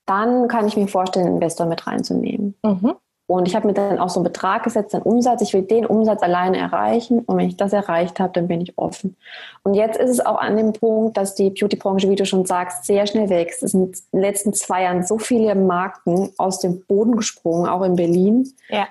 dann 0.05 0.47
kann 0.47 0.67
ich 0.67 0.75
mir 0.75 0.87
vorstellen, 0.87 1.27
einen 1.27 1.35
Investor 1.35 1.67
mit 1.67 1.85
reinzunehmen. 1.85 2.55
Mhm. 2.63 2.95
Und 3.27 3.47
ich 3.47 3.55
habe 3.55 3.67
mir 3.67 3.73
dann 3.73 3.99
auch 3.99 4.09
so 4.09 4.19
einen 4.19 4.23
Betrag 4.23 4.63
gesetzt, 4.63 4.95
einen 4.95 5.03
Umsatz. 5.03 5.43
Ich 5.43 5.53
will 5.53 5.61
den 5.61 5.85
Umsatz 5.85 6.23
alleine 6.23 6.57
erreichen. 6.57 7.19
Und 7.19 7.37
wenn 7.37 7.47
ich 7.47 7.57
das 7.57 7.73
erreicht 7.73 8.19
habe, 8.19 8.33
dann 8.33 8.47
bin 8.47 8.59
ich 8.59 8.75
offen. 8.75 9.15
Und 9.61 9.75
jetzt 9.75 9.99
ist 9.99 10.09
es 10.09 10.25
auch 10.25 10.39
an 10.39 10.57
dem 10.57 10.73
Punkt, 10.73 11.15
dass 11.15 11.35
die 11.35 11.51
Beauty-Branche, 11.51 12.09
wie 12.09 12.15
du 12.15 12.25
schon 12.25 12.47
sagst, 12.47 12.85
sehr 12.85 13.05
schnell 13.05 13.29
wächst. 13.29 13.61
Es 13.61 13.73
sind 13.73 13.97
in 14.11 14.19
den 14.19 14.21
letzten 14.21 14.53
zwei 14.53 14.81
Jahren 14.81 15.03
so 15.03 15.19
viele 15.19 15.53
Marken 15.53 16.31
aus 16.39 16.59
dem 16.59 16.83
Boden 16.85 17.17
gesprungen, 17.17 17.69
auch 17.69 17.83
in 17.83 17.95
Berlin, 17.95 18.51
ja. 18.69 18.87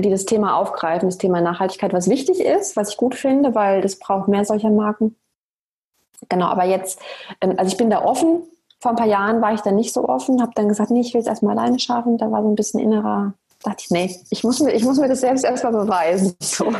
Die 0.00 0.10
das 0.10 0.24
Thema 0.24 0.56
aufgreifen, 0.56 1.08
das 1.08 1.18
Thema 1.18 1.40
Nachhaltigkeit, 1.40 1.92
was 1.92 2.08
wichtig 2.08 2.40
ist, 2.40 2.76
was 2.76 2.90
ich 2.90 2.96
gut 2.96 3.14
finde, 3.14 3.54
weil 3.54 3.80
das 3.80 3.98
braucht 3.98 4.28
mehr 4.28 4.44
solcher 4.44 4.70
Marken. 4.70 5.16
Genau, 6.28 6.46
aber 6.46 6.64
jetzt, 6.64 7.00
ähm, 7.40 7.54
also 7.56 7.70
ich 7.70 7.76
bin 7.76 7.90
da 7.90 8.04
offen. 8.04 8.42
Vor 8.80 8.90
ein 8.90 8.96
paar 8.96 9.06
Jahren 9.06 9.40
war 9.40 9.54
ich 9.54 9.60
da 9.60 9.70
nicht 9.70 9.92
so 9.92 10.08
offen, 10.08 10.42
habe 10.42 10.52
dann 10.54 10.68
gesagt, 10.68 10.90
nee, 10.90 11.00
ich 11.00 11.14
will 11.14 11.20
es 11.20 11.26
erstmal 11.26 11.58
alleine 11.58 11.78
schaffen. 11.78 12.18
Da 12.18 12.30
war 12.30 12.42
so 12.42 12.48
ein 12.48 12.54
bisschen 12.54 12.80
innerer 12.80 13.34
dachte 13.64 13.84
ich, 13.84 13.90
nee, 13.90 14.20
ich 14.30 14.44
muss 14.44 14.60
mir, 14.60 14.72
ich 14.72 14.84
muss 14.84 14.98
mir 14.98 15.08
das 15.08 15.20
selbst 15.20 15.44
erstmal 15.44 15.72
beweisen. 15.72 16.36
So. 16.42 16.72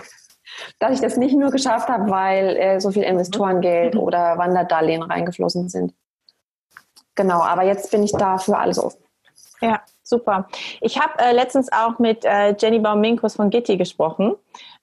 Dass 0.79 0.93
ich 0.93 1.01
das 1.01 1.17
nicht 1.17 1.35
nur 1.35 1.51
geschafft 1.51 1.89
habe, 1.89 2.09
weil 2.11 2.57
äh, 2.57 2.81
so 2.81 2.93
viel 2.93 3.03
Investorengeld 3.03 3.95
mhm. 3.95 4.01
oder 4.01 4.39
Wanderdarlehen 4.39 5.03
reingeflossen 5.03 5.69
sind. 5.69 5.93
Genau, 7.17 7.41
aber 7.41 7.65
jetzt 7.65 7.91
bin 7.91 8.05
ich 8.05 8.13
da 8.13 8.39
für 8.39 8.57
alles 8.57 8.79
offen. 8.79 9.03
Ja, 9.61 9.81
super. 10.15 10.47
Ich 10.81 11.01
habe 11.01 11.19
äh, 11.19 11.33
letztens 11.33 11.73
auch 11.73 11.99
mit 11.99 12.25
äh, 12.25 12.55
Jenny 12.59 12.79
Bauminkus 12.79 13.37
von 13.37 13.51
Gitti 13.51 13.77
gesprochen, 13.77 14.35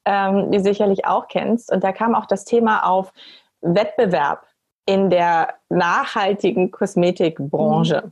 ähm, 0.05 0.51
die 0.51 0.57
du 0.57 0.63
sicherlich 0.63 1.05
auch 1.05 1.27
kennst. 1.27 1.71
Und 1.71 1.83
da 1.83 1.91
kam 1.91 2.15
auch 2.15 2.25
das 2.25 2.43
Thema 2.43 2.85
auf 2.85 3.13
Wettbewerb 3.61 4.45
in 4.85 5.09
der 5.09 5.53
nachhaltigen 5.69 6.71
Kosmetikbranche. 6.71 8.03
Mhm. 8.05 8.11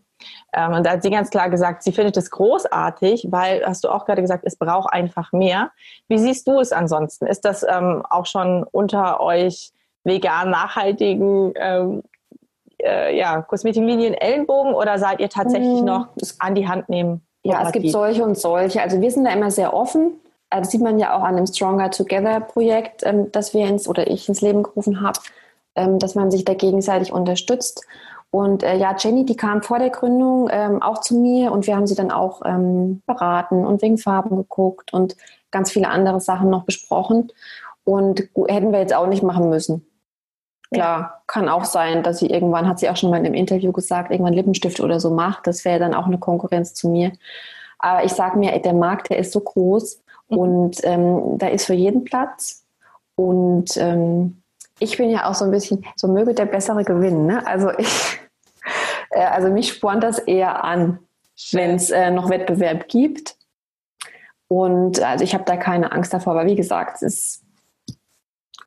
Ähm, 0.53 0.73
und 0.73 0.85
da 0.85 0.91
hat 0.91 1.03
sie 1.03 1.09
ganz 1.09 1.29
klar 1.29 1.49
gesagt, 1.49 1.83
sie 1.83 1.91
findet 1.91 2.15
es 2.17 2.31
großartig, 2.31 3.27
weil, 3.29 3.65
hast 3.65 3.83
du 3.83 3.89
auch 3.89 4.05
gerade 4.05 4.21
gesagt, 4.21 4.43
es 4.45 4.55
braucht 4.55 4.93
einfach 4.93 5.31
mehr. 5.31 5.71
Wie 6.07 6.17
siehst 6.17 6.47
du 6.47 6.59
es 6.59 6.71
ansonsten? 6.71 7.25
Ist 7.25 7.43
das 7.43 7.63
ähm, 7.63 8.03
auch 8.09 8.25
schon 8.25 8.63
unter 8.63 9.19
euch 9.19 9.71
vegan 10.03 10.49
nachhaltigen 10.49 11.53
ähm, 11.55 12.03
äh, 12.83 13.17
ja, 13.17 13.41
Kosmetiklinien 13.41 14.13
Ellenbogen 14.13 14.73
oder 14.73 14.97
seid 14.97 15.19
ihr 15.19 15.29
tatsächlich 15.29 15.79
mhm. 15.79 15.85
noch 15.85 16.07
an 16.39 16.55
die 16.55 16.67
Hand 16.67 16.89
nehmen? 16.89 17.21
Ja, 17.43 17.63
es 17.65 17.71
gibt 17.71 17.89
solche 17.89 18.23
und 18.23 18.37
solche. 18.37 18.81
Also 18.81 18.99
wir 19.01 19.11
sind 19.11 19.25
da 19.25 19.31
immer 19.31 19.51
sehr 19.51 19.73
offen. 19.73 20.19
äh, 20.49 20.59
das 20.59 20.71
sieht 20.71 20.81
man 20.81 20.99
ja 20.99 21.15
auch 21.15 21.23
an 21.23 21.35
dem 21.35 21.47
Stronger 21.47 21.89
Together 21.91 22.39
Projekt, 22.39 23.03
ähm, 23.03 23.31
das 23.31 23.53
wir 23.53 23.65
ins 23.67 23.87
oder 23.87 24.07
ich 24.07 24.27
ins 24.27 24.41
Leben 24.41 24.63
gerufen 24.63 25.01
habe, 25.01 25.19
ähm, 25.75 25.99
dass 25.99 26.15
man 26.15 26.31
sich 26.31 26.45
da 26.45 26.53
gegenseitig 26.53 27.11
unterstützt. 27.11 27.85
Und 28.31 28.61
äh, 28.61 28.75
ja, 28.75 28.95
Jenny, 28.97 29.25
die 29.25 29.35
kam 29.35 29.63
vor 29.63 29.79
der 29.79 29.89
Gründung 29.89 30.49
ähm, 30.51 30.81
auch 30.81 31.01
zu 31.01 31.15
mir 31.15 31.51
und 31.51 31.65
wir 31.65 31.75
haben 31.75 31.87
sie 31.87 31.95
dann 31.95 32.11
auch 32.11 32.41
ähm, 32.45 33.01
beraten 33.07 33.65
und 33.65 33.81
wegen 33.81 33.97
Farben 33.97 34.35
geguckt 34.35 34.93
und 34.93 35.15
ganz 35.49 35.71
viele 35.71 35.89
andere 35.89 36.19
Sachen 36.19 36.49
noch 36.49 36.63
besprochen. 36.63 37.31
Und 37.85 38.29
hätten 38.47 38.71
wir 38.71 38.79
jetzt 38.79 38.93
auch 38.93 39.07
nicht 39.07 39.23
machen 39.23 39.49
müssen. 39.49 39.88
Klar, 40.71 40.99
ja. 40.99 41.21
kann 41.25 41.49
auch 41.49 41.65
sein, 41.65 42.03
dass 42.03 42.19
sie 42.19 42.27
irgendwann, 42.27 42.67
hat 42.67 42.79
sie 42.79 42.89
auch 42.89 42.97
schon 42.97 43.09
mal 43.09 43.17
in 43.17 43.25
einem 43.25 43.35
Interview 43.35 43.71
gesagt, 43.71 44.11
irgendwann 44.11 44.33
Lippenstift 44.33 44.79
oder 44.79 44.99
so 44.99 45.09
macht. 45.09 45.47
Das 45.47 45.65
wäre 45.65 45.79
dann 45.79 45.95
auch 45.95 46.05
eine 46.05 46.19
Konkurrenz 46.19 46.73
zu 46.73 46.89
mir. 46.89 47.11
Aber 47.79 48.03
ich 48.03 48.11
sage 48.11 48.37
mir, 48.37 48.57
der 48.59 48.73
Markt, 48.73 49.09
der 49.09 49.17
ist 49.17 49.31
so 49.31 49.39
groß 49.39 50.01
mhm. 50.27 50.37
und 50.37 50.77
ähm, 50.83 51.37
da 51.37 51.47
ist 51.47 51.65
für 51.65 51.73
jeden 51.73 52.03
Platz. 52.03 52.65
Und 53.15 53.75
ähm, 53.77 54.43
ich 54.79 54.97
bin 54.97 55.09
ja 55.09 55.29
auch 55.29 55.33
so 55.33 55.45
ein 55.45 55.51
bisschen, 55.51 55.85
so 55.95 56.07
möge 56.07 56.33
der 56.33 56.45
Bessere 56.45 56.83
gewinnen. 56.83 57.25
Ne? 57.25 57.45
Also 57.47 57.71
ich, 57.77 58.19
äh, 59.09 59.23
also 59.23 59.49
mich 59.49 59.69
spornt 59.69 60.03
das 60.03 60.19
eher 60.19 60.63
an, 60.63 60.99
wenn 61.51 61.75
es 61.75 61.89
äh, 61.89 62.11
noch 62.11 62.29
Wettbewerb 62.29 62.87
gibt. 62.89 63.37
Und 64.47 65.01
also 65.01 65.23
ich 65.23 65.33
habe 65.33 65.45
da 65.45 65.57
keine 65.57 65.91
Angst 65.91 66.13
davor, 66.13 66.33
aber 66.33 66.45
wie 66.45 66.55
gesagt, 66.55 66.97
es 66.97 67.01
ist 67.01 67.43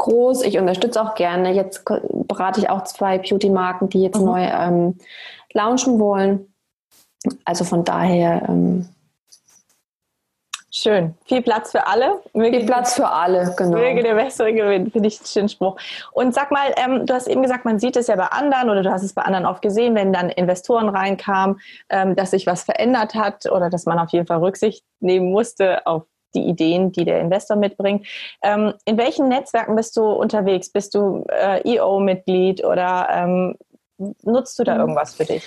groß. 0.02 0.42
Ich 0.42 0.58
unterstütze 0.58 1.02
auch 1.02 1.14
gerne. 1.14 1.52
Jetzt 1.52 1.84
berate 1.84 2.60
ich 2.60 2.68
auch 2.68 2.84
zwei 2.84 3.18
Beauty-Marken, 3.18 3.88
die 3.88 4.02
jetzt 4.02 4.18
mhm. 4.18 4.26
neu 4.26 4.42
ähm, 4.42 4.98
launchen 5.52 5.98
wollen. 5.98 6.52
Also 7.44 7.64
von 7.64 7.84
daher. 7.84 8.42
Ähm, 8.48 8.88
Schön. 10.74 11.14
Viel 11.26 11.42
Platz 11.42 11.70
für 11.70 11.86
alle. 11.86 12.22
Möge 12.32 12.56
Viel 12.56 12.66
Platz 12.66 12.94
für 12.94 13.06
alle, 13.06 13.54
genau. 13.58 13.76
Möge 13.76 14.02
der 14.02 14.14
Bessere 14.14 14.54
gewinnen, 14.54 14.90
finde 14.90 15.08
ich 15.08 15.18
einen 15.18 15.26
schönen 15.26 15.48
Spruch. 15.50 15.76
Und 16.12 16.32
sag 16.32 16.50
mal, 16.50 16.74
ähm, 16.76 17.04
du 17.04 17.12
hast 17.12 17.28
eben 17.28 17.42
gesagt, 17.42 17.66
man 17.66 17.78
sieht 17.78 17.94
es 17.94 18.06
ja 18.06 18.16
bei 18.16 18.24
anderen 18.24 18.70
oder 18.70 18.82
du 18.82 18.90
hast 18.90 19.02
es 19.02 19.12
bei 19.12 19.20
anderen 19.20 19.44
oft 19.44 19.60
gesehen, 19.60 19.94
wenn 19.94 20.14
dann 20.14 20.30
Investoren 20.30 20.88
reinkamen, 20.88 21.60
ähm, 21.90 22.16
dass 22.16 22.30
sich 22.30 22.46
was 22.46 22.62
verändert 22.62 23.14
hat 23.14 23.44
oder 23.52 23.68
dass 23.68 23.84
man 23.84 23.98
auf 23.98 24.12
jeden 24.12 24.26
Fall 24.26 24.38
Rücksicht 24.38 24.82
nehmen 25.00 25.30
musste 25.30 25.86
auf 25.86 26.04
die 26.34 26.44
Ideen, 26.44 26.92
die 26.92 27.04
der 27.04 27.20
Investor 27.20 27.56
mitbringt. 27.56 28.06
Ähm, 28.42 28.74
in 28.84 28.96
welchen 28.96 29.28
Netzwerken 29.28 29.76
bist 29.76 29.96
du 29.96 30.02
unterwegs? 30.02 30.70
Bist 30.70 30.94
du 30.94 31.24
äh, 31.28 31.76
EO-Mitglied 31.76 32.64
oder 32.64 33.08
ähm, 33.10 33.56
nutzt 34.22 34.58
du 34.58 34.64
da 34.64 34.74
mhm. 34.74 34.80
irgendwas 34.80 35.14
für 35.14 35.24
dich? 35.24 35.44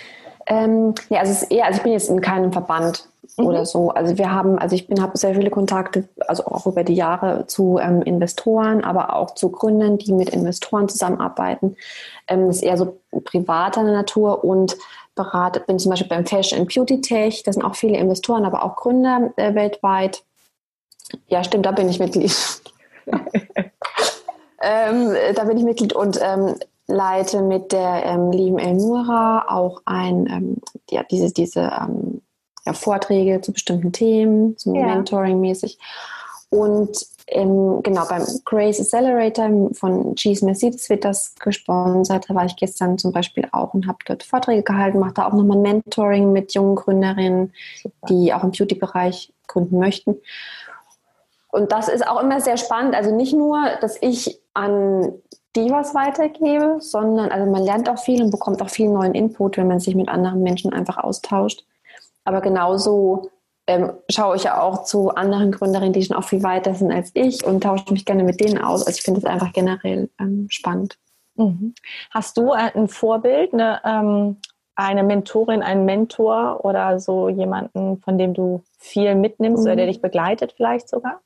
Ähm, 0.48 0.94
ja, 1.10 1.20
also 1.20 1.32
es 1.32 1.44
ist 1.44 1.52
eher, 1.52 1.66
also 1.66 1.78
ich 1.78 1.84
bin 1.84 1.94
jetzt 1.94 2.10
in 2.10 2.22
keinem 2.22 2.54
Verband 2.54 3.08
mhm. 3.38 3.48
oder 3.48 3.66
so. 3.66 3.90
Also 3.90 4.18
wir 4.18 4.32
haben, 4.32 4.60
also 4.60 4.76
ich 4.76 4.88
bin 4.88 5.02
habe 5.02 5.18
sehr 5.18 5.34
viele 5.34 5.50
Kontakte, 5.50 6.08
also 6.28 6.46
auch 6.46 6.68
über 6.68 6.84
die 6.84 6.94
Jahre 6.94 7.48
zu 7.48 7.80
ähm, 7.80 8.02
Investoren, 8.04 8.84
aber 8.84 9.16
auch 9.16 9.34
zu 9.34 9.50
Gründern, 9.50 9.98
die 9.98 10.14
mit 10.14 10.30
Investoren 10.30 10.88
zusammenarbeiten. 10.88 11.76
Ähm, 12.28 12.48
das 12.48 12.58
ist 12.58 12.64
eher 12.64 12.78
so 12.78 13.00
privater 13.24 13.84
Natur 13.84 14.44
und 14.44 14.78
berate, 15.16 15.62
bin 15.62 15.80
zum 15.80 15.92
Beispiel 15.92 16.10
beim 16.10 16.26
Fashion 16.26 16.60
and 16.60 16.74
Beauty 16.74 17.02
Tech. 17.02 17.42
Da 17.44 17.54
sind 17.54 17.64
auch 17.64 17.76
viele 17.76 17.98
Investoren, 17.98 18.46
aber 18.46 18.64
auch 18.64 18.76
Gründer 18.76 19.32
äh, 19.38 19.56
weltweit. 19.56 20.24
Ja, 21.28 21.44
stimmt, 21.44 21.66
da 21.66 21.72
bin 21.72 21.90
ich 21.90 22.00
Mitglied. 22.00 22.36
ähm, 24.62 25.16
da 25.36 25.44
bin 25.44 25.58
ich 25.58 25.64
Mitglied 25.64 25.94
und 25.94 26.20
ähm, 26.22 26.56
leite 26.88 27.42
mit 27.42 27.72
der 27.72 28.06
ähm, 28.06 28.32
lieben 28.32 28.60
Elnura 28.60 29.46
auch 29.50 29.82
ein, 29.86 30.28
ähm, 30.28 30.58
ja, 30.90 31.04
diese, 31.04 31.32
diese 31.32 31.72
ähm, 31.82 32.22
ja, 32.66 32.74
Vorträge 32.74 33.42
zu 33.42 33.54
bestimmten 33.54 33.92
Themen, 33.92 34.58
zum 34.58 34.76
ja. 34.76 34.86
Mentoring 34.86 35.40
mäßig. 35.40 35.78
Und 36.50 36.98
ähm, 37.28 37.82
genau 37.82 38.06
beim 38.08 38.24
Grace 38.46 38.80
Accelerator 38.80 39.70
von 39.74 40.16
Cheese 40.16 40.46
Mercedes 40.46 40.90
wird 40.90 41.04
das 41.04 41.34
gesponsert. 41.36 42.26
Da 42.30 42.36
war 42.36 42.46
ich 42.46 42.56
gestern 42.56 42.98
zum 43.00 43.12
Beispiel 43.12 43.48
auch 43.52 43.74
und 43.74 43.88
habe 43.88 43.98
dort 44.06 44.24
Vorträge 44.24 44.62
gehalten, 44.62 45.00
mache 45.00 45.16
da 45.16 45.28
auch 45.28 45.34
nochmal 45.34 45.58
Mentoring 45.58 46.32
mit 46.32 46.54
jungen 46.54 46.76
Gründerinnen, 46.76 47.52
Super. 47.82 48.08
die 48.10 48.34
auch 48.34 48.44
im 48.44 48.52
Beauty-Bereich 48.52 49.34
gründen 49.48 49.80
möchten. 49.80 50.18
Und 51.56 51.72
das 51.72 51.88
ist 51.88 52.06
auch 52.06 52.22
immer 52.22 52.42
sehr 52.42 52.58
spannend. 52.58 52.96
Also 52.96 53.16
nicht 53.16 53.34
nur, 53.34 53.58
dass 53.80 53.96
ich 54.02 54.42
an 54.54 55.14
die 55.56 55.72
was 55.72 55.96
weitergebe, 55.96 56.82
sondern 56.82 57.32
also 57.32 57.50
man 57.50 57.64
lernt 57.64 57.88
auch 57.88 57.98
viel 57.98 58.22
und 58.22 58.30
bekommt 58.30 58.62
auch 58.62 58.70
viel 58.70 58.90
neuen 58.90 59.14
Input, 59.14 59.56
wenn 59.56 59.70
man 59.70 59.80
sich 59.80 59.96
mit 59.96 60.10
anderen 60.10 60.44
Menschen 60.44 60.74
einfach 60.74 60.98
austauscht. 60.98 61.64
Aber 62.26 62.42
genauso 62.42 63.30
ähm, 63.68 63.94
schaue 64.10 64.36
ich 64.36 64.44
ja 64.44 64.62
auch 64.62 64.84
zu 64.84 65.12
anderen 65.12 65.54
Gründerinnen, 65.54 65.94
die 65.94 66.04
schon 66.04 66.18
auch 66.18 66.26
viel 66.26 66.44
weiter 66.44 66.76
sind 66.76 66.92
als 66.92 67.12
ich 67.14 67.46
und 67.46 67.64
tausche 67.64 67.90
mich 67.94 68.04
gerne 68.04 68.26
mit 68.26 68.42
denen 68.42 68.58
aus. 68.58 68.86
Also 68.86 68.98
ich 68.98 69.04
finde 69.04 69.22
es 69.22 69.26
einfach 69.26 69.54
generell 69.54 70.10
ähm, 70.20 70.48
spannend. 70.50 70.98
Mhm. 71.36 71.74
Hast 72.12 72.36
du 72.36 72.52
ein 72.52 72.90
Vorbild, 72.90 73.54
eine, 73.54 73.80
ähm, 73.86 74.42
eine 74.76 75.04
Mentorin, 75.04 75.64
einen 75.64 75.86
Mentor 75.86 76.66
oder 76.66 77.00
so 77.00 77.30
jemanden, 77.30 78.02
von 78.02 78.18
dem 78.18 78.34
du 78.34 78.62
viel 78.78 79.16
mitnimmst 79.16 79.62
mhm. 79.62 79.68
oder 79.68 79.76
der 79.78 79.86
dich 79.86 80.02
begleitet 80.02 80.52
vielleicht 80.58 80.90
sogar? 80.90 81.22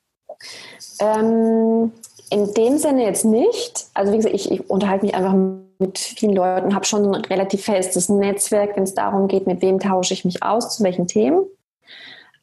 Ähm, 0.99 1.91
in 2.29 2.53
dem 2.53 2.77
Sinne 2.77 3.05
jetzt 3.05 3.25
nicht. 3.25 3.87
Also 3.93 4.11
wie 4.11 4.17
gesagt, 4.17 4.35
ich, 4.35 4.51
ich 4.51 4.69
unterhalte 4.69 5.05
mich 5.05 5.15
einfach 5.15 5.35
mit 5.79 5.97
vielen 5.97 6.35
Leuten, 6.35 6.75
habe 6.75 6.85
schon 6.85 7.13
ein 7.13 7.25
relativ 7.25 7.63
festes 7.63 8.09
Netzwerk, 8.09 8.75
wenn 8.75 8.83
es 8.83 8.93
darum 8.93 9.27
geht, 9.27 9.47
mit 9.47 9.61
wem 9.61 9.79
tausche 9.79 10.13
ich 10.13 10.25
mich 10.25 10.43
aus, 10.43 10.75
zu 10.75 10.83
welchen 10.83 11.07
Themen. 11.07 11.45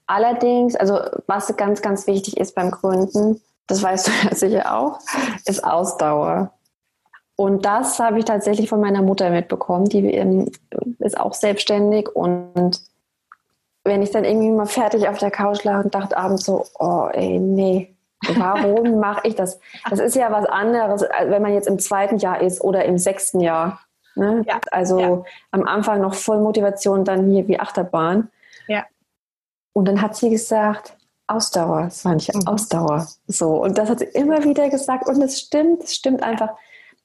Allerdings, 0.07 0.77
also 0.77 1.01
was 1.27 1.55
ganz, 1.57 1.83
ganz 1.83 2.07
wichtig 2.07 2.37
ist 2.37 2.55
beim 2.55 2.71
Gründen, 2.71 3.41
das 3.67 3.83
weißt 3.83 4.09
du 4.09 4.11
ja 4.29 4.35
sicher 4.35 4.79
auch, 4.79 4.99
ist 5.45 5.65
Ausdauer. 5.65 6.53
Und 7.37 7.67
das 7.67 7.99
habe 7.99 8.19
ich 8.19 8.25
tatsächlich 8.25 8.69
von 8.69 8.81
meiner 8.81 9.03
Mutter 9.03 9.29
mitbekommen. 9.31 9.85
Die 9.87 10.51
ist 11.01 11.21
auch 11.21 11.35
selbstständig 11.35 12.09
und 12.09 12.81
wenn 13.87 14.03
ich 14.03 14.11
dann 14.11 14.25
irgendwie 14.25 14.51
mal 14.51 14.66
fertig 14.66 15.09
auf 15.09 15.18
der 15.18 15.31
Couch 15.31 15.64
lag 15.64 15.85
und 15.85 15.94
dachte 15.94 16.16
abends 16.16 16.44
so, 16.44 16.64
oh 16.79 17.09
ey, 17.12 17.38
nee, 17.38 17.94
warum 18.35 18.99
mache 19.01 19.27
ich 19.29 19.35
das? 19.35 19.59
Das 19.88 20.01
ist 20.01 20.16
ja 20.16 20.31
was 20.31 20.44
anderes, 20.46 21.05
wenn 21.27 21.42
man 21.42 21.55
jetzt 21.55 21.68
im 21.68 21.79
zweiten 21.79 22.18
Jahr 22.18 22.40
ist 22.40 22.61
oder 22.62 22.85
im 22.85 22.99
sechsten 22.99 23.40
Jahr. 23.40 23.81
Ne? 24.14 24.44
Ja, 24.46 24.61
also 24.70 24.99
ja. 24.99 25.22
am 25.51 25.64
Anfang 25.64 26.01
noch 26.01 26.14
voll 26.14 26.40
Motivation, 26.40 27.05
dann 27.05 27.31
hier 27.31 27.46
wie 27.49 27.61
Achterbahn. 27.61 28.31
Ja. 28.66 28.85
Und 29.72 29.87
dann 29.87 30.01
hat 30.01 30.16
sie 30.16 30.31
gesagt, 30.31 30.96
Ausdauer, 31.29 31.85
das 31.85 32.05
war 32.05 32.14
nicht 32.14 32.35
mhm. 32.35 32.46
Ausdauer. 32.46 33.07
So, 33.27 33.62
und 33.62 33.79
das 33.79 33.90
hat 33.90 33.99
sie 33.99 34.07
immer 34.07 34.42
wieder 34.44 34.70
gesagt 34.70 35.07
und 35.07 35.20
es 35.22 35.40
stimmt, 35.40 35.85
es 35.85 35.94
stimmt 35.94 36.22
einfach. 36.22 36.51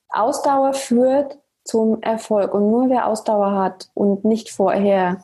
Ausdauer 0.10 0.74
führt 0.74 1.38
zum 1.64 2.02
Erfolg 2.02 2.54
und 2.54 2.70
nur 2.70 2.90
wer 2.90 3.08
Ausdauer 3.08 3.54
hat 3.56 3.90
und 3.94 4.26
nicht 4.26 4.50
vorher 4.50 5.24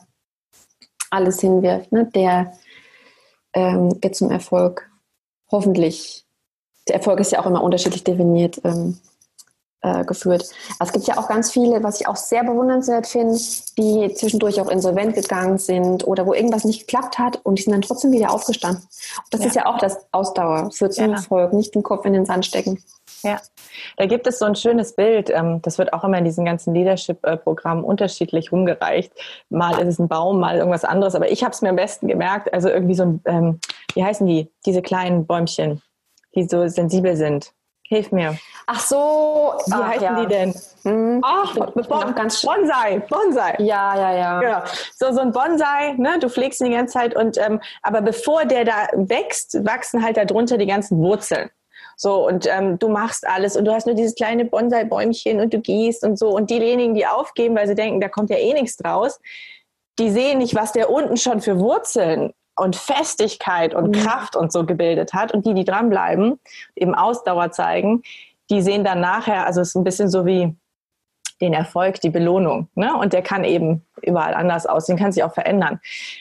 alles 1.10 1.40
hinwirft, 1.40 1.92
ne, 1.92 2.06
der 2.14 2.52
ähm, 3.54 3.96
wird 4.02 4.14
zum 4.14 4.30
Erfolg 4.30 4.90
hoffentlich. 5.50 6.24
Der 6.88 6.96
Erfolg 6.96 7.20
ist 7.20 7.32
ja 7.32 7.40
auch 7.40 7.46
immer 7.46 7.62
unterschiedlich 7.62 8.04
definiert. 8.04 8.60
Ähm, 8.64 8.98
äh, 9.80 10.04
geführt. 10.04 10.50
Aber 10.78 10.88
es 10.88 10.92
gibt 10.92 11.06
ja 11.06 11.18
auch 11.18 11.28
ganz 11.28 11.52
viele, 11.52 11.82
was 11.84 12.00
ich 12.00 12.08
auch 12.08 12.16
sehr 12.16 12.42
bewundernswert 12.42 13.06
finde, 13.06 13.38
die 13.78 14.12
zwischendurch 14.14 14.60
auch 14.60 14.68
insolvent 14.68 15.14
gegangen 15.14 15.58
sind 15.58 16.04
oder 16.04 16.26
wo 16.26 16.34
irgendwas 16.34 16.64
nicht 16.64 16.80
geklappt 16.88 17.18
hat 17.18 17.44
und 17.44 17.58
die 17.58 17.62
sind 17.62 17.72
dann 17.72 17.82
trotzdem 17.82 18.10
wieder 18.10 18.32
aufgestanden. 18.32 18.82
Und 18.82 19.34
das 19.34 19.40
ja. 19.42 19.46
ist 19.46 19.54
ja 19.54 19.66
auch 19.66 19.78
das 19.78 19.98
Ausdauer 20.10 20.70
für 20.72 20.90
zum 20.90 21.10
ja. 21.10 21.12
Erfolg, 21.12 21.52
nicht 21.52 21.76
den 21.76 21.84
Kopf 21.84 22.04
in 22.04 22.12
den 22.12 22.26
Sand 22.26 22.44
stecken. 22.44 22.82
Ja, 23.22 23.40
da 23.96 24.06
gibt 24.06 24.26
es 24.26 24.38
so 24.38 24.44
ein 24.44 24.54
schönes 24.54 24.94
Bild. 24.94 25.30
Ähm, 25.30 25.60
das 25.62 25.78
wird 25.78 25.92
auch 25.92 26.04
immer 26.04 26.18
in 26.18 26.24
diesen 26.24 26.44
ganzen 26.44 26.74
Leadership-Programmen 26.74 27.84
unterschiedlich 27.84 28.52
rumgereicht. 28.52 29.12
Mal 29.50 29.78
ist 29.78 29.88
es 29.88 29.98
ein 29.98 30.08
Baum, 30.08 30.40
mal 30.40 30.56
irgendwas 30.56 30.84
anderes. 30.84 31.14
Aber 31.14 31.30
ich 31.30 31.42
habe 31.42 31.52
es 31.52 31.62
mir 31.62 31.70
am 31.70 31.76
besten 31.76 32.08
gemerkt. 32.08 32.52
Also 32.52 32.68
irgendwie 32.68 32.94
so 32.94 33.04
ein, 33.04 33.20
ähm, 33.24 33.60
wie 33.94 34.04
heißen 34.04 34.26
die? 34.26 34.50
Diese 34.66 34.82
kleinen 34.82 35.26
Bäumchen, 35.26 35.82
die 36.34 36.44
so 36.44 36.68
sensibel 36.68 37.16
sind. 37.16 37.52
Hilf 37.88 38.12
mir. 38.12 38.36
Ach 38.66 38.80
so, 38.80 39.54
wie 39.66 39.72
ach, 39.72 39.88
heißen 39.88 40.02
ja. 40.02 40.20
die 40.20 40.26
denn? 40.26 40.54
Hm. 40.82 41.22
Ach, 41.24 41.54
bon, 41.54 42.14
ganz 42.14 42.42
Bonsai, 42.42 43.00
Bonsai. 43.08 43.56
Ja, 43.60 43.96
ja, 43.96 44.12
ja. 44.14 44.40
Genau. 44.40 44.62
So, 44.94 45.10
so 45.10 45.20
ein 45.20 45.32
Bonsai, 45.32 45.94
ne? 45.96 46.18
du 46.20 46.28
pflegst 46.28 46.60
ihn 46.60 46.66
die 46.66 46.74
ganze 46.74 46.98
Zeit 46.98 47.16
und 47.16 47.38
ähm, 47.38 47.62
aber 47.82 48.02
bevor 48.02 48.44
der 48.44 48.66
da 48.66 48.88
wächst, 48.92 49.64
wachsen 49.64 50.04
halt 50.04 50.18
darunter 50.18 50.58
die 50.58 50.66
ganzen 50.66 50.98
Wurzeln. 50.98 51.48
So, 52.00 52.24
und 52.24 52.46
ähm, 52.46 52.78
du 52.78 52.88
machst 52.88 53.26
alles 53.26 53.56
und 53.56 53.64
du 53.64 53.74
hast 53.74 53.86
nur 53.86 53.96
dieses 53.96 54.14
kleine 54.14 54.44
Bonsai-Bäumchen 54.44 55.40
und 55.40 55.52
du 55.52 55.58
gießt 55.58 56.04
und 56.04 56.16
so. 56.16 56.28
Und 56.28 56.48
diejenigen, 56.48 56.94
die 56.94 57.08
aufgeben, 57.08 57.56
weil 57.56 57.66
sie 57.66 57.74
denken, 57.74 58.00
da 58.00 58.08
kommt 58.08 58.30
ja 58.30 58.36
eh 58.36 58.52
nichts 58.52 58.76
draus, 58.76 59.18
die 59.98 60.08
sehen 60.10 60.38
nicht, 60.38 60.54
was 60.54 60.70
der 60.70 60.90
unten 60.90 61.16
schon 61.16 61.40
für 61.40 61.58
Wurzeln 61.58 62.32
und 62.54 62.76
Festigkeit 62.76 63.74
und 63.74 63.96
mhm. 63.96 64.00
Kraft 64.00 64.36
und 64.36 64.52
so 64.52 64.64
gebildet 64.64 65.12
hat. 65.12 65.34
Und 65.34 65.44
die, 65.44 65.54
die 65.54 65.64
dranbleiben, 65.64 66.38
eben 66.76 66.94
Ausdauer 66.94 67.50
zeigen, 67.50 68.04
die 68.48 68.62
sehen 68.62 68.84
dann 68.84 69.00
nachher, 69.00 69.44
also 69.44 69.60
es 69.60 69.70
ist 69.70 69.74
ein 69.74 69.82
bisschen 69.82 70.08
so 70.08 70.24
wie 70.24 70.54
den 71.40 71.52
Erfolg, 71.52 72.00
die 72.00 72.10
Belohnung. 72.10 72.68
Ne? 72.74 72.96
Und 72.96 73.12
der 73.12 73.22
kann 73.22 73.44
eben 73.44 73.86
überall 74.02 74.34
anders 74.34 74.66
aussehen, 74.66 74.98
kann 74.98 75.12
sich 75.12 75.22
auch 75.22 75.32
verändern. 75.32 75.80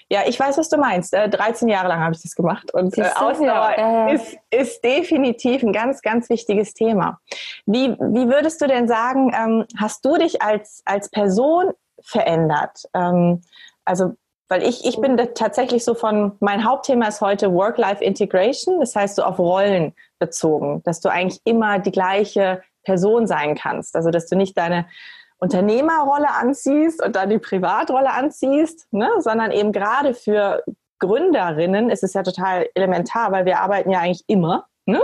Ja, 0.09 0.21
ich 0.27 0.39
weiß, 0.39 0.57
was 0.57 0.69
du 0.69 0.77
meinst. 0.77 1.13
13 1.13 1.67
äh, 1.67 1.71
Jahre 1.71 1.87
lang 1.87 1.99
habe 2.01 2.13
ich 2.13 2.21
das 2.21 2.35
gemacht. 2.35 2.73
Und 2.73 2.97
äh, 2.97 3.09
Ausdauer 3.15 3.73
ja, 3.77 4.09
Ist, 4.09 4.37
ist 4.49 4.83
definitiv 4.83 5.63
ein 5.63 5.73
ganz, 5.73 6.01
ganz 6.01 6.29
wichtiges 6.29 6.73
Thema. 6.73 7.19
Wie, 7.65 7.89
wie 7.89 8.27
würdest 8.29 8.61
du 8.61 8.67
denn 8.67 8.87
sagen, 8.87 9.31
ähm, 9.35 9.65
hast 9.77 10.05
du 10.05 10.17
dich 10.17 10.41
als, 10.41 10.81
als 10.85 11.09
Person 11.09 11.71
verändert? 12.01 12.83
Ähm, 12.93 13.41
also 13.85 14.13
weil 14.49 14.63
ich, 14.63 14.85
ich 14.85 15.01
bin 15.01 15.17
tatsächlich 15.35 15.83
so 15.83 15.93
von, 15.93 16.33
mein 16.39 16.63
Hauptthema 16.63 17.07
ist 17.07 17.19
heute 17.19 17.53
Work-Life-Integration, 17.53 18.79
das 18.79 18.95
heißt 18.95 19.17
so 19.17 19.23
auf 19.23 19.39
Rollen 19.39 19.93
bezogen, 20.19 20.81
dass 20.85 21.01
du 21.01 21.09
eigentlich 21.09 21.41
immer 21.43 21.79
die 21.79 21.91
gleiche 21.91 22.61
Person 22.87 23.27
sein 23.27 23.55
kannst. 23.55 23.97
Also 23.97 24.11
dass 24.11 24.27
du 24.27 24.37
nicht 24.37 24.57
deine 24.57 24.85
Unternehmerrolle 25.39 26.31
anziehst 26.31 27.03
und 27.05 27.17
dann 27.17 27.29
die 27.29 27.37
Privatrolle 27.37 28.11
anziehst, 28.11 28.87
ne? 28.91 29.09
sondern 29.19 29.51
eben 29.51 29.73
gerade 29.73 30.13
für 30.13 30.63
Gründerinnen 30.99 31.89
ist 31.89 32.03
es 32.03 32.13
ja 32.13 32.23
total 32.23 32.67
elementar, 32.73 33.31
weil 33.31 33.45
wir 33.45 33.59
arbeiten 33.59 33.91
ja 33.91 33.99
eigentlich 33.99 34.23
immer. 34.27 34.65
Ne? 34.85 35.03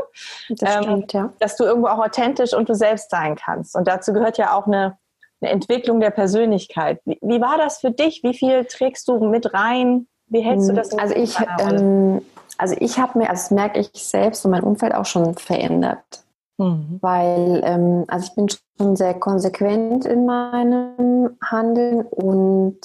Das 0.49 0.77
ähm, 0.77 0.83
stimmt, 0.83 1.13
ja. 1.13 1.33
Dass 1.39 1.57
du 1.57 1.65
irgendwo 1.65 1.89
auch 1.89 1.99
authentisch 1.99 2.53
und 2.53 2.69
du 2.69 2.73
selbst 2.73 3.11
sein 3.11 3.35
kannst. 3.35 3.75
Und 3.75 3.87
dazu 3.87 4.13
gehört 4.13 4.37
ja 4.37 4.57
auch 4.57 4.65
eine, 4.65 4.97
eine 5.41 5.51
Entwicklung 5.51 5.99
der 5.99 6.11
Persönlichkeit. 6.11 7.01
Wie, 7.03 7.19
wie, 7.21 7.41
war 7.41 7.57
das 7.57 7.81
für 7.81 7.91
dich? 7.91 8.23
Wie 8.23 8.33
viel 8.33 8.63
trägst 8.63 9.09
du 9.09 9.19
mit 9.19 9.53
rein? 9.53 10.07
Wie 10.27 10.39
hältst 10.39 10.69
du 10.69 10.73
das? 10.73 10.97
Also 10.97 11.15
ich, 11.15 11.37
ähm, 11.59 12.21
also 12.57 12.75
ich 12.79 12.97
habe 12.97 13.19
mir, 13.19 13.29
also 13.29 13.41
das 13.41 13.51
merke 13.51 13.81
ich 13.81 13.91
selbst 13.93 14.45
und 14.45 14.51
mein 14.51 14.63
Umfeld 14.63 14.95
auch 14.95 15.05
schon 15.05 15.35
verändert. 15.35 16.22
Mhm. 16.63 16.99
Weil, 17.01 17.61
ähm, 17.63 18.05
also 18.07 18.27
ich 18.27 18.35
bin 18.35 18.47
schon 18.49 18.95
sehr 18.95 19.13
konsequent 19.13 20.05
in 20.05 20.25
meinem 20.25 21.37
Handeln 21.41 22.01
und 22.01 22.79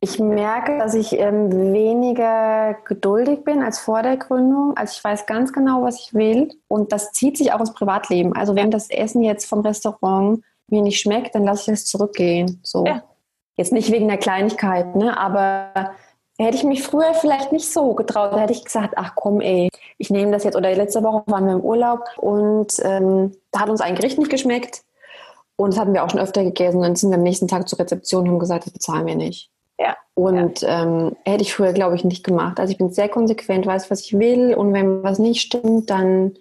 ich 0.00 0.18
merke, 0.18 0.78
dass 0.78 0.94
ich 0.94 1.18
ähm, 1.18 1.72
weniger 1.72 2.74
geduldig 2.84 3.44
bin 3.44 3.62
als 3.62 3.78
vor 3.78 4.02
der 4.02 4.16
Gründung. 4.16 4.76
Also 4.76 4.94
ich 4.96 5.04
weiß 5.04 5.26
ganz 5.26 5.52
genau, 5.52 5.82
was 5.82 6.00
ich 6.00 6.12
will 6.12 6.50
und 6.66 6.90
das 6.92 7.12
zieht 7.12 7.38
sich 7.38 7.52
auch 7.52 7.60
ins 7.60 7.72
Privatleben. 7.72 8.34
Also 8.34 8.56
wenn 8.56 8.72
das 8.72 8.90
Essen 8.90 9.22
jetzt 9.22 9.46
vom 9.46 9.60
Restaurant 9.60 10.42
mir 10.68 10.82
nicht 10.82 11.00
schmeckt, 11.00 11.34
dann 11.34 11.44
lasse 11.44 11.70
ich 11.70 11.78
es 11.78 11.84
zurückgehen. 11.84 12.60
So. 12.64 12.84
Ja. 12.84 13.02
Jetzt 13.56 13.72
nicht 13.72 13.92
wegen 13.92 14.08
der 14.08 14.16
Kleinigkeit, 14.16 14.96
ne? 14.96 15.16
aber 15.16 15.92
Hätte 16.42 16.56
ich 16.56 16.64
mich 16.64 16.82
früher 16.82 17.14
vielleicht 17.14 17.52
nicht 17.52 17.70
so 17.70 17.94
getraut, 17.94 18.32
da 18.32 18.40
hätte 18.40 18.52
ich 18.52 18.64
gesagt, 18.64 18.94
ach 18.96 19.14
komm 19.14 19.40
ey, 19.40 19.68
ich 19.98 20.10
nehme 20.10 20.32
das 20.32 20.44
jetzt. 20.44 20.56
Oder 20.56 20.74
letzte 20.74 21.02
Woche 21.02 21.22
waren 21.26 21.46
wir 21.46 21.54
im 21.54 21.60
Urlaub 21.60 22.00
und 22.16 22.72
ähm, 22.82 23.32
da 23.50 23.60
hat 23.60 23.70
uns 23.70 23.80
ein 23.80 23.94
Gericht 23.94 24.18
nicht 24.18 24.30
geschmeckt. 24.30 24.82
Und 25.56 25.72
das 25.72 25.80
hatten 25.80 25.94
wir 25.94 26.02
auch 26.02 26.10
schon 26.10 26.20
öfter 26.20 26.42
gegessen. 26.42 26.78
Und 26.78 26.82
dann 26.82 26.96
sind 26.96 27.10
wir 27.10 27.18
am 27.18 27.22
nächsten 27.22 27.48
Tag 27.48 27.68
zur 27.68 27.78
Rezeption 27.78 28.22
und 28.22 28.30
haben 28.30 28.38
gesagt, 28.38 28.66
das 28.66 28.72
bezahlen 28.72 29.06
wir 29.06 29.14
nicht. 29.14 29.50
Ja. 29.78 29.96
Und 30.14 30.62
ja. 30.62 30.82
Ähm, 30.82 31.16
hätte 31.24 31.42
ich 31.42 31.54
früher, 31.54 31.72
glaube 31.72 31.94
ich, 31.94 32.04
nicht 32.04 32.24
gemacht. 32.24 32.58
Also 32.58 32.72
ich 32.72 32.78
bin 32.78 32.90
sehr 32.90 33.08
konsequent, 33.08 33.66
weiß, 33.66 33.90
was 33.90 34.00
ich 34.00 34.18
will. 34.18 34.54
Und 34.54 34.72
wenn 34.72 35.02
was 35.02 35.18
nicht 35.18 35.40
stimmt, 35.40 35.90
dann, 35.90 36.34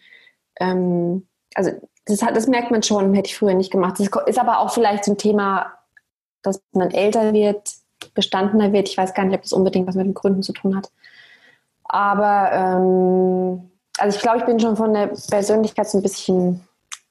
ähm, 0.59 1.27
also 1.55 1.71
das, 2.05 2.23
hat, 2.23 2.35
das 2.35 2.47
merkt 2.47 2.71
man 2.71 2.83
schon, 2.83 3.13
hätte 3.13 3.27
ich 3.27 3.37
früher 3.37 3.53
nicht 3.53 3.71
gemacht. 3.71 3.99
Das 3.99 4.09
ist 4.25 4.39
aber 4.39 4.59
auch 4.59 4.71
vielleicht 4.71 5.05
so 5.05 5.11
ein 5.11 5.17
Thema, 5.17 5.73
dass 6.41 6.61
man 6.71 6.91
älter 6.91 7.33
wird 7.33 7.80
bestandener 8.21 8.71
wird. 8.71 8.87
Ich 8.87 8.97
weiß 8.97 9.13
gar 9.13 9.25
nicht, 9.25 9.35
ob 9.35 9.41
das 9.41 9.51
unbedingt 9.51 9.87
was 9.87 9.95
mit 9.95 10.05
den 10.05 10.13
Gründen 10.13 10.43
zu 10.43 10.53
tun 10.53 10.77
hat. 10.77 10.91
Aber 11.83 12.51
ähm, 12.53 13.71
also 13.97 14.15
ich 14.15 14.21
glaube, 14.21 14.37
ich 14.39 14.45
bin 14.45 14.59
schon 14.59 14.77
von 14.77 14.93
der 14.93 15.07
Persönlichkeit 15.29 15.89
so 15.89 15.97
ein 15.97 16.03
bisschen 16.03 16.61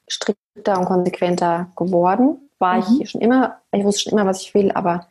strikter 0.08 0.78
und 0.78 0.86
konsequenter 0.86 1.68
geworden. 1.76 2.50
War 2.58 2.76
mhm. 2.76 3.00
ich 3.00 3.10
schon 3.10 3.20
immer, 3.20 3.58
ich 3.72 3.84
wusste 3.84 4.02
schon 4.02 4.12
immer, 4.12 4.26
was 4.26 4.42
ich 4.42 4.54
will, 4.54 4.72
aber 4.72 5.06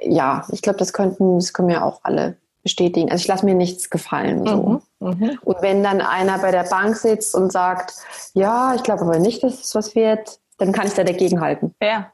ja, 0.00 0.44
ich 0.50 0.62
glaube, 0.62 0.78
das 0.78 0.92
könnten, 0.92 1.38
das 1.38 1.52
können 1.52 1.68
wir 1.68 1.84
auch 1.84 2.00
alle 2.02 2.36
bestätigen. 2.62 3.10
Also 3.10 3.22
ich 3.22 3.28
lasse 3.28 3.44
mir 3.44 3.54
nichts 3.54 3.90
gefallen. 3.90 4.46
So. 4.46 4.82
Mhm. 5.00 5.08
Mhm. 5.08 5.38
Und 5.44 5.62
wenn 5.62 5.82
dann 5.82 6.00
einer 6.00 6.38
bei 6.38 6.50
der 6.50 6.64
Bank 6.64 6.96
sitzt 6.96 7.34
und 7.34 7.52
sagt, 7.52 7.94
ja, 8.34 8.74
ich 8.74 8.82
glaube 8.82 9.02
aber 9.02 9.18
nicht, 9.18 9.42
dass 9.42 9.60
es 9.60 9.74
was 9.74 9.94
wird, 9.94 10.38
dann 10.58 10.72
kann 10.72 10.86
ich 10.86 10.94
da 10.94 11.04
dagegen 11.04 11.40
halten. 11.40 11.74
Ja, 11.82 12.12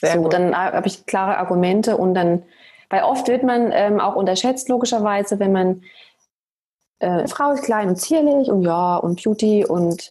sehr 0.00 0.14
so, 0.14 0.22
gut. 0.22 0.32
dann 0.32 0.56
habe 0.56 0.86
ich 0.86 1.06
klare 1.06 1.38
Argumente 1.38 1.96
und 1.96 2.14
dann, 2.14 2.42
weil 2.88 3.02
oft 3.02 3.28
wird 3.28 3.42
man 3.42 3.70
ähm, 3.72 4.00
auch 4.00 4.16
unterschätzt, 4.16 4.68
logischerweise, 4.68 5.38
wenn 5.38 5.52
man 5.52 5.82
äh, 7.00 7.26
Frau 7.28 7.52
ist 7.52 7.64
klein 7.64 7.88
und 7.88 7.96
zierlich 7.96 8.50
und 8.50 8.62
ja 8.62 8.96
und 8.96 9.22
Beauty 9.22 9.64
und 9.64 10.08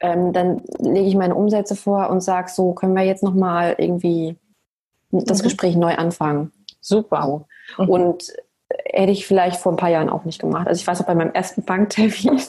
ähm, 0.00 0.32
dann 0.32 0.62
lege 0.78 1.08
ich 1.08 1.16
meine 1.16 1.34
Umsätze 1.34 1.74
vor 1.74 2.10
und 2.10 2.20
sage 2.20 2.50
so, 2.50 2.72
können 2.72 2.94
wir 2.94 3.02
jetzt 3.02 3.22
nochmal 3.22 3.74
irgendwie 3.78 4.36
das 5.10 5.38
mhm. 5.40 5.44
Gespräch 5.44 5.76
neu 5.76 5.94
anfangen. 5.94 6.52
Super. 6.80 7.44
Mhm. 7.78 7.88
Und 7.88 8.32
hätte 8.84 9.12
ich 9.12 9.26
vielleicht 9.26 9.60
vor 9.60 9.72
ein 9.72 9.76
paar 9.76 9.90
Jahren 9.90 10.10
auch 10.10 10.24
nicht 10.24 10.40
gemacht. 10.40 10.68
Also 10.68 10.80
ich 10.80 10.86
weiß 10.86 11.00
auch 11.00 11.06
bei 11.06 11.14
meinem 11.14 11.32
ersten 11.32 11.62
Banktermin, 11.62 12.40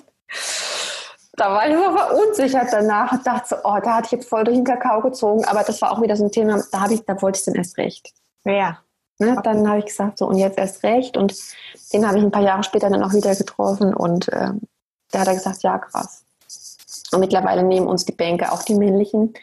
da 1.40 1.54
war 1.54 1.68
ich 1.68 1.76
so 1.76 1.98
verunsichert 1.98 2.68
danach 2.72 3.12
und 3.12 3.26
dachte 3.26 3.48
so, 3.50 3.56
oh, 3.64 3.78
da 3.84 3.96
hatte 3.96 4.08
ich 4.08 4.12
jetzt 4.12 4.30
voll 4.30 4.44
durch 4.44 4.58
den 4.58 4.66
Kakao 4.66 5.02
gezogen. 5.02 5.46
Aber 5.46 5.64
das 5.64 5.82
war 5.82 5.92
auch 5.92 6.02
wieder 6.02 6.16
so 6.16 6.26
ein 6.26 6.32
Thema, 6.32 6.62
da, 6.72 6.88
ich, 6.90 7.06
da 7.06 7.22
wollte 7.22 7.40
ich 7.40 7.46
dann 7.46 7.56
erst 7.56 7.78
recht. 7.78 8.14
Ja. 8.46 8.80
Ne, 9.22 9.38
dann 9.44 9.68
habe 9.68 9.80
ich 9.80 9.86
gesagt, 9.86 10.18
so 10.18 10.28
und 10.28 10.38
jetzt 10.38 10.58
erst 10.58 10.84
recht. 10.84 11.18
Und 11.18 11.36
den 11.92 12.08
habe 12.08 12.18
ich 12.18 12.24
ein 12.24 12.32
paar 12.32 12.44
Jahre 12.44 12.64
später 12.64 12.90
dann 12.90 13.04
auch 13.04 13.14
wieder 13.14 13.36
getroffen 13.36 13.94
und 13.94 14.30
ähm, 14.32 14.62
da 15.12 15.20
hat 15.20 15.28
er 15.28 15.34
gesagt, 15.34 15.64
ja, 15.64 15.78
krass. 15.78 16.24
Und 17.12 17.20
mittlerweile 17.20 17.64
nehmen 17.64 17.88
uns 17.88 18.06
die 18.06 18.12
Bänke, 18.12 18.52
auch 18.52 18.64
die 18.64 18.76
männlichen, 18.76 19.34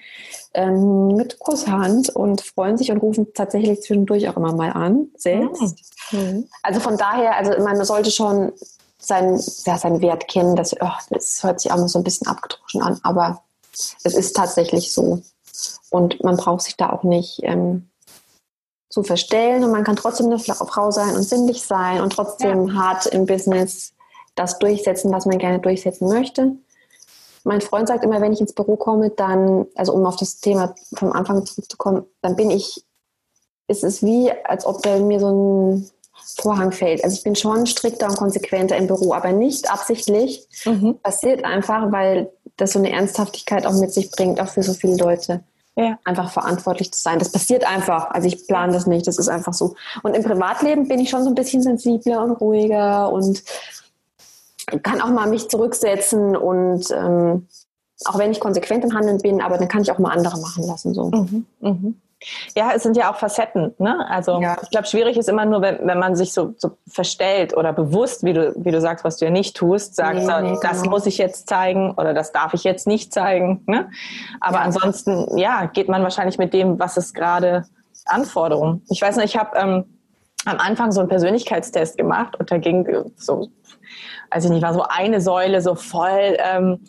ähm, 0.55 1.09
mit 1.09 1.39
Kusshand 1.39 2.09
und 2.11 2.41
freuen 2.41 2.79
sich 2.79 2.91
und 2.91 2.99
rufen 2.99 3.35
tatsächlich 3.35 3.83
zwischendurch 3.83 4.29
auch 4.29 4.37
immer 4.37 4.55
mal 4.55 4.71
an, 4.71 5.09
selbst. 5.17 5.77
Mhm. 6.13 6.49
Also 6.63 6.81
von 6.81 6.97
daher, 6.97 7.37
also 7.37 7.63
man 7.63 7.85
sollte 7.85 8.11
schon 8.11 8.53
seinen, 9.07 9.43
ja, 9.65 9.79
seinen 9.79 10.01
Wert 10.01 10.29
kennen. 10.29 10.57
Das, 10.57 10.75
oh, 10.81 10.89
das 11.11 11.43
hört 11.43 11.61
sich 11.61 11.73
auch 11.73 11.77
mal 11.77 11.89
so 11.89 11.99
ein 11.99 12.05
bisschen 12.05 12.27
abgedroschen 12.27 12.83
an, 12.83 13.01
aber 13.03 13.43
es 14.05 14.15
ist 14.15 14.35
tatsächlich 14.35 14.93
so. 14.93 15.23
Und 15.91 16.23
man 16.23 16.37
braucht 16.37 16.63
sich 16.63 16.77
da 16.77 16.91
auch 16.91 17.03
nicht 17.03 17.41
ähm, 17.43 17.89
zu 18.89 19.03
verstellen 19.03 19.65
und 19.65 19.71
man 19.71 19.85
kann 19.85 19.97
trotzdem 19.97 20.27
eine 20.27 20.39
Frau 20.39 20.91
sein 20.91 21.17
und 21.17 21.23
sinnlich 21.23 21.63
sein 21.63 22.01
und 22.01 22.13
trotzdem 22.13 22.69
ja. 22.69 22.75
hart 22.75 23.07
im 23.07 23.27
Business 23.27 23.93
das 24.35 24.59
durchsetzen, 24.59 25.13
was 25.13 25.27
man 25.27 25.39
gerne 25.39 25.59
durchsetzen 25.59 26.09
möchte. 26.09 26.57
Mein 27.45 27.61
Freund 27.61 27.89
sagt 27.89 28.05
immer, 28.05 28.21
wenn 28.21 28.33
ich 28.33 28.41
ins 28.41 28.53
Büro 28.53 28.77
komme, 28.77 29.11
dann, 29.11 29.67
also 29.75 29.93
um 29.93 30.05
auf 30.05 30.17
das 30.17 30.41
Thema 30.41 30.75
vom 30.95 31.13
Anfang 31.13 31.45
zurückzukommen, 31.47 32.05
dann 32.21 32.37
bin 32.37 32.51
ich, 32.51 32.85
ist 33.69 33.85
es 33.85 34.03
wie, 34.03 34.33
als 34.45 34.67
ob 34.67 34.83
der 34.83 35.01
mir 35.01 35.21
so 35.21 35.31
ein 35.31 35.91
Vorhang 36.41 36.73
fällt. 36.73 37.05
Also 37.05 37.17
ich 37.17 37.23
bin 37.23 37.37
schon 37.37 37.67
strikter 37.67 38.09
und 38.09 38.17
konsequenter 38.17 38.77
im 38.77 38.87
Büro, 38.87 39.13
aber 39.13 39.33
nicht 39.33 39.71
absichtlich. 39.71 40.47
Mhm. 40.65 40.99
Passiert 41.03 41.45
einfach, 41.45 41.93
weil 41.93 42.31
das 42.57 42.73
so 42.73 42.79
eine 42.79 42.91
Ernsthaftigkeit 42.91 43.67
auch 43.67 43.75
mit 43.75 43.93
sich 43.93 44.11
bringt, 44.11 44.41
auch 44.41 44.49
für 44.49 44.63
so 44.63 44.73
viele 44.73 44.97
Leute. 44.97 45.43
Ja. 45.77 45.99
Einfach 46.05 46.31
verantwortlich 46.31 46.93
zu 46.93 47.03
sein. 47.03 47.19
Das 47.19 47.31
passiert 47.31 47.69
einfach. 47.69 48.11
Also 48.11 48.29
ich 48.29 48.47
plane 48.47 48.73
das 48.73 48.87
nicht, 48.87 49.07
das 49.07 49.19
ist 49.19 49.29
einfach 49.29 49.53
so. 49.53 49.75
Und 50.03 50.17
im 50.17 50.23
Privatleben 50.23 50.89
bin 50.89 51.01
ich 51.01 51.11
schon 51.11 51.23
so 51.23 51.29
ein 51.29 51.35
bisschen 51.35 51.63
sensibler 51.63 52.23
und 52.25 52.33
ruhiger 52.33 53.13
und 53.13 53.43
kann 54.83 55.01
auch 55.01 55.11
mal 55.11 55.29
mich 55.29 55.49
zurücksetzen 55.49 56.37
und 56.37 56.91
ähm, 56.91 57.47
auch 58.05 58.19
wenn 58.19 58.33
ich 58.33 58.41
konsequent 58.41 58.85
im 58.85 58.95
Handeln 58.95 59.19
bin, 59.19 59.41
aber 59.41 59.59
dann 59.59 59.69
kann 59.69 59.83
ich 59.83 59.93
auch 59.93 59.99
mal 59.99 60.11
andere 60.11 60.39
machen 60.41 60.65
lassen. 60.67 60.93
So. 60.93 61.11
Mhm. 61.11 61.47
Mhm. 61.61 62.01
Ja, 62.57 62.73
es 62.75 62.83
sind 62.83 62.97
ja 62.97 63.11
auch 63.11 63.17
Facetten. 63.17 63.75
Ne? 63.79 64.07
Also 64.09 64.41
ja. 64.41 64.57
ich 64.63 64.71
glaube, 64.71 64.87
schwierig 64.87 65.17
ist 65.17 65.29
immer 65.29 65.45
nur, 65.45 65.63
wenn, 65.63 65.87
wenn 65.87 65.99
man 65.99 66.17
sich 66.17 66.33
so, 66.33 66.55
so, 66.59 66.77
verstellt 66.89 67.57
oder 67.57 67.73
bewusst, 67.73 68.25
wie 68.25 68.33
du, 68.33 68.53
wie 68.57 68.71
du 68.71 68.81
sagst, 68.81 69.05
was 69.05 69.19
du 69.19 69.27
ja 69.27 69.31
nicht 69.31 69.57
tust, 69.57 69.97
sagst, 69.97 70.27
nee, 70.27 70.41
nee, 70.43 70.59
das 70.63 70.83
genau. 70.83 70.91
muss 70.91 71.07
ich 71.07 71.19
jetzt 71.19 71.49
zeigen 71.49 71.93
oder 71.93 72.15
das 72.15 72.33
darf 72.33 72.55
ich 72.55 72.65
jetzt 72.65 72.87
nicht 72.87 73.13
zeigen. 73.13 73.63
Ne? 73.67 73.91
Aber 74.41 74.59
ja. 74.59 74.63
ansonsten, 74.63 75.37
ja, 75.39 75.67
geht 75.67 75.89
man 75.89 76.03
wahrscheinlich 76.03 76.39
mit 76.39 76.53
dem, 76.53 76.79
was 76.79 76.97
es 76.97 77.15
gerade 77.15 77.65
Anforderungen. 78.07 78.83
Ich 78.89 79.03
weiß 79.03 79.17
nicht, 79.17 79.35
ich 79.35 79.37
habe 79.37 79.57
ähm, 79.57 79.85
am 80.45 80.59
Anfang 80.59 80.93
so 80.93 81.01
einen 81.01 81.09
Persönlichkeitstest 81.09 81.99
gemacht 81.99 82.37
und 82.39 82.51
da 82.51 82.59
ging 82.59 82.87
so, 83.17 83.49
weiß 84.31 84.45
ich 84.45 84.51
nicht, 84.51 84.63
war 84.63 84.75
so 84.75 84.85
eine 84.89 85.21
Säule 85.21 85.61
so 85.61 85.75
voll. 85.75 86.37
Ähm, 86.39 86.81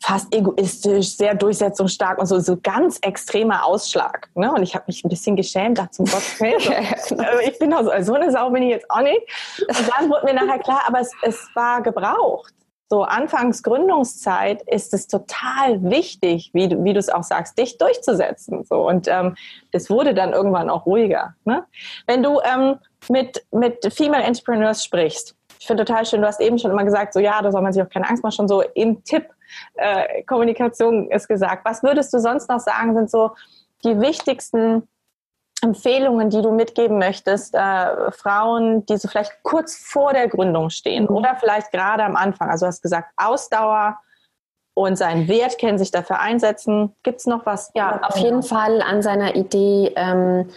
fast 0.00 0.34
egoistisch, 0.34 1.16
sehr 1.16 1.34
durchsetzungsstark 1.34 2.18
und 2.18 2.26
so, 2.26 2.38
so 2.38 2.56
ganz 2.62 2.98
extremer 3.02 3.64
Ausschlag. 3.64 4.28
Ne? 4.34 4.52
Und 4.52 4.62
ich 4.62 4.74
habe 4.74 4.84
mich 4.86 5.04
ein 5.04 5.08
bisschen 5.08 5.36
geschämt, 5.36 5.78
dachte 5.78 5.92
zum 5.92 6.04
Gott, 6.06 6.22
hey, 6.38 6.54
so, 6.98 7.16
ich 7.48 7.58
bin 7.58 7.70
doch 7.70 7.82
so, 7.82 7.90
so 8.02 8.14
eine 8.14 8.30
Sau 8.30 8.50
bin 8.50 8.62
ich 8.62 8.70
jetzt 8.70 8.90
auch 8.90 9.00
nicht. 9.00 9.22
Und 9.60 9.90
dann 9.96 10.10
wurde 10.10 10.26
mir 10.26 10.34
nachher 10.34 10.58
klar, 10.58 10.82
aber 10.86 11.00
es, 11.00 11.10
es 11.22 11.48
war 11.54 11.82
gebraucht. 11.82 12.52
So 12.88 13.02
anfangs 13.02 13.64
Gründungszeit 13.64 14.62
ist 14.68 14.94
es 14.94 15.08
total 15.08 15.82
wichtig, 15.82 16.50
wie 16.52 16.68
du, 16.68 16.84
wie 16.84 16.92
du 16.92 17.00
es 17.00 17.08
auch 17.08 17.24
sagst, 17.24 17.58
dich 17.58 17.78
durchzusetzen. 17.78 18.62
So 18.64 18.86
und 18.86 19.08
ähm, 19.08 19.34
es 19.72 19.90
wurde 19.90 20.14
dann 20.14 20.32
irgendwann 20.32 20.70
auch 20.70 20.86
ruhiger. 20.86 21.34
Ne? 21.44 21.64
Wenn 22.06 22.22
du 22.22 22.38
ähm, 22.44 22.76
mit 23.08 23.44
mit 23.50 23.92
Female 23.92 24.22
Entrepreneurs 24.22 24.84
sprichst, 24.84 25.34
ich 25.58 25.66
finde 25.66 25.84
total 25.84 26.06
schön, 26.06 26.20
du 26.20 26.28
hast 26.28 26.40
eben 26.40 26.60
schon 26.60 26.70
immer 26.70 26.84
gesagt, 26.84 27.12
so 27.12 27.18
ja, 27.18 27.42
da 27.42 27.50
soll 27.50 27.62
man 27.62 27.72
sich 27.72 27.82
auch 27.82 27.88
keine 27.88 28.08
Angst 28.08 28.22
machen, 28.22 28.32
schon 28.32 28.46
so 28.46 28.62
im 28.62 29.02
Tipp 29.02 29.30
äh, 29.74 30.22
Kommunikation 30.22 31.10
ist 31.10 31.28
gesagt. 31.28 31.64
Was 31.64 31.82
würdest 31.82 32.12
du 32.12 32.18
sonst 32.18 32.48
noch 32.48 32.60
sagen, 32.60 32.94
sind 32.94 33.10
so 33.10 33.32
die 33.84 34.00
wichtigsten 34.00 34.88
Empfehlungen, 35.62 36.30
die 36.30 36.42
du 36.42 36.52
mitgeben 36.52 36.98
möchtest, 36.98 37.54
äh, 37.54 38.10
Frauen, 38.12 38.84
die 38.86 38.96
so 38.96 39.08
vielleicht 39.08 39.32
kurz 39.42 39.76
vor 39.76 40.12
der 40.12 40.28
Gründung 40.28 40.70
stehen 40.70 41.04
mhm. 41.04 41.16
oder 41.16 41.36
vielleicht 41.36 41.72
gerade 41.72 42.04
am 42.04 42.16
Anfang? 42.16 42.50
Also 42.50 42.66
du 42.66 42.68
hast 42.68 42.82
gesagt, 42.82 43.12
Ausdauer 43.16 43.98
und 44.74 44.96
seinen 44.96 45.26
Wert 45.28 45.56
kennen, 45.58 45.78
sich 45.78 45.90
dafür 45.90 46.20
einsetzen. 46.20 46.94
Gibt 47.02 47.20
es 47.20 47.26
noch 47.26 47.46
was? 47.46 47.70
Ja, 47.74 48.00
auf 48.02 48.16
jeden 48.18 48.42
Fall 48.42 48.82
an 48.82 49.00
seiner 49.00 49.34
Idee, 49.34 49.92
ähm, 49.96 50.50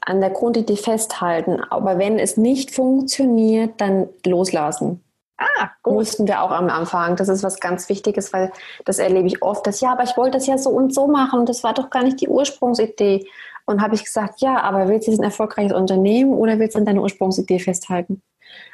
an 0.00 0.20
der 0.20 0.30
Grundidee 0.30 0.76
festhalten. 0.76 1.62
Aber 1.68 1.98
wenn 1.98 2.18
es 2.18 2.38
nicht 2.38 2.74
funktioniert, 2.74 3.78
dann 3.80 4.08
loslassen. 4.24 5.02
Ah, 5.38 5.70
gut. 5.82 5.94
Mussten 5.94 6.26
wir 6.26 6.42
auch 6.42 6.50
am 6.50 6.68
Anfang. 6.70 7.16
Das 7.16 7.28
ist 7.28 7.42
was 7.42 7.60
ganz 7.60 7.88
Wichtiges, 7.88 8.32
weil 8.32 8.52
das 8.84 8.98
erlebe 8.98 9.26
ich 9.26 9.42
oft, 9.42 9.66
dass 9.66 9.80
ja, 9.80 9.92
aber 9.92 10.04
ich 10.04 10.16
wollte 10.16 10.38
das 10.38 10.46
ja 10.46 10.56
so 10.56 10.70
und 10.70 10.94
so 10.94 11.06
machen 11.08 11.40
und 11.40 11.48
das 11.48 11.62
war 11.62 11.74
doch 11.74 11.90
gar 11.90 12.02
nicht 12.02 12.20
die 12.20 12.28
Ursprungsidee. 12.28 13.26
Und 13.66 13.82
habe 13.82 13.96
ich 13.96 14.04
gesagt, 14.04 14.40
ja, 14.40 14.62
aber 14.62 14.88
willst 14.88 15.08
du 15.08 15.12
ein 15.12 15.22
erfolgreiches 15.24 15.72
Unternehmen 15.72 16.32
oder 16.32 16.58
willst 16.58 16.76
du 16.76 16.78
an 16.78 16.84
deiner 16.84 17.02
Ursprungsidee 17.02 17.58
festhalten? 17.58 18.22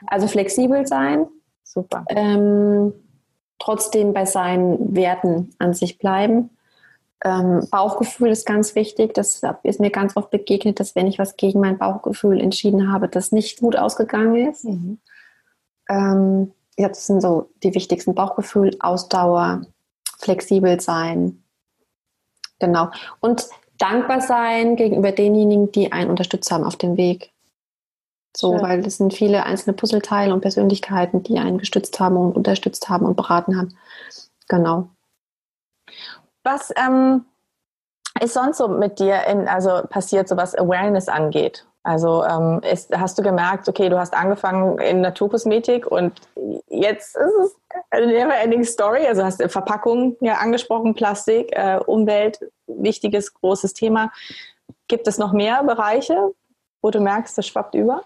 Also 0.07 0.29
flexibel 0.29 0.87
sein. 0.87 1.27
Super. 1.65 2.05
Ähm, 2.11 2.93
trotzdem 3.59 4.13
bei 4.13 4.27
seinen 4.27 4.95
Werten 4.95 5.55
an 5.59 5.73
sich 5.73 5.99
bleiben. 5.99 6.51
Ähm, 7.25 7.67
Bauchgefühl 7.71 8.31
ist 8.31 8.45
ganz 8.45 8.75
wichtig. 8.75 9.15
Das 9.15 9.41
ist 9.63 9.81
mir 9.81 9.91
ganz 9.91 10.17
oft 10.17 10.31
begegnet, 10.31 10.79
dass 10.79 10.95
wenn 10.95 11.07
ich 11.07 11.19
was 11.19 11.37
gegen 11.37 11.61
mein 11.61 11.79
Bauchgefühl 11.79 12.41
entschieden 12.41 12.93
habe, 12.93 13.09
das 13.09 13.33
nicht 13.33 13.61
gut 13.61 13.77
ausgegangen 13.77 14.51
ist. 14.51 14.65
Mhm. 14.65 14.99
Ähm, 15.93 16.53
ja, 16.79 16.89
das 16.89 17.07
sind 17.07 17.21
so 17.21 17.51
die 17.63 17.75
wichtigsten 17.75 18.15
Bauchgefühl, 18.15 18.77
Ausdauer, 18.81 19.63
flexibel 20.19 20.81
sein. 20.81 21.45
Genau. 22.59 22.91
Und 23.21 23.47
dankbar 23.77 24.21
sein 24.21 24.77
gegenüber 24.77 25.13
denjenigen, 25.13 25.71
die 25.73 25.93
einen 25.93 26.11
unterstützt 26.11 26.51
haben 26.51 26.65
auf 26.65 26.77
dem 26.77 26.97
Weg. 26.97 27.31
So, 28.35 28.53
Schön. 28.53 28.63
weil 28.63 28.87
es 28.87 28.97
sind 28.97 29.13
viele 29.13 29.45
einzelne 29.45 29.75
Puzzleteile 29.75 30.33
und 30.33 30.41
Persönlichkeiten, 30.41 31.23
die 31.23 31.39
einen 31.39 31.59
gestützt 31.59 32.01
haben 32.01 32.17
und 32.17 32.35
unterstützt 32.35 32.89
haben 32.89 33.05
und 33.05 33.17
beraten 33.17 33.59
haben. 33.59 33.77
Genau. 34.49 34.89
Was 36.43 36.73
ähm, 36.77 37.27
ist 38.21 38.33
sonst 38.33 38.57
so 38.57 38.69
mit 38.69 38.99
dir 38.99 39.27
in, 39.27 39.47
also 39.47 39.83
passiert, 39.89 40.29
so 40.29 40.37
was 40.39 40.55
Awareness 40.55 41.09
angeht? 41.09 41.67
Also 41.85 42.25
ähm, 42.25 42.61
ist, 42.71 42.97
hast 42.97 43.19
du 43.19 43.23
gemerkt, 43.23 43.69
okay, 43.69 43.89
du 43.89 43.99
hast 43.99 44.15
angefangen 44.15 44.79
in 44.79 45.01
Naturkosmetik 45.01 45.87
und 45.87 46.13
jetzt 46.69 47.17
ist 47.17 47.35
es 47.43 47.57
eine 47.91 48.07
never-ending 48.07 48.65
Story. 48.65 49.07
Also 49.07 49.25
hast 49.25 49.41
du 49.41 49.49
Verpackung 49.49 50.17
ja 50.21 50.35
angesprochen, 50.35 50.95
Plastik, 50.95 51.51
äh, 51.53 51.81
Umwelt, 51.85 52.39
wichtiges, 52.67 53.35
großes 53.35 53.75
Thema. 53.75 54.13
Gibt 54.87 55.09
es 55.09 55.19
noch 55.19 55.33
mehr 55.33 55.65
Bereiche, 55.65 56.33
wo 56.83 56.91
du 56.91 57.01
merkst, 57.01 57.37
das 57.37 57.47
schwappt 57.47 57.75
über? 57.75 58.03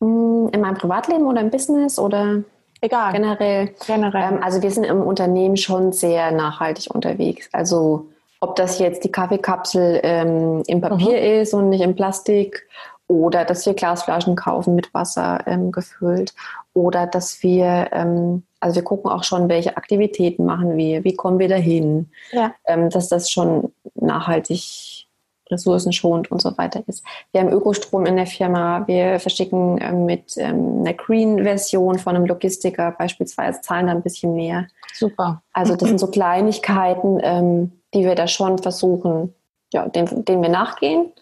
Mm, 0.00 0.48
in 0.52 0.60
meinem 0.60 0.76
Privatleben 0.76 1.26
oder 1.26 1.42
im 1.42 1.50
Business 1.50 1.98
oder 1.98 2.42
egal 2.80 3.12
generell? 3.12 3.74
Generell. 3.86 4.32
Ähm, 4.34 4.42
also 4.42 4.62
wir 4.62 4.70
sind 4.70 4.84
im 4.84 5.02
Unternehmen 5.02 5.58
schon 5.58 5.92
sehr 5.92 6.30
nachhaltig 6.30 6.94
unterwegs. 6.94 7.48
Also 7.52 8.08
ob 8.40 8.56
das 8.56 8.78
jetzt 8.78 9.04
die 9.04 9.12
Kaffeekapsel 9.12 10.00
ähm, 10.02 10.62
im 10.66 10.80
Papier 10.80 11.18
mhm. 11.18 11.42
ist 11.42 11.54
und 11.54 11.68
nicht 11.70 11.82
im 11.82 11.96
Plastik 11.96 12.68
oder 13.08 13.44
dass 13.44 13.66
wir 13.66 13.74
Glasflaschen 13.74 14.36
kaufen 14.36 14.74
mit 14.74 14.92
Wasser 14.94 15.42
ähm, 15.46 15.72
gefüllt 15.72 16.34
oder 16.74 17.06
dass 17.06 17.42
wir, 17.42 17.88
ähm, 17.92 18.44
also 18.60 18.76
wir 18.76 18.84
gucken 18.84 19.10
auch 19.10 19.24
schon, 19.24 19.48
welche 19.48 19.76
Aktivitäten 19.76 20.44
machen 20.44 20.76
wir, 20.76 21.02
wie 21.04 21.16
kommen 21.16 21.38
wir 21.38 21.48
dahin, 21.48 22.10
ja. 22.30 22.54
ähm, 22.66 22.90
dass 22.90 23.08
das 23.08 23.30
schon 23.30 23.72
nachhaltig 23.94 25.06
ressourcenschonend 25.50 26.30
und 26.30 26.42
so 26.42 26.56
weiter 26.58 26.82
ist. 26.86 27.04
Wir 27.32 27.40
haben 27.40 27.50
Ökostrom 27.50 28.04
in 28.06 28.16
der 28.16 28.26
Firma, 28.26 28.86
wir 28.86 29.18
verschicken 29.18 29.78
ähm, 29.80 30.04
mit 30.04 30.36
ähm, 30.36 30.80
einer 30.80 30.92
Green-Version 30.92 31.98
von 31.98 32.14
einem 32.14 32.26
Logistiker 32.26 32.92
beispielsweise, 32.92 33.62
zahlen 33.62 33.86
da 33.86 33.92
ein 33.92 34.02
bisschen 34.02 34.34
mehr. 34.34 34.66
Super. 34.92 35.42
Also 35.52 35.76
das 35.76 35.88
sind 35.88 35.98
so 35.98 36.06
Kleinigkeiten, 36.10 37.18
ähm, 37.22 37.72
die 37.94 38.04
wir 38.04 38.14
da 38.14 38.28
schon 38.28 38.58
versuchen, 38.58 39.34
ja, 39.72 39.88
denen, 39.88 40.24
denen 40.24 40.42
wir 40.42 40.50
nachgehen. 40.50 41.12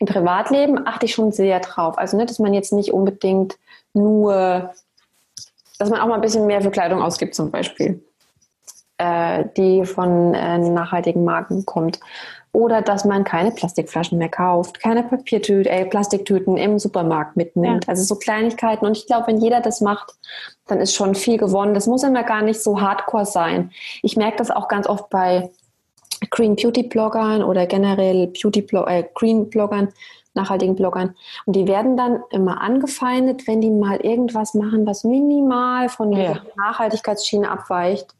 Im 0.00 0.06
Privatleben 0.06 0.86
achte 0.86 1.04
ich 1.06 1.14
schon 1.14 1.30
sehr 1.30 1.60
drauf. 1.60 1.98
Also, 1.98 2.16
ne, 2.16 2.24
dass 2.24 2.38
man 2.38 2.54
jetzt 2.54 2.72
nicht 2.72 2.92
unbedingt 2.92 3.58
nur, 3.92 4.72
dass 5.78 5.90
man 5.90 6.00
auch 6.00 6.06
mal 6.06 6.14
ein 6.14 6.22
bisschen 6.22 6.46
mehr 6.46 6.62
für 6.62 6.70
Kleidung 6.70 7.02
ausgibt, 7.02 7.34
zum 7.34 7.50
Beispiel, 7.50 8.02
äh, 8.96 9.44
die 9.58 9.84
von 9.84 10.32
äh, 10.32 10.58
nachhaltigen 10.58 11.22
Marken 11.22 11.66
kommt. 11.66 12.00
Oder 12.52 12.80
dass 12.82 13.04
man 13.04 13.24
keine 13.24 13.52
Plastikflaschen 13.52 14.16
mehr 14.18 14.30
kauft, 14.30 14.80
keine 14.80 15.02
Papiertüten, 15.02 15.70
äh, 15.70 15.84
Plastiktüten 15.84 16.56
im 16.56 16.78
Supermarkt 16.78 17.36
mitnimmt. 17.36 17.84
Ja. 17.84 17.90
Also 17.90 18.02
so 18.02 18.16
Kleinigkeiten. 18.16 18.86
Und 18.86 18.96
ich 18.96 19.06
glaube, 19.06 19.28
wenn 19.28 19.38
jeder 19.38 19.60
das 19.60 19.82
macht, 19.82 20.14
dann 20.66 20.80
ist 20.80 20.94
schon 20.94 21.14
viel 21.14 21.36
gewonnen. 21.36 21.74
Das 21.74 21.86
muss 21.86 22.02
immer 22.02 22.24
gar 22.24 22.40
nicht 22.40 22.62
so 22.62 22.80
hardcore 22.80 23.26
sein. 23.26 23.70
Ich 24.02 24.16
merke 24.16 24.38
das 24.38 24.50
auch 24.50 24.66
ganz 24.66 24.88
oft 24.88 25.10
bei 25.10 25.50
Green 26.28 26.56
Beauty 26.56 26.82
Bloggern 26.82 27.42
oder 27.42 27.66
generell 27.66 28.26
Beauty 28.28 28.66
äh, 28.86 29.04
Green 29.14 29.48
Bloggern, 29.48 29.88
nachhaltigen 30.34 30.76
Bloggern. 30.76 31.14
Und 31.46 31.56
die 31.56 31.66
werden 31.66 31.96
dann 31.96 32.22
immer 32.30 32.60
angefeindet, 32.60 33.46
wenn 33.46 33.60
die 33.60 33.70
mal 33.70 33.98
irgendwas 34.00 34.54
machen, 34.54 34.86
was 34.86 35.04
minimal 35.04 35.88
von 35.88 36.10
der 36.12 36.24
ja. 36.24 36.42
Nachhaltigkeitsschiene 36.56 37.50
abweicht. 37.50 38.14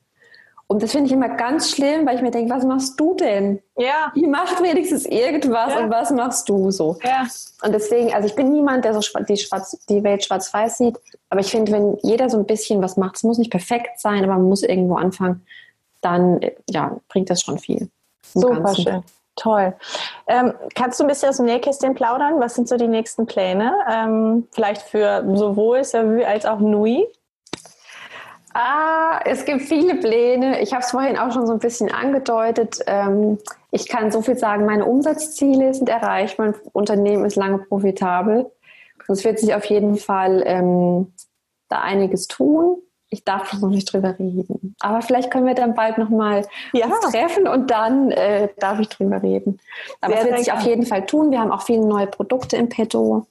Und 0.71 0.85
das 0.85 0.93
finde 0.93 1.07
ich 1.07 1.13
immer 1.13 1.31
ganz 1.31 1.73
schlimm, 1.73 2.07
weil 2.07 2.15
ich 2.15 2.23
mir 2.23 2.31
denke, 2.31 2.55
was 2.55 2.65
machst 2.65 2.99
du 3.01 3.15
denn? 3.15 3.61
Ja. 3.77 4.13
Die 4.15 4.29
macht 4.29 4.63
wenigstens 4.63 5.05
irgendwas 5.05 5.75
ja. 5.75 5.81
und 5.81 5.91
was 5.91 6.13
machst 6.13 6.49
du 6.49 6.71
so? 6.71 6.97
Ja. 7.03 7.27
Und 7.65 7.73
deswegen, 7.73 8.15
also 8.15 8.29
ich 8.29 8.37
bin 8.37 8.53
niemand, 8.53 8.85
der 8.85 8.95
so 8.95 9.01
die, 9.29 9.37
schwarz, 9.37 9.77
die 9.89 10.05
Welt 10.05 10.25
schwarz-weiß 10.25 10.79
sieht, 10.79 10.97
aber 11.29 11.41
ich 11.41 11.51
finde, 11.51 11.73
wenn 11.73 11.99
jeder 12.05 12.31
so 12.31 12.39
ein 12.39 12.47
bisschen 12.47 12.81
was 12.83 12.97
macht, 12.97 13.17
es 13.17 13.25
muss 13.25 13.39
nicht 13.39 13.51
perfekt 13.51 13.99
sein, 13.99 14.23
aber 14.23 14.35
man 14.35 14.49
muss 14.49 14.63
irgendwo 14.63 14.95
anfangen, 14.95 15.45
dann 16.01 16.41
ja, 16.69 16.99
bringt 17.09 17.31
das 17.31 17.43
schon 17.43 17.59
viel. 17.59 17.91
Super 18.23 18.61
Ganzen. 18.61 18.83
schön. 18.83 19.05
Toll. 19.37 19.75
Ähm, 20.27 20.53
kannst 20.75 21.01
du 21.01 21.05
ein 21.05 21.09
bisschen 21.09 21.31
aus 21.31 21.39
dem 21.39 21.47
Nähkästchen 21.47 21.95
plaudern? 21.95 22.41
Was 22.41 22.55
sind 22.55 22.69
so 22.69 22.77
die 22.77 22.89
nächsten 22.89 23.27
Pläne? 23.27 23.75
Ähm, 23.91 24.49
vielleicht 24.53 24.83
für 24.83 25.25
sowohl 25.35 25.83
Savü 25.85 26.25
als 26.25 26.45
auch 26.45 26.59
Nui? 26.59 27.07
Ah, 28.53 29.21
es 29.25 29.45
gibt 29.45 29.63
viele 29.63 29.95
Pläne. 29.95 30.61
Ich 30.61 30.73
habe 30.73 30.83
es 30.83 30.91
vorhin 30.91 31.17
auch 31.17 31.33
schon 31.33 31.47
so 31.47 31.53
ein 31.53 31.59
bisschen 31.59 31.91
angedeutet. 31.91 32.81
Ähm, 32.87 33.39
ich 33.71 33.89
kann 33.89 34.11
so 34.11 34.23
viel 34.23 34.37
sagen, 34.37 34.67
meine 34.67 34.85
Umsatzziele 34.85 35.73
sind 35.73 35.89
erreicht. 35.89 36.39
Mein 36.39 36.55
Unternehmen 36.73 37.25
ist 37.25 37.37
lange 37.37 37.59
profitabel. 37.59 38.51
Es 39.09 39.25
wird 39.25 39.39
sich 39.39 39.55
auf 39.55 39.65
jeden 39.65 39.97
Fall 39.97 40.43
ähm, 40.45 41.13
da 41.69 41.81
einiges 41.81 42.27
tun 42.27 42.83
ich 43.11 43.25
darf 43.25 43.53
noch 43.55 43.69
nicht 43.69 43.93
drüber 43.93 44.17
reden. 44.19 44.77
Aber 44.81 45.03
vielleicht 45.03 45.31
können 45.31 45.47
wir 45.47 45.55
dann 45.55 45.75
bald 45.75 45.99
nochmal 45.99 46.47
ja. 46.73 46.87
uns 46.87 47.01
treffen 47.11 47.49
und 47.49 47.71
dann 47.71 48.13
äh, 48.13 48.49
darf 48.59 48.79
ich 48.79 48.89
drüber 48.89 49.23
reden. 49.23 49.59
Aber 50.01 50.17
es 50.17 50.25
wird 50.25 50.39
sich 50.39 50.53
auf 50.53 50.63
jeden 50.63 50.87
Fall 50.87 51.05
tun. 51.07 51.33
Wir 51.33 51.41
haben 51.41 51.51
auch 51.51 51.63
viele 51.63 51.85
neue 51.85 52.07
Produkte 52.07 52.57
im 52.57 52.69
Petto. 52.69 53.27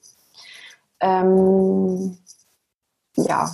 Ähm, 1.00 2.18
ja. 3.16 3.50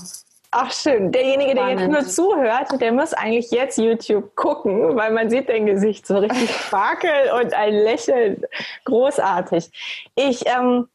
Ach 0.50 0.72
schön. 0.72 1.12
Derjenige, 1.12 1.54
der 1.54 1.70
jetzt 1.70 1.88
nur 1.88 2.06
zuhört, 2.06 2.80
der 2.80 2.92
muss 2.92 3.14
eigentlich 3.14 3.52
jetzt 3.52 3.78
YouTube 3.78 4.36
gucken, 4.36 4.96
weil 4.96 5.12
man 5.12 5.30
sieht 5.30 5.50
dein 5.50 5.66
Gesicht 5.66 6.08
so 6.08 6.18
richtig 6.18 6.50
sparkel 6.68 7.12
und 7.40 7.54
ein 7.54 7.74
Lächeln. 7.74 8.46
Großartig. 8.86 9.70
Ich 10.16 10.46
ähm, 10.48 10.88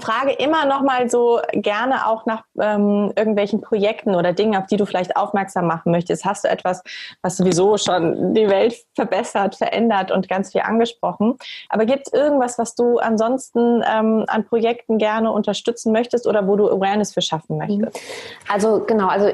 frage 0.00 0.32
immer 0.32 0.64
noch 0.66 0.82
mal 0.82 1.10
so 1.10 1.40
gerne 1.52 2.06
auch 2.06 2.24
nach 2.24 2.44
ähm, 2.58 3.12
irgendwelchen 3.16 3.60
Projekten 3.60 4.14
oder 4.14 4.32
Dingen, 4.32 4.56
auf 4.56 4.66
die 4.66 4.76
du 4.76 4.86
vielleicht 4.86 5.16
aufmerksam 5.16 5.66
machen 5.66 5.92
möchtest. 5.92 6.24
Hast 6.24 6.44
du 6.44 6.48
etwas, 6.48 6.82
was 7.20 7.36
sowieso 7.36 7.76
schon 7.76 8.34
die 8.34 8.48
Welt 8.48 8.74
verbessert, 8.94 9.56
verändert 9.56 10.10
und 10.10 10.28
ganz 10.28 10.52
viel 10.52 10.62
angesprochen? 10.62 11.36
Aber 11.68 11.84
gibt 11.84 12.06
es 12.06 12.12
irgendwas, 12.12 12.58
was 12.58 12.74
du 12.74 12.98
ansonsten 12.98 13.82
ähm, 13.86 14.24
an 14.28 14.44
Projekten 14.44 14.98
gerne 14.98 15.30
unterstützen 15.30 15.92
möchtest 15.92 16.26
oder 16.26 16.46
wo 16.46 16.56
du 16.56 16.70
Awareness 16.70 17.12
für 17.12 17.22
schaffen 17.22 17.58
möchtest? 17.58 18.00
Also 18.50 18.84
genau, 18.86 19.08
also 19.08 19.30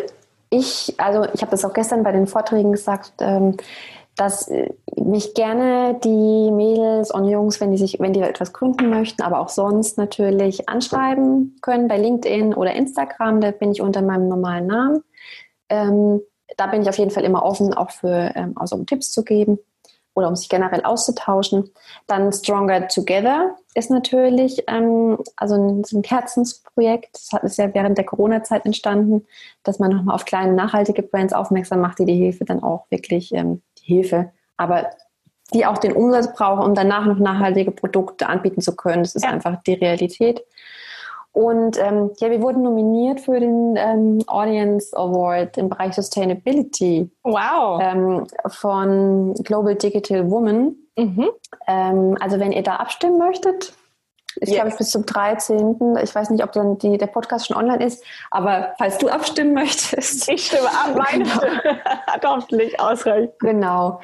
ich, 0.50 0.94
also 0.98 1.26
ich 1.34 1.42
habe 1.42 1.50
das 1.50 1.64
auch 1.64 1.72
gestern 1.72 2.02
bei 2.02 2.12
den 2.12 2.26
Vorträgen 2.26 2.72
gesagt. 2.72 3.12
Ähm, 3.20 3.56
dass 4.18 4.48
äh, 4.48 4.68
mich 4.96 5.32
gerne 5.32 5.98
die 6.02 6.50
Mädels 6.50 7.10
und 7.10 7.28
Jungs, 7.28 7.60
wenn 7.60 7.70
die 7.70 7.78
sich, 7.78 7.98
wenn 8.00 8.12
die 8.12 8.20
etwas 8.20 8.52
gründen 8.52 8.90
möchten, 8.90 9.22
aber 9.22 9.40
auch 9.40 9.48
sonst 9.48 9.96
natürlich 9.96 10.68
anschreiben 10.68 11.56
können 11.62 11.88
bei 11.88 11.96
LinkedIn 11.96 12.52
oder 12.52 12.72
Instagram. 12.74 13.40
Da 13.40 13.52
bin 13.52 13.70
ich 13.72 13.80
unter 13.80 14.02
meinem 14.02 14.28
normalen 14.28 14.66
Namen. 14.66 15.04
Ähm, 15.70 16.20
da 16.56 16.66
bin 16.66 16.82
ich 16.82 16.88
auf 16.88 16.98
jeden 16.98 17.12
Fall 17.12 17.24
immer 17.24 17.44
offen, 17.44 17.72
auch 17.74 17.90
für 17.90 18.32
ähm, 18.34 18.54
also 18.56 18.76
um 18.76 18.86
Tipps 18.86 19.12
zu 19.12 19.22
geben. 19.24 19.58
oder 20.14 20.28
um 20.28 20.34
sich 20.36 20.48
generell 20.48 20.82
auszutauschen. 20.82 21.70
Dann 22.08 22.32
Stronger 22.32 22.88
Together 22.88 23.54
ist 23.74 23.88
natürlich 23.88 24.64
ähm, 24.66 25.18
also 25.36 25.54
ein, 25.54 25.84
ein 25.92 26.02
Herzensprojekt. 26.02 27.10
Das 27.32 27.44
ist 27.44 27.58
ja 27.58 27.72
während 27.72 27.96
der 27.98 28.04
Corona-Zeit 28.04 28.66
entstanden, 28.66 29.26
dass 29.62 29.78
man 29.78 29.92
nochmal 29.92 30.16
auf 30.16 30.24
kleine 30.24 30.54
nachhaltige 30.54 31.04
Brands 31.04 31.32
aufmerksam 31.32 31.80
macht, 31.80 32.00
die 32.00 32.04
die 32.04 32.16
Hilfe 32.16 32.44
dann 32.44 32.64
auch 32.64 32.86
wirklich 32.90 33.32
ähm, 33.32 33.62
Hilfe, 33.88 34.30
aber 34.56 34.90
die 35.52 35.64
auch 35.66 35.78
den 35.78 35.92
Umsatz 35.92 36.34
brauchen, 36.34 36.62
um 36.62 36.74
danach 36.74 37.06
noch 37.06 37.18
nachhaltige 37.18 37.70
Produkte 37.70 38.28
anbieten 38.28 38.60
zu 38.60 38.76
können. 38.76 39.02
Das 39.02 39.14
ist 39.14 39.24
ja. 39.24 39.30
einfach 39.30 39.62
die 39.62 39.74
Realität. 39.74 40.44
Und 41.32 41.78
ähm, 41.78 42.10
ja, 42.18 42.30
wir 42.30 42.42
wurden 42.42 42.62
nominiert 42.62 43.20
für 43.20 43.38
den 43.38 43.76
ähm, 43.76 44.18
Audience 44.26 44.96
Award 44.96 45.56
im 45.56 45.68
Bereich 45.68 45.94
Sustainability. 45.94 47.10
Wow. 47.22 47.80
Ähm, 47.80 48.26
von 48.48 49.34
Global 49.44 49.74
Digital 49.76 50.30
Woman. 50.30 50.74
Mhm. 50.96 51.28
Ähm, 51.66 52.16
also 52.20 52.40
wenn 52.40 52.52
ihr 52.52 52.62
da 52.62 52.76
abstimmen 52.76 53.18
möchtet, 53.18 53.72
ich 54.40 54.50
yes. 54.50 54.60
glaube, 54.60 54.76
bis 54.76 54.90
zum 54.90 55.06
13. 55.06 55.96
Ich 56.02 56.14
weiß 56.14 56.30
nicht, 56.30 56.44
ob 56.44 56.52
dann 56.52 56.78
die, 56.78 56.98
der 56.98 57.06
Podcast 57.06 57.46
schon 57.46 57.56
online 57.56 57.84
ist, 57.84 58.04
aber 58.30 58.74
falls 58.78 58.98
du 58.98 59.08
abstimmen 59.08 59.54
möchtest. 59.54 60.28
Ich 60.28 60.46
stimme 60.46 60.68
ab, 60.68 60.94
meine 60.96 61.24
genau. 61.24 61.36
Stimme 61.36 61.84
hat 62.06 62.24
hoffentlich 62.24 62.80
ausreichend. 62.80 63.38
Genau. 63.40 64.00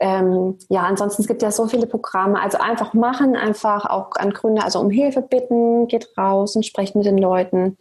Ähm, 0.00 0.58
ja, 0.68 0.82
ansonsten 0.82 1.22
es 1.22 1.28
gibt 1.28 1.42
ja 1.42 1.50
so 1.50 1.66
viele 1.66 1.86
Programme. 1.86 2.40
Also 2.40 2.58
einfach 2.58 2.94
machen, 2.94 3.36
einfach 3.36 3.86
auch 3.86 4.12
an 4.16 4.32
Gründer, 4.32 4.64
also 4.64 4.80
um 4.80 4.90
Hilfe 4.90 5.22
bitten, 5.22 5.88
geht 5.88 6.16
raus 6.16 6.56
und 6.56 6.64
sprecht 6.64 6.94
mit 6.94 7.06
den 7.06 7.18
Leuten. 7.18 7.78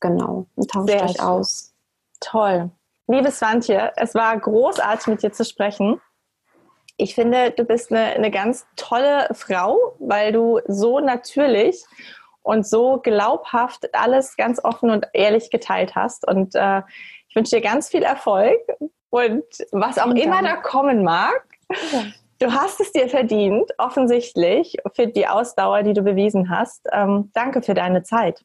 Genau. 0.00 0.46
Und 0.54 0.70
tauscht 0.70 0.90
Sehr 0.90 1.04
euch 1.04 1.22
aus. 1.22 1.72
Toll. 2.20 2.70
Liebe 3.08 3.30
Swantje, 3.30 3.92
es 3.96 4.14
war 4.14 4.38
großartig 4.38 5.06
mit 5.06 5.22
dir 5.22 5.32
zu 5.32 5.44
sprechen. 5.44 6.00
Ich 6.96 7.14
finde, 7.14 7.50
du 7.50 7.64
bist 7.64 7.92
eine, 7.92 8.14
eine 8.14 8.30
ganz 8.30 8.66
tolle 8.76 9.28
Frau, 9.32 9.94
weil 9.98 10.32
du 10.32 10.60
so 10.66 11.00
natürlich 11.00 11.84
und 12.42 12.66
so 12.66 12.98
glaubhaft 13.02 13.94
alles 13.94 14.36
ganz 14.36 14.62
offen 14.62 14.90
und 14.90 15.06
ehrlich 15.12 15.50
geteilt 15.50 15.94
hast. 15.94 16.26
Und 16.26 16.54
äh, 16.54 16.82
ich 17.28 17.36
wünsche 17.36 17.56
dir 17.56 17.62
ganz 17.62 17.88
viel 17.88 18.02
Erfolg 18.02 18.60
und 19.10 19.44
was 19.72 19.98
auch 19.98 20.14
immer 20.14 20.42
da 20.42 20.56
kommen 20.56 21.02
mag. 21.02 21.42
Du 22.38 22.52
hast 22.52 22.80
es 22.80 22.92
dir 22.92 23.08
verdient, 23.08 23.72
offensichtlich, 23.78 24.76
für 24.94 25.06
die 25.06 25.26
Ausdauer, 25.26 25.82
die 25.82 25.94
du 25.94 26.02
bewiesen 26.02 26.50
hast. 26.50 26.86
Ähm, 26.92 27.30
danke 27.32 27.62
für 27.62 27.74
deine 27.74 28.02
Zeit. 28.02 28.44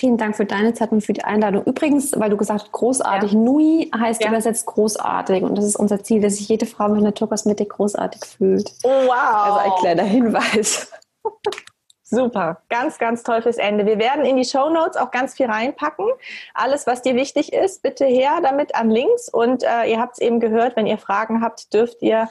Vielen 0.00 0.16
Dank 0.16 0.34
für 0.34 0.46
deine 0.46 0.72
Zeit 0.72 0.92
und 0.92 1.02
für 1.02 1.12
die 1.12 1.24
Einladung. 1.24 1.62
Übrigens, 1.64 2.18
weil 2.18 2.30
du 2.30 2.38
gesagt 2.38 2.62
hast, 2.62 2.72
großartig, 2.72 3.32
ja. 3.32 3.38
Nui 3.38 3.90
heißt 3.94 4.24
ja. 4.24 4.30
übersetzt 4.30 4.64
großartig 4.64 5.42
und 5.42 5.58
das 5.58 5.66
ist 5.66 5.76
unser 5.76 6.02
Ziel, 6.02 6.22
dass 6.22 6.36
sich 6.36 6.48
jede 6.48 6.64
Frau 6.64 6.88
mit 6.88 7.02
Naturkosmetik 7.02 7.68
großartig 7.68 8.24
fühlt. 8.24 8.72
Oh, 8.82 8.88
wow. 8.88 9.12
Also 9.12 9.58
ein 9.58 9.78
kleiner 9.78 10.04
Hinweis. 10.04 10.90
Super, 12.02 12.62
ganz, 12.70 12.96
ganz 12.96 13.24
toll 13.24 13.42
fürs 13.42 13.58
Ende. 13.58 13.84
Wir 13.84 13.98
werden 13.98 14.24
in 14.24 14.38
die 14.38 14.46
Show 14.46 14.70
Notes 14.70 14.96
auch 14.96 15.10
ganz 15.10 15.34
viel 15.34 15.46
reinpacken. 15.46 16.06
Alles, 16.54 16.86
was 16.86 17.02
dir 17.02 17.14
wichtig 17.14 17.52
ist, 17.52 17.82
bitte 17.82 18.06
her 18.06 18.40
damit 18.42 18.74
an 18.74 18.90
Links. 18.90 19.28
Und 19.28 19.64
äh, 19.64 19.84
ihr 19.84 20.00
habt 20.00 20.14
es 20.14 20.20
eben 20.20 20.40
gehört, 20.40 20.76
wenn 20.76 20.86
ihr 20.86 20.96
Fragen 20.96 21.42
habt, 21.42 21.74
dürft 21.74 22.00
ihr 22.00 22.30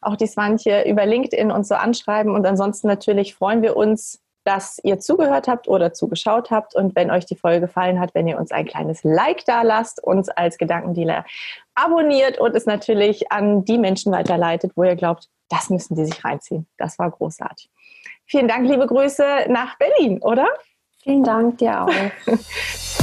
auch 0.00 0.16
die 0.16 0.26
Swantje 0.26 0.88
über 0.88 1.04
LinkedIn 1.04 1.52
und 1.52 1.66
so 1.66 1.74
anschreiben. 1.74 2.34
Und 2.34 2.46
ansonsten 2.46 2.88
natürlich 2.88 3.34
freuen 3.34 3.60
wir 3.60 3.76
uns 3.76 4.20
dass 4.50 4.80
ihr 4.82 4.98
zugehört 4.98 5.46
habt 5.46 5.68
oder 5.68 5.92
zugeschaut 5.92 6.50
habt. 6.50 6.74
Und 6.74 6.96
wenn 6.96 7.12
euch 7.12 7.24
die 7.24 7.36
Folge 7.36 7.60
gefallen 7.60 8.00
hat, 8.00 8.16
wenn 8.16 8.26
ihr 8.26 8.36
uns 8.36 8.50
ein 8.50 8.66
kleines 8.66 9.04
Like 9.04 9.44
da 9.44 9.62
lasst, 9.62 10.02
uns 10.02 10.28
als 10.28 10.58
Gedankendealer 10.58 11.24
abonniert 11.76 12.38
und 12.38 12.56
es 12.56 12.66
natürlich 12.66 13.30
an 13.30 13.64
die 13.64 13.78
Menschen 13.78 14.10
weiterleitet, 14.10 14.72
wo 14.74 14.82
ihr 14.82 14.96
glaubt, 14.96 15.28
das 15.48 15.70
müssen 15.70 15.94
die 15.94 16.04
sich 16.04 16.24
reinziehen. 16.24 16.66
Das 16.78 16.98
war 16.98 17.12
großartig. 17.12 17.70
Vielen 18.26 18.48
Dank, 18.48 18.68
liebe 18.68 18.88
Grüße 18.88 19.24
nach 19.50 19.78
Berlin, 19.78 20.20
oder? 20.20 20.48
Vielen 21.04 21.22
Dank 21.22 21.58
dir 21.58 21.82
auch. 21.82 21.88